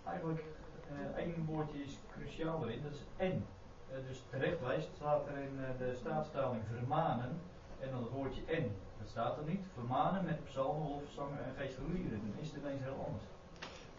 eigenlijk 0.05 0.43
uh, 0.91 1.23
één 1.23 1.45
woordje 1.45 1.83
is 1.83 1.97
cruciaal 2.11 2.63
erin, 2.63 2.81
dat 2.83 2.91
is 2.91 3.03
en. 3.17 3.45
Uh, 3.91 4.07
dus 4.07 4.23
terechtwijs 4.29 4.83
staat 4.95 5.27
er 5.27 5.37
in 5.37 5.55
uh, 5.59 5.67
de 5.77 5.95
staatsvertaling 5.95 6.63
vermanen 6.75 7.39
en 7.79 7.91
dan 7.91 8.03
het 8.03 8.11
woordje 8.11 8.41
en. 8.45 8.71
Dat 8.99 9.09
staat 9.09 9.37
er 9.37 9.43
niet. 9.43 9.65
Vermanen 9.73 10.25
met 10.25 10.43
psalmen, 10.43 10.89
lofzangen 10.89 11.45
en 11.45 11.53
geestelijke 11.57 11.93
liederen. 11.93 12.19
Dan 12.19 12.43
is 12.43 12.51
het 12.51 12.61
ineens 12.61 12.81
heel 12.81 13.03
anders. 13.05 13.23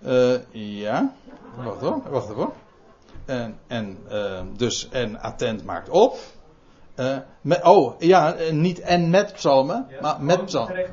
Uh, 0.01 0.53
ja, 0.80 1.12
wacht 1.57 1.80
hoor, 1.80 2.03
wacht 2.11 2.30
even. 2.30 2.49
En, 3.24 3.59
en 3.66 3.99
uh, 4.11 4.40
dus 4.57 4.88
en 4.88 5.20
attent 5.20 5.64
maakt 5.64 5.88
op. 5.88 6.16
Uh, 6.96 7.16
met, 7.40 7.64
oh, 7.64 8.01
ja, 8.01 8.34
niet 8.51 8.80
en 8.80 9.11
met 9.11 9.32
psalmen, 9.32 9.86
ja, 9.88 10.01
maar 10.01 10.22
met 10.22 10.44
psalmen. 10.44 10.90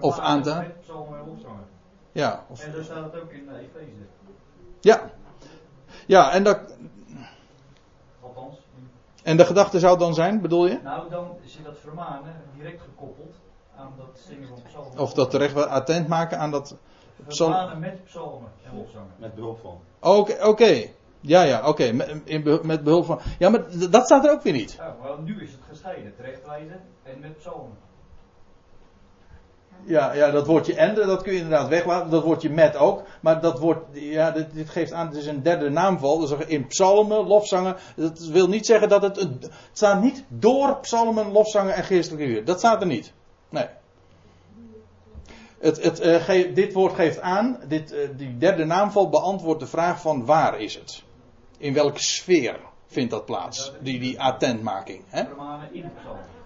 Of, 0.00 0.18
aan 0.18 0.42
de. 0.42 0.54
Met 0.54 0.80
psalmen 0.80 1.18
en 1.18 1.24
opzangen. 1.24 1.66
Ja. 2.12 2.44
Of, 2.48 2.64
en 2.64 2.72
daar 2.72 2.84
staat 2.84 3.12
het 3.12 3.22
ook 3.22 3.30
in 3.30 3.48
Efeze. 3.48 3.92
Ja. 4.80 5.10
Ja, 6.06 6.32
en 6.32 6.44
dat. 6.44 6.60
Althans. 8.20 8.56
En 9.22 9.36
de 9.36 9.44
gedachte 9.44 9.78
zou 9.78 9.98
dan 9.98 10.14
zijn, 10.14 10.40
bedoel 10.40 10.66
je? 10.66 10.78
Nou, 10.82 11.10
dan 11.10 11.36
is 11.42 11.58
dat 11.64 11.78
vermanen 11.78 12.34
direct 12.56 12.80
gekoppeld 12.82 13.34
aan 13.76 13.92
dat 13.96 14.20
zingen 14.28 14.48
van 14.48 14.62
psalmen. 14.62 14.98
Of 14.98 15.12
dat 15.12 15.30
terecht 15.30 15.66
attent 15.66 16.08
maken 16.08 16.38
aan 16.38 16.50
dat. 16.50 16.76
Psalmen 17.26 17.78
met 17.78 18.04
psalmen 18.04 18.48
en 18.64 18.76
lofzangen. 18.76 19.12
Met 19.16 19.34
behulp 19.34 19.58
van. 19.60 19.80
Oké, 20.00 20.32
okay, 20.32 20.48
okay. 20.48 20.94
Ja, 21.20 21.42
ja, 21.42 21.58
oké. 21.58 21.68
Okay. 21.68 21.92
Met, 21.92 22.62
met, 22.62 22.84
behulp 22.84 23.04
van. 23.04 23.20
Ja, 23.38 23.48
maar 23.48 23.64
dat 23.90 24.04
staat 24.04 24.24
er 24.24 24.30
ook 24.30 24.42
weer 24.42 24.52
niet. 24.52 24.72
Ja, 24.72 24.96
maar 25.02 25.20
nu 25.22 25.42
is 25.42 25.52
het 25.52 25.60
gescheiden. 25.68 26.16
Terechtwijzen 26.16 26.80
en 27.02 27.20
met 27.20 27.38
psalmen. 27.38 27.76
Ja, 29.84 30.12
ja, 30.12 30.30
dat 30.30 30.46
woordje 30.46 30.74
en, 30.74 30.94
dat 30.94 31.22
kun 31.22 31.32
je 31.32 31.38
inderdaad 31.38 31.68
weglaten. 31.68 32.10
Dat 32.10 32.22
woordje 32.22 32.50
met 32.50 32.76
ook. 32.76 33.02
Maar 33.20 33.40
dat 33.40 33.58
woord, 33.58 33.84
ja, 33.92 34.30
dit, 34.30 34.52
dit 34.52 34.70
geeft 34.70 34.92
aan, 34.92 35.06
het 35.06 35.16
is 35.16 35.26
een 35.26 35.42
derde 35.42 35.70
naamval. 35.70 36.18
Dus 36.18 36.30
in 36.46 36.66
psalmen, 36.66 37.26
lofzangen. 37.26 37.76
Dat 37.96 38.18
wil 38.18 38.48
niet 38.48 38.66
zeggen 38.66 38.88
dat 38.88 39.02
het. 39.02 39.16
Het 39.16 39.50
staat 39.72 40.02
niet 40.02 40.24
door 40.28 40.76
psalmen, 40.76 41.32
lofzangen 41.32 41.74
en 41.74 41.84
geestelijke 41.84 42.26
uur. 42.26 42.44
Dat 42.44 42.58
staat 42.58 42.80
er 42.80 42.86
niet. 42.86 43.12
Nee. 43.48 43.66
Het, 45.60 45.82
het, 45.82 46.04
uh, 46.04 46.14
ge, 46.14 46.52
dit 46.54 46.72
woord 46.72 46.94
geeft 46.94 47.20
aan, 47.20 47.60
dit, 47.68 47.92
uh, 47.92 47.98
die 48.16 48.38
derde 48.38 48.64
naamval 48.64 49.08
beantwoordt 49.08 49.60
de 49.60 49.66
vraag 49.66 50.00
van 50.00 50.24
waar 50.24 50.60
is 50.60 50.74
het? 50.74 51.02
In 51.58 51.74
welke 51.74 52.02
sfeer 52.02 52.60
vindt 52.86 53.10
dat 53.10 53.24
plaats? 53.24 53.72
Die, 53.80 54.00
die 54.00 54.20
attentmaking. 54.20 55.02
Hè? 55.06 55.22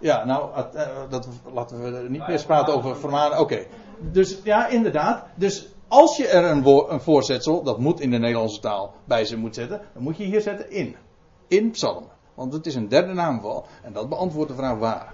Ja, 0.01 0.25
nou, 0.25 0.51
uh, 0.75 0.87
dat, 1.09 1.29
laten 1.53 1.83
we 1.83 2.09
niet 2.09 2.27
meer 2.27 2.45
praten 2.47 2.75
over 2.75 2.97
vermanen. 2.97 3.39
Oké. 3.39 3.53
Okay. 3.53 3.69
Dus 3.99 4.39
ja, 4.43 4.67
inderdaad. 4.67 5.25
Dus 5.35 5.69
als 5.89 6.17
je 6.17 6.29
er 6.29 6.45
een, 6.45 6.93
een 6.93 7.01
voorzetsel, 7.01 7.63
dat 7.63 7.79
moet 7.79 8.01
in 8.01 8.11
de 8.11 8.19
Nederlandse 8.19 8.61
taal, 8.61 8.95
bij 9.05 9.25
ze 9.25 9.37
moet 9.37 9.55
zetten, 9.55 9.81
dan 9.93 10.03
moet 10.03 10.17
je 10.17 10.25
hier 10.25 10.41
zetten 10.41 10.71
in. 10.71 10.97
In 11.49 11.71
psalmen. 11.71 12.11
Want 12.35 12.53
het 12.53 12.67
is 12.67 12.75
een 12.75 12.89
derde 12.89 13.13
naamval 13.13 13.67
en 13.83 13.93
dat 13.93 14.09
beantwoordt 14.09 14.51
de 14.51 14.57
vraag 14.57 14.79
waar. 14.79 15.13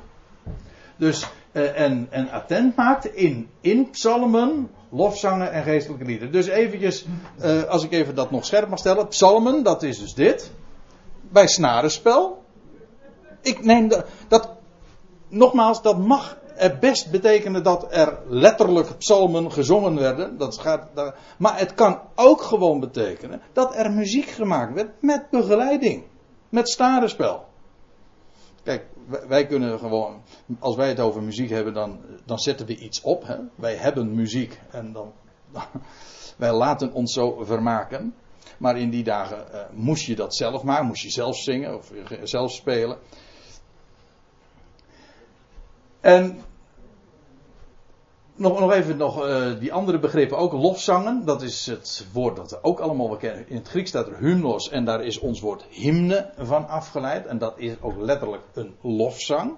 Dus 0.97 1.23
eh, 1.23 1.29
en, 1.53 2.07
en 2.11 2.31
attent 2.31 2.77
maakt 2.77 3.15
in, 3.15 3.51
in 3.61 3.91
psalmen, 3.91 4.71
lofzangen 4.91 5.53
en 5.53 5.63
geestelijke 5.63 6.05
liederen. 6.05 6.33
Dus 6.33 6.47
eventjes, 6.47 7.07
eh, 7.39 7.63
als 7.63 7.85
ik 7.85 7.93
even 7.93 8.15
dat 8.15 8.31
nog 8.31 8.45
scherp 8.45 8.69
mag 8.69 8.79
stellen. 8.79 9.09
Psalmen, 9.09 9.63
dat 9.63 9.83
is 9.83 9.99
dus 9.99 10.15
dit. 10.15 10.51
Bij 11.21 11.47
snarenspel. 11.47 12.43
Ik 13.43 13.65
neem 13.65 13.89
dat, 14.29 14.49
nogmaals, 15.29 15.83
dat 15.83 15.99
mag 15.99 16.39
er 16.57 16.79
best 16.79 17.11
betekenen 17.11 17.63
dat 17.63 17.87
er 17.91 18.19
letterlijk 18.29 18.99
psalmen 18.99 19.53
gezongen 19.53 19.99
werden. 19.99 20.39
Dat 20.39 20.59
gaat, 20.59 21.15
maar 21.39 21.59
het 21.59 21.75
kan 21.75 22.01
ook 22.15 22.43
gewoon 22.43 22.81
betekenen 22.81 23.41
dat 23.53 23.77
er 23.77 23.91
muziek 23.91 24.29
gemaakt 24.29 24.75
werd 24.75 24.91
met 25.01 25.31
begeleiding. 25.31 26.03
Met 26.49 26.69
snarenspel. 26.69 27.45
Kijk, 28.71 28.85
wij 29.29 29.47
kunnen 29.47 29.79
gewoon, 29.79 30.23
als 30.59 30.77
wij 30.77 30.89
het 30.89 31.01
over 31.01 31.23
muziek 31.23 31.51
hebben, 31.51 31.75
dan, 31.75 32.01
dan 32.25 32.39
zetten 32.39 32.67
we 32.67 32.77
iets 32.77 33.01
op. 33.01 33.27
Hè? 33.27 33.37
Wij 33.55 33.75
hebben 33.75 34.15
muziek 34.15 34.61
en 34.71 34.93
dan, 34.93 35.13
wij 36.37 36.53
laten 36.53 36.93
ons 36.93 37.13
zo 37.13 37.45
vermaken. 37.45 38.15
Maar 38.59 38.79
in 38.79 38.91
die 38.91 39.05
dagen 39.05 39.47
uh, 39.53 39.61
moest 39.73 40.07
je 40.07 40.15
dat 40.15 40.35
zelf 40.35 40.63
maken, 40.63 40.87
moest 40.87 41.03
je 41.03 41.11
zelf 41.11 41.37
zingen 41.37 41.77
of 41.77 41.93
zelf 42.23 42.53
spelen. 42.53 42.99
En 46.01 46.41
nog, 48.41 48.61
nog 48.61 48.73
even 48.73 48.97
nog, 48.97 49.27
uh, 49.27 49.59
die 49.59 49.73
andere 49.73 49.99
begrippen 49.99 50.39
ook. 50.39 50.53
Lofzangen, 50.53 51.25
dat 51.25 51.43
is 51.43 51.67
het 51.67 52.07
woord 52.13 52.37
dat 52.37 52.51
we 52.51 52.63
ook 52.63 52.81
allemaal 52.81 53.09
wel 53.09 53.17
kennen. 53.17 53.49
In 53.49 53.57
het 53.57 53.69
Grieks 53.69 53.89
staat 53.89 54.07
er 54.07 54.19
hymnos 54.19 54.71
en 54.71 54.85
daar 54.85 55.05
is 55.05 55.19
ons 55.19 55.41
woord 55.41 55.65
hymne 55.69 56.31
van 56.39 56.69
afgeleid. 56.69 57.27
En 57.27 57.39
dat 57.39 57.59
is 57.59 57.73
ook 57.81 57.97
letterlijk 57.97 58.43
een 58.55 58.75
lofzang. 58.81 59.57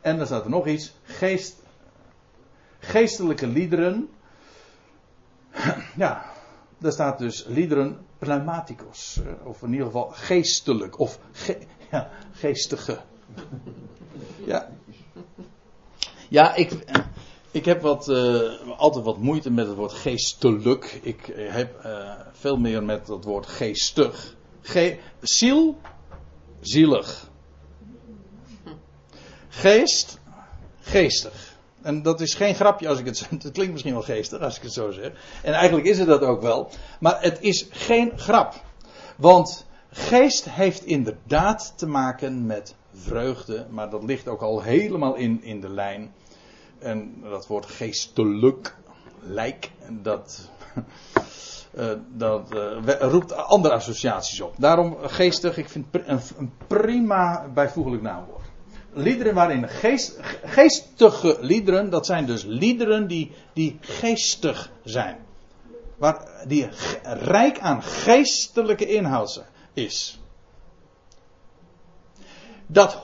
En 0.00 0.16
dan 0.16 0.26
staat 0.26 0.44
er 0.44 0.50
nog 0.50 0.66
iets. 0.66 0.94
Geest, 1.02 1.62
geestelijke 2.78 3.46
liederen. 3.46 4.08
Ja, 5.96 6.24
daar 6.78 6.92
staat 6.92 7.18
dus 7.18 7.44
liederen 7.46 8.06
pneumaticos. 8.18 9.20
Eh, 9.24 9.46
of 9.46 9.62
in 9.62 9.70
ieder 9.70 9.86
geval 9.86 10.08
geestelijk. 10.12 10.98
Of 10.98 11.18
ja, 11.90 12.10
geestige. 12.32 12.98
Ja. 14.44 14.68
Ja, 16.28 16.54
ik, 16.54 16.72
ik 17.52 17.64
heb 17.64 17.80
wat, 17.80 18.08
uh, 18.08 18.50
altijd 18.76 19.04
wat 19.04 19.18
moeite 19.18 19.50
met 19.50 19.66
het 19.66 19.76
woord 19.76 19.92
geestelijk. 19.92 21.00
Ik 21.02 21.28
eh, 21.28 21.52
heb 21.52 21.84
uh, 21.86 22.10
veel 22.32 22.56
meer 22.56 22.82
met 22.82 23.08
het 23.08 23.24
woord 23.24 23.46
geestig. 23.46 24.34
Ge 24.60 24.98
ziel, 25.20 25.78
zielig. 26.60 27.30
Geest, 29.48 30.18
geestig. 30.80 31.56
En 31.82 32.02
dat 32.02 32.20
is 32.20 32.34
geen 32.34 32.54
grapje 32.54 32.88
als 32.88 32.98
ik 32.98 33.06
het 33.06 33.26
Het 33.30 33.50
klinkt 33.52 33.72
misschien 33.72 33.92
wel 33.92 34.02
geestig 34.02 34.40
als 34.40 34.56
ik 34.56 34.62
het 34.62 34.72
zo 34.72 34.90
zeg. 34.90 35.12
En 35.42 35.52
eigenlijk 35.52 35.86
is 35.86 35.98
het 35.98 36.06
dat 36.06 36.22
ook 36.22 36.42
wel. 36.42 36.70
Maar 37.00 37.22
het 37.22 37.38
is 37.40 37.66
geen 37.70 38.18
grap. 38.18 38.54
Want 39.16 39.66
geest 39.90 40.44
heeft 40.50 40.84
inderdaad 40.84 41.72
te 41.76 41.86
maken 41.86 42.46
met 42.46 42.74
vreugde. 42.94 43.66
Maar 43.70 43.90
dat 43.90 44.04
ligt 44.04 44.28
ook 44.28 44.42
al 44.42 44.62
helemaal 44.62 45.14
in, 45.14 45.42
in 45.42 45.60
de 45.60 45.70
lijn 45.70 46.12
en 46.82 47.22
dat 47.22 47.46
woord 47.46 47.66
geestelijk, 47.66 48.76
lijk, 49.20 49.70
dat, 49.88 50.50
uh, 51.74 51.90
dat 52.24 52.54
uh, 52.54 53.00
roept 53.00 53.32
andere 53.32 53.74
associaties 53.74 54.40
op. 54.40 54.54
Daarom 54.58 54.96
geestig, 55.00 55.56
ik 55.56 55.68
vind 55.68 55.86
een, 55.92 56.20
een 56.38 56.52
prima 56.66 57.48
bijvoeglijk 57.54 58.02
naamwoord. 58.02 58.40
Liederen 58.92 59.34
waarin 59.34 59.68
geest, 59.68 60.18
geestige 60.44 61.38
liederen, 61.40 61.90
dat 61.90 62.06
zijn 62.06 62.26
dus 62.26 62.44
liederen 62.44 63.06
die, 63.06 63.30
die 63.52 63.78
geestig 63.80 64.70
zijn. 64.84 65.16
Waar, 65.96 66.44
die 66.46 66.68
rijk 67.04 67.58
aan 67.58 67.82
geestelijke 67.82 68.86
inhoud 68.86 69.44
is 69.72 70.21
dat, 72.72 73.02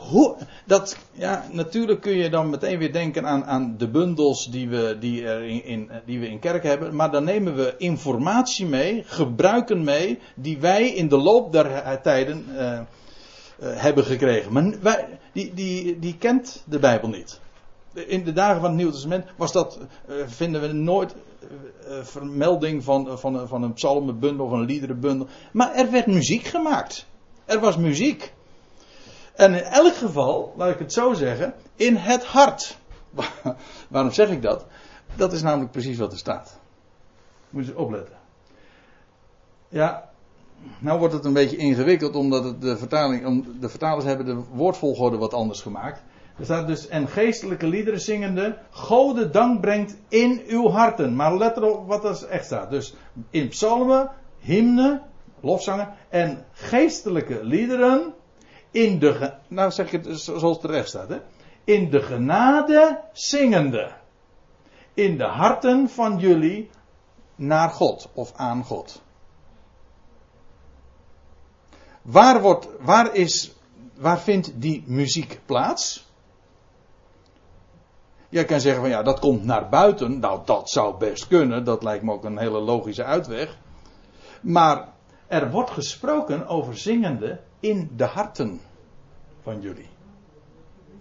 dat, 0.64 0.96
ja, 1.12 1.44
natuurlijk 1.52 2.00
kun 2.00 2.16
je 2.16 2.30
dan 2.30 2.50
meteen 2.50 2.78
weer 2.78 2.92
denken 2.92 3.26
aan, 3.26 3.44
aan 3.44 3.74
de 3.78 3.88
bundels 3.88 4.50
die 4.50 4.68
we, 4.68 4.96
die, 5.00 5.26
er 5.26 5.44
in, 5.44 5.90
die 6.04 6.20
we 6.20 6.28
in 6.28 6.38
kerk 6.38 6.62
hebben. 6.62 6.94
Maar 6.94 7.10
dan 7.10 7.24
nemen 7.24 7.56
we 7.56 7.74
informatie 7.78 8.66
mee, 8.66 9.02
gebruiken 9.06 9.84
mee, 9.84 10.18
die 10.34 10.58
wij 10.58 10.88
in 10.88 11.08
de 11.08 11.16
loop 11.16 11.52
der 11.52 12.00
tijden 12.02 12.44
uh, 12.52 12.60
uh, 12.60 12.80
hebben 13.58 14.04
gekregen. 14.04 14.52
Maar 14.52 14.74
wij, 14.82 15.18
die, 15.32 15.54
die, 15.54 15.98
die 15.98 16.16
kent 16.18 16.62
de 16.66 16.78
Bijbel 16.78 17.08
niet. 17.08 17.40
In 17.94 18.24
de 18.24 18.32
dagen 18.32 18.60
van 18.60 18.70
het 18.70 18.78
Nieuw 18.78 18.90
Testament 18.90 19.24
was 19.36 19.52
dat, 19.52 19.78
uh, 20.08 20.16
vinden 20.26 20.60
we 20.60 20.72
nooit 20.72 21.14
vermelding 22.02 22.84
van, 22.84 23.18
van, 23.18 23.48
van 23.48 23.62
een 23.62 23.72
psalmenbundel 23.72 24.46
of 24.46 24.52
een 24.52 24.64
liederenbundel. 24.64 25.26
Maar 25.52 25.74
er 25.74 25.90
werd 25.90 26.06
muziek 26.06 26.44
gemaakt. 26.44 27.06
Er 27.44 27.60
was 27.60 27.76
muziek. 27.76 28.32
En 29.38 29.54
in 29.54 29.62
elk 29.62 29.94
geval, 29.94 30.54
laat 30.56 30.70
ik 30.70 30.78
het 30.78 30.92
zo 30.92 31.12
zeggen, 31.12 31.54
in 31.76 31.96
het 31.96 32.24
hart. 32.24 32.78
Waarom 33.88 34.12
zeg 34.12 34.30
ik 34.30 34.42
dat? 34.42 34.66
Dat 35.14 35.32
is 35.32 35.42
namelijk 35.42 35.70
precies 35.70 35.98
wat 35.98 36.12
er 36.12 36.18
staat. 36.18 36.58
Moet 37.50 37.66
je 37.66 37.78
opletten. 37.78 38.16
Ja, 39.68 40.10
nou 40.78 40.98
wordt 40.98 41.14
het 41.14 41.24
een 41.24 41.32
beetje 41.32 41.56
ingewikkeld 41.56 42.14
omdat 42.14 42.60
de, 42.60 42.76
vertaling, 42.76 43.44
de 43.60 43.68
vertalers 43.68 44.04
hebben 44.04 44.26
de 44.26 44.42
woordvolgorde 44.52 45.16
wat 45.16 45.34
anders 45.34 45.60
gemaakt. 45.60 46.02
Er 46.38 46.44
staat 46.44 46.66
dus, 46.66 46.88
en 46.88 47.08
geestelijke 47.08 47.66
liederen 47.66 48.00
zingende, 48.00 48.58
Gode 48.70 49.30
dank 49.30 49.60
brengt 49.60 49.96
in 50.08 50.42
uw 50.46 50.68
harten. 50.68 51.16
Maar 51.16 51.36
let 51.36 51.56
erop 51.56 51.86
wat 51.86 52.04
er 52.04 52.28
echt 52.28 52.44
staat. 52.44 52.70
Dus 52.70 52.94
in 53.30 53.48
psalmen, 53.48 54.10
hymnen, 54.38 55.02
lofzangen 55.40 55.94
en 56.08 56.44
geestelijke 56.52 57.44
liederen 57.44 58.14
in 58.70 58.98
de, 58.98 59.32
nou 59.48 59.70
zeg 59.70 59.92
ik 59.92 60.04
het 60.04 60.20
zoals 60.20 60.42
het 60.42 60.60
terecht 60.60 60.88
staat, 60.88 61.08
hè? 61.08 61.18
in 61.64 61.90
de 61.90 62.02
genade 62.02 63.00
zingende. 63.12 63.92
In 64.94 65.18
de 65.18 65.24
harten 65.24 65.88
van 65.88 66.18
jullie 66.18 66.70
naar 67.34 67.70
God 67.70 68.10
of 68.12 68.32
aan 68.36 68.64
God. 68.64 69.02
Waar, 72.02 72.40
wordt, 72.40 72.68
waar, 72.80 73.14
is, 73.14 73.52
waar 73.94 74.18
vindt 74.18 74.60
die 74.60 74.84
muziek 74.86 75.40
plaats? 75.46 76.06
Jij 78.28 78.44
kan 78.44 78.60
zeggen 78.60 78.80
van 78.80 78.90
ja, 78.90 79.02
dat 79.02 79.18
komt 79.18 79.44
naar 79.44 79.68
buiten. 79.68 80.18
Nou, 80.18 80.40
dat 80.44 80.70
zou 80.70 80.98
best 80.98 81.26
kunnen. 81.26 81.64
Dat 81.64 81.82
lijkt 81.82 82.04
me 82.04 82.12
ook 82.12 82.24
een 82.24 82.38
hele 82.38 82.60
logische 82.60 83.04
uitweg. 83.04 83.58
Maar 84.40 84.88
er 85.28 85.50
wordt 85.50 85.70
gesproken 85.70 86.46
over 86.46 86.76
zingende 86.76 87.40
in 87.60 87.90
de 87.96 88.04
harten 88.04 88.60
van 89.42 89.60
jullie. 89.60 89.88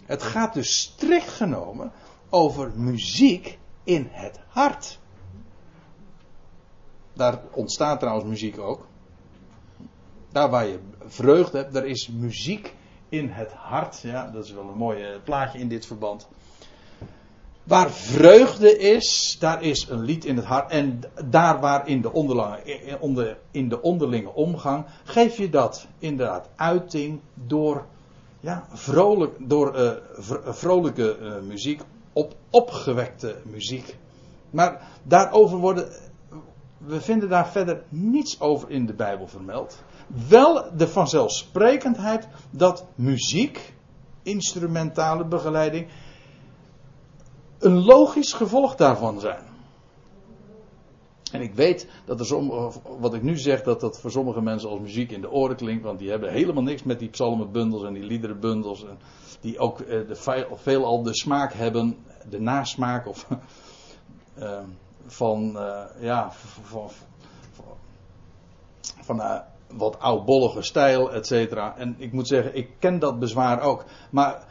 Het 0.06 0.24
gaat 0.24 0.54
dus 0.54 0.80
strikt 0.80 1.30
genomen 1.30 1.92
over 2.30 2.72
muziek 2.76 3.60
in 3.84 4.08
het 4.12 4.40
hart. 4.48 5.00
Daar 7.14 7.42
ontstaat 7.52 8.00
trouwens 8.00 8.28
muziek 8.30 8.60
ook. 8.60 8.88
Daar 10.32 10.50
waar 10.50 10.68
je 10.68 10.80
vreugde 11.06 11.58
hebt, 11.58 11.74
daar 11.74 11.86
is 11.86 12.08
muziek 12.08 12.74
in 13.10 13.30
het 13.30 13.52
hart. 13.52 14.00
Ja, 14.02 14.28
dat 14.28 14.46
is 14.46 14.52
wel 14.52 14.70
een 14.70 14.78
mooi 14.78 15.20
plaatje 15.24 15.60
in 15.60 15.68
dit 15.68 15.86
verband. 15.86 16.28
Waar 17.68 17.92
vreugde 17.92 18.78
is, 18.78 19.38
daar 19.40 19.64
is 19.64 19.88
een 19.90 20.02
lied 20.02 20.26
in 20.26 20.36
het 20.36 20.46
hart. 20.46 20.72
En 20.72 21.02
daar 21.26 21.60
waar 21.60 21.88
in 21.88 22.02
de, 22.02 22.12
onder, 23.00 23.38
in 23.52 23.70
de 23.70 23.82
onderlinge 23.82 24.34
omgang, 24.34 24.86
geef 25.04 25.38
je 25.38 25.50
dat 25.50 25.88
inderdaad 26.00 26.50
uiting 26.56 27.20
door 27.34 27.86
ja, 28.40 28.68
vrolijk, 28.72 29.36
door 29.40 29.80
uh, 29.80 29.92
vrolijke 30.46 31.18
uh, 31.22 31.34
muziek 31.48 31.82
op 32.14 32.36
opgewekte 32.50 33.36
muziek. 33.44 33.98
Maar 34.50 34.82
daarover 35.04 35.58
worden. 35.58 35.92
We 36.78 37.02
vinden 37.02 37.30
daar 37.30 37.48
verder 37.48 37.84
niets 37.90 38.40
over 38.40 38.70
in 38.70 38.86
de 38.86 38.94
Bijbel 38.94 39.28
vermeld. 39.28 39.84
Wel 40.28 40.66
de 40.78 40.88
vanzelfsprekendheid 40.88 42.28
dat 42.50 42.86
muziek, 42.96 43.74
instrumentale 44.24 45.26
begeleiding, 45.26 45.88
een 47.60 47.84
logisch 47.84 48.34
gevolg 48.34 48.76
daarvan 48.76 49.20
zijn. 49.20 49.46
En 51.32 51.42
ik 51.42 51.54
weet 51.54 51.88
dat 52.06 52.20
er 52.20 52.26
sommige, 52.26 52.80
wat 53.00 53.14
ik 53.14 53.22
nu 53.22 53.38
zeg, 53.38 53.64
dat 53.64 53.80
dat 53.80 54.00
voor 54.00 54.12
sommige 54.12 54.42
mensen 54.42 54.70
als 54.70 54.80
muziek 54.80 55.12
in 55.12 55.22
de 55.22 55.32
oren 55.32 55.56
klinkt, 55.56 55.84
want 55.84 56.00
die 56.00 56.10
hebben 56.10 56.32
helemaal 56.32 56.64
niks 56.64 56.84
met 56.84 57.00
die 57.00 57.10
psalmenbundels 57.10 57.84
en 57.84 57.94
die 57.94 58.04
liederenbundels, 58.04 58.86
die 59.40 59.60
ook 59.60 59.80
eh, 59.80 60.00
veelal 60.52 61.04
de 61.04 61.16
smaak 61.16 61.54
hebben, 61.54 61.98
de 62.30 62.40
nasmaak 62.40 63.08
of 63.08 63.28
uh, 64.38 64.60
van, 65.06 65.58
uh, 65.58 65.84
ja, 66.00 66.32
van, 66.32 66.64
van, 66.64 66.90
van 69.02 69.44
wat 69.68 70.00
oudbollige 70.00 70.62
stijl, 70.62 71.14
et 71.14 71.28
cetera. 71.28 71.78
En 71.78 71.96
ik 71.98 72.12
moet 72.12 72.28
zeggen, 72.28 72.56
ik 72.56 72.70
ken 72.80 73.00
dat 73.00 73.20
bezwaar 73.20 73.62
ook. 73.62 73.86
Maar 74.10 74.46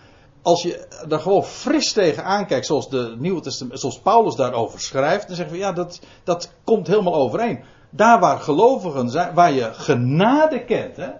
als 0.46 0.62
je 0.62 0.86
daar 1.08 1.20
gewoon 1.20 1.44
fris 1.44 1.92
tegen 1.92 2.24
aankijkt, 2.24 2.66
zoals, 2.66 2.88
de 2.88 3.14
Nieuwe 3.18 3.40
Testament, 3.40 3.80
zoals 3.80 4.00
Paulus 4.00 4.34
daarover 4.34 4.80
schrijft, 4.80 5.26
dan 5.26 5.36
zeggen 5.36 5.54
we 5.54 5.60
ja, 5.60 5.72
dat, 5.72 6.00
dat 6.24 6.52
komt 6.64 6.86
helemaal 6.86 7.14
overeen. 7.14 7.64
Daar 7.90 8.20
waar 8.20 8.38
gelovigen 8.38 9.10
zijn, 9.10 9.34
waar 9.34 9.52
je 9.52 9.74
genade 9.74 10.64
kent, 10.64 10.96
hè, 10.96 11.10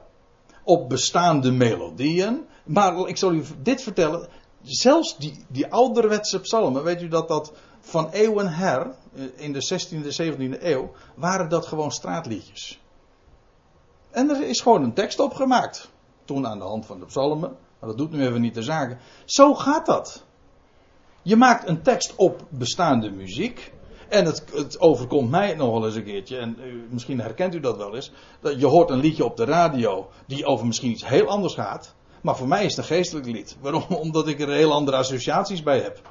Op 0.64 0.90
bestaande 0.90 1.52
melodieën. 1.52 2.46
Maar 2.64 3.08
ik 3.08 3.18
zal 3.18 3.34
u 3.34 3.44
dit 3.62 3.82
vertellen. 3.82 4.28
Zelfs 4.62 5.18
die, 5.18 5.46
die 5.48 5.68
ouderwetse 5.68 6.40
psalmen, 6.40 6.84
weet 6.84 7.02
u 7.02 7.08
dat 7.08 7.28
dat 7.28 7.54
van 7.80 8.10
eeuwen 8.10 8.48
her, 8.48 8.96
in 9.36 9.54
de 9.54 9.68
16e, 9.74 10.22
17e 10.22 10.64
eeuw, 10.64 10.92
waren 11.16 11.50
dat 11.50 11.66
gewoon 11.66 11.92
straatliedjes. 11.92 12.80
En 14.16 14.30
er 14.30 14.48
is 14.48 14.62
gewoon 14.62 14.84
een 14.84 14.94
tekst 14.94 15.20
opgemaakt. 15.20 15.90
Toen 16.26 16.48
aan 16.48 16.58
de 16.58 16.64
hand 16.64 16.86
van 16.86 17.00
de 17.00 17.06
psalmen. 17.06 17.58
Maar 17.80 17.90
dat 17.90 17.98
doet 17.98 18.12
nu 18.12 18.28
even 18.28 18.42
niet 18.42 18.54
de 18.54 18.64
zaken. 18.64 18.98
Zo 19.26 19.54
gaat 19.54 19.86
dat. 19.86 20.24
Je 21.22 21.36
maakt 21.36 21.68
een 21.68 21.82
tekst 21.82 22.14
op 22.16 22.46
bestaande 22.50 23.10
muziek. 23.12 23.74
En 24.10 24.26
het, 24.26 24.44
het, 24.54 24.80
overkomt 24.80 25.30
mij 25.30 25.56
nog 25.56 25.72
wel 25.72 25.86
eens 25.86 25.96
een 25.96 26.04
keertje. 26.04 26.38
En 26.38 26.58
u, 26.60 26.88
misschien 26.90 27.20
herkent 27.20 27.56
u 27.56 27.60
dat 27.60 27.78
wel 27.78 27.96
eens. 27.96 28.12
Dat 28.42 28.60
je 28.60 28.66
hoort 28.66 28.90
een 28.90 29.00
liedje 29.00 29.26
op 29.26 29.38
de 29.38 29.46
radio. 29.46 30.10
Die 30.28 30.46
over 30.46 30.66
misschien 30.66 30.92
iets 30.92 31.08
heel 31.08 31.28
anders 31.28 31.54
gaat. 31.54 31.96
Maar 32.22 32.36
voor 32.36 32.48
mij 32.48 32.66
is 32.66 32.76
het 32.76 32.78
een 32.78 32.96
geestelijk 32.96 33.26
lied. 33.26 33.58
Waarom? 33.62 33.84
Omdat 33.90 34.28
ik 34.28 34.40
er 34.40 34.50
heel 34.50 34.74
andere 34.74 34.98
associaties 34.98 35.64
bij 35.64 35.80
heb. 35.80 36.02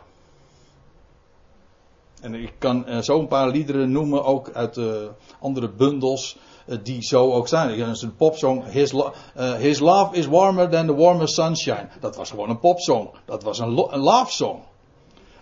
En 2.21 2.35
ik 2.35 2.53
kan 2.59 2.89
uh, 2.89 2.99
zo 2.99 3.19
een 3.19 3.29
paar 3.29 3.49
liederen 3.49 3.93
noemen. 3.93 4.25
Ook 4.25 4.51
uit 4.51 4.77
uh, 4.77 4.97
andere 5.41 5.69
bundels 5.69 6.39
die 6.83 7.03
zo 7.03 7.33
ook 7.33 7.49
zijn. 7.49 7.79
Dat 7.79 7.89
is 7.89 8.03
een 8.03 8.17
popsong. 8.17 8.65
His, 8.71 8.93
uh, 8.93 9.09
His 9.55 9.79
love 9.79 10.17
is 10.17 10.27
warmer 10.27 10.69
than 10.71 10.87
the 10.87 10.95
warmest 10.95 11.35
sunshine. 11.35 11.89
Dat 12.01 12.17
was 12.17 12.31
gewoon 12.31 12.51
een 12.51 12.59
popsong. 12.59 13.11
Dat 13.25 13.43
was 13.43 13.59
een, 13.59 13.89
een 13.91 14.01
love 14.01 14.33
song. 14.33 14.63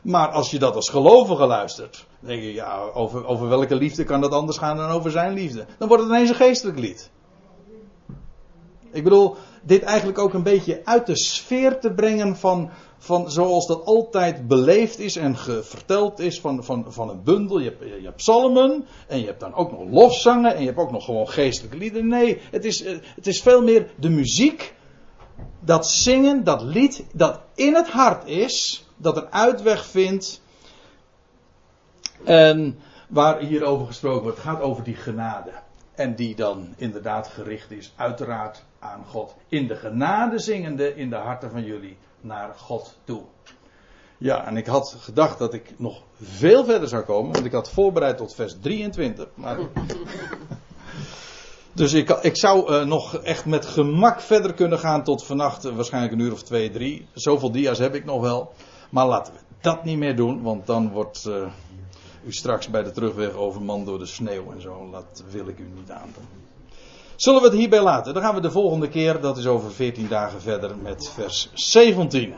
Maar 0.02 0.28
als 0.28 0.50
je 0.50 0.58
dat 0.58 0.74
als 0.74 0.88
gelovige 0.88 1.46
luistert, 1.46 2.06
denk 2.20 2.42
je, 2.42 2.52
ja, 2.52 2.78
over, 2.94 3.26
over 3.26 3.48
welke 3.48 3.74
liefde 3.74 4.04
kan 4.04 4.20
dat 4.20 4.32
anders 4.32 4.58
gaan 4.58 4.76
dan 4.76 4.90
over 4.90 5.10
zijn 5.10 5.32
liefde? 5.32 5.66
Dan 5.78 5.88
wordt 5.88 6.02
het 6.02 6.12
ineens 6.12 6.28
een 6.28 6.34
geestelijk 6.34 6.78
lied. 6.78 7.10
Ik 8.92 9.04
bedoel, 9.04 9.36
dit 9.62 9.82
eigenlijk 9.82 10.18
ook 10.18 10.32
een 10.32 10.42
beetje 10.42 10.80
uit 10.84 11.06
de 11.06 11.16
sfeer 11.16 11.80
te 11.80 11.92
brengen 11.92 12.36
van, 12.36 12.70
van 13.02 13.30
zoals 13.30 13.66
dat 13.66 13.84
altijd 13.84 14.48
beleefd 14.48 14.98
is 14.98 15.16
en 15.16 15.36
verteld 15.64 16.18
is 16.18 16.40
van, 16.40 16.64
van, 16.64 16.84
van 16.88 17.08
een 17.08 17.22
bundel. 17.22 17.58
Je 17.58 17.68
hebt, 17.68 17.82
je 17.82 18.04
hebt 18.04 18.16
psalmen 18.16 18.86
en 19.06 19.20
je 19.20 19.26
hebt 19.26 19.40
dan 19.40 19.54
ook 19.54 19.70
nog 19.70 19.90
lofzangen 19.90 20.54
en 20.54 20.60
je 20.60 20.66
hebt 20.66 20.78
ook 20.78 20.90
nog 20.90 21.04
gewoon 21.04 21.28
geestelijke 21.28 21.76
lieden. 21.76 22.06
Nee, 22.06 22.40
het 22.50 22.64
is, 22.64 22.84
het 23.14 23.26
is 23.26 23.42
veel 23.42 23.62
meer 23.62 23.90
de 23.96 24.08
muziek, 24.08 24.74
dat 25.60 25.86
zingen, 25.86 26.44
dat 26.44 26.62
lied, 26.62 27.04
dat 27.12 27.40
in 27.54 27.74
het 27.74 27.90
hart 27.90 28.26
is, 28.26 28.86
dat 28.96 29.16
een 29.16 29.32
uitweg 29.32 29.86
vindt. 29.86 30.42
En 32.24 32.78
waar 33.08 33.40
hierover 33.40 33.86
gesproken 33.86 34.22
wordt, 34.22 34.38
gaat 34.38 34.60
over 34.60 34.84
die 34.84 34.96
genade. 34.96 35.50
En 35.94 36.14
die 36.14 36.34
dan 36.34 36.74
inderdaad 36.76 37.28
gericht 37.28 37.70
is, 37.70 37.92
uiteraard 37.96 38.64
aan 38.78 39.04
God. 39.08 39.34
In 39.48 39.66
de 39.66 39.76
genade 39.76 40.38
zingende 40.38 40.94
in 40.94 41.10
de 41.10 41.16
harten 41.16 41.50
van 41.50 41.64
jullie 41.64 41.96
naar 42.22 42.54
God 42.56 42.98
toe. 43.04 43.22
Ja, 44.18 44.46
en 44.46 44.56
ik 44.56 44.66
had 44.66 44.96
gedacht 44.98 45.38
dat 45.38 45.54
ik 45.54 45.74
nog 45.76 46.02
veel 46.20 46.64
verder 46.64 46.88
zou 46.88 47.02
komen, 47.02 47.32
want 47.32 47.44
ik 47.44 47.52
had 47.52 47.70
voorbereid 47.70 48.16
tot 48.16 48.34
vers 48.34 48.56
23. 48.60 49.28
Maar... 49.34 49.58
dus 51.72 51.92
ik, 51.92 52.10
ik 52.10 52.36
zou 52.36 52.72
uh, 52.72 52.84
nog 52.84 53.16
echt 53.16 53.44
met 53.44 53.66
gemak 53.66 54.20
verder 54.20 54.54
kunnen 54.54 54.78
gaan 54.78 55.04
tot 55.04 55.24
vannacht, 55.24 55.64
uh, 55.64 55.74
waarschijnlijk 55.74 56.12
een 56.12 56.20
uur 56.20 56.32
of 56.32 56.42
twee, 56.42 56.70
drie. 56.70 57.06
Zoveel 57.12 57.52
dia's 57.52 57.78
heb 57.78 57.94
ik 57.94 58.04
nog 58.04 58.20
wel. 58.20 58.52
Maar 58.90 59.06
laten 59.06 59.32
we 59.32 59.38
dat 59.60 59.84
niet 59.84 59.98
meer 59.98 60.16
doen, 60.16 60.42
want 60.42 60.66
dan 60.66 60.90
wordt 60.90 61.24
uh, 61.28 61.46
u 62.24 62.32
straks 62.32 62.68
bij 62.68 62.82
de 62.82 62.90
terugweg 62.90 63.32
overmand 63.32 63.86
door 63.86 63.98
de 63.98 64.06
sneeuw 64.06 64.52
en 64.52 64.60
zo. 64.60 64.90
Dat 64.90 65.24
wil 65.30 65.48
ik 65.48 65.58
u 65.58 65.68
niet 65.74 65.90
aandoen. 65.90 66.26
Zullen 67.22 67.40
we 67.40 67.46
het 67.48 67.56
hierbij 67.56 67.82
laten? 67.82 68.14
Dan 68.14 68.22
gaan 68.22 68.34
we 68.34 68.40
de 68.40 68.50
volgende 68.50 68.88
keer, 68.88 69.20
dat 69.20 69.36
is 69.38 69.46
over 69.46 69.72
14 69.72 70.08
dagen 70.08 70.40
verder 70.40 70.76
met 70.82 71.10
vers 71.14 71.50
17. 71.54 72.34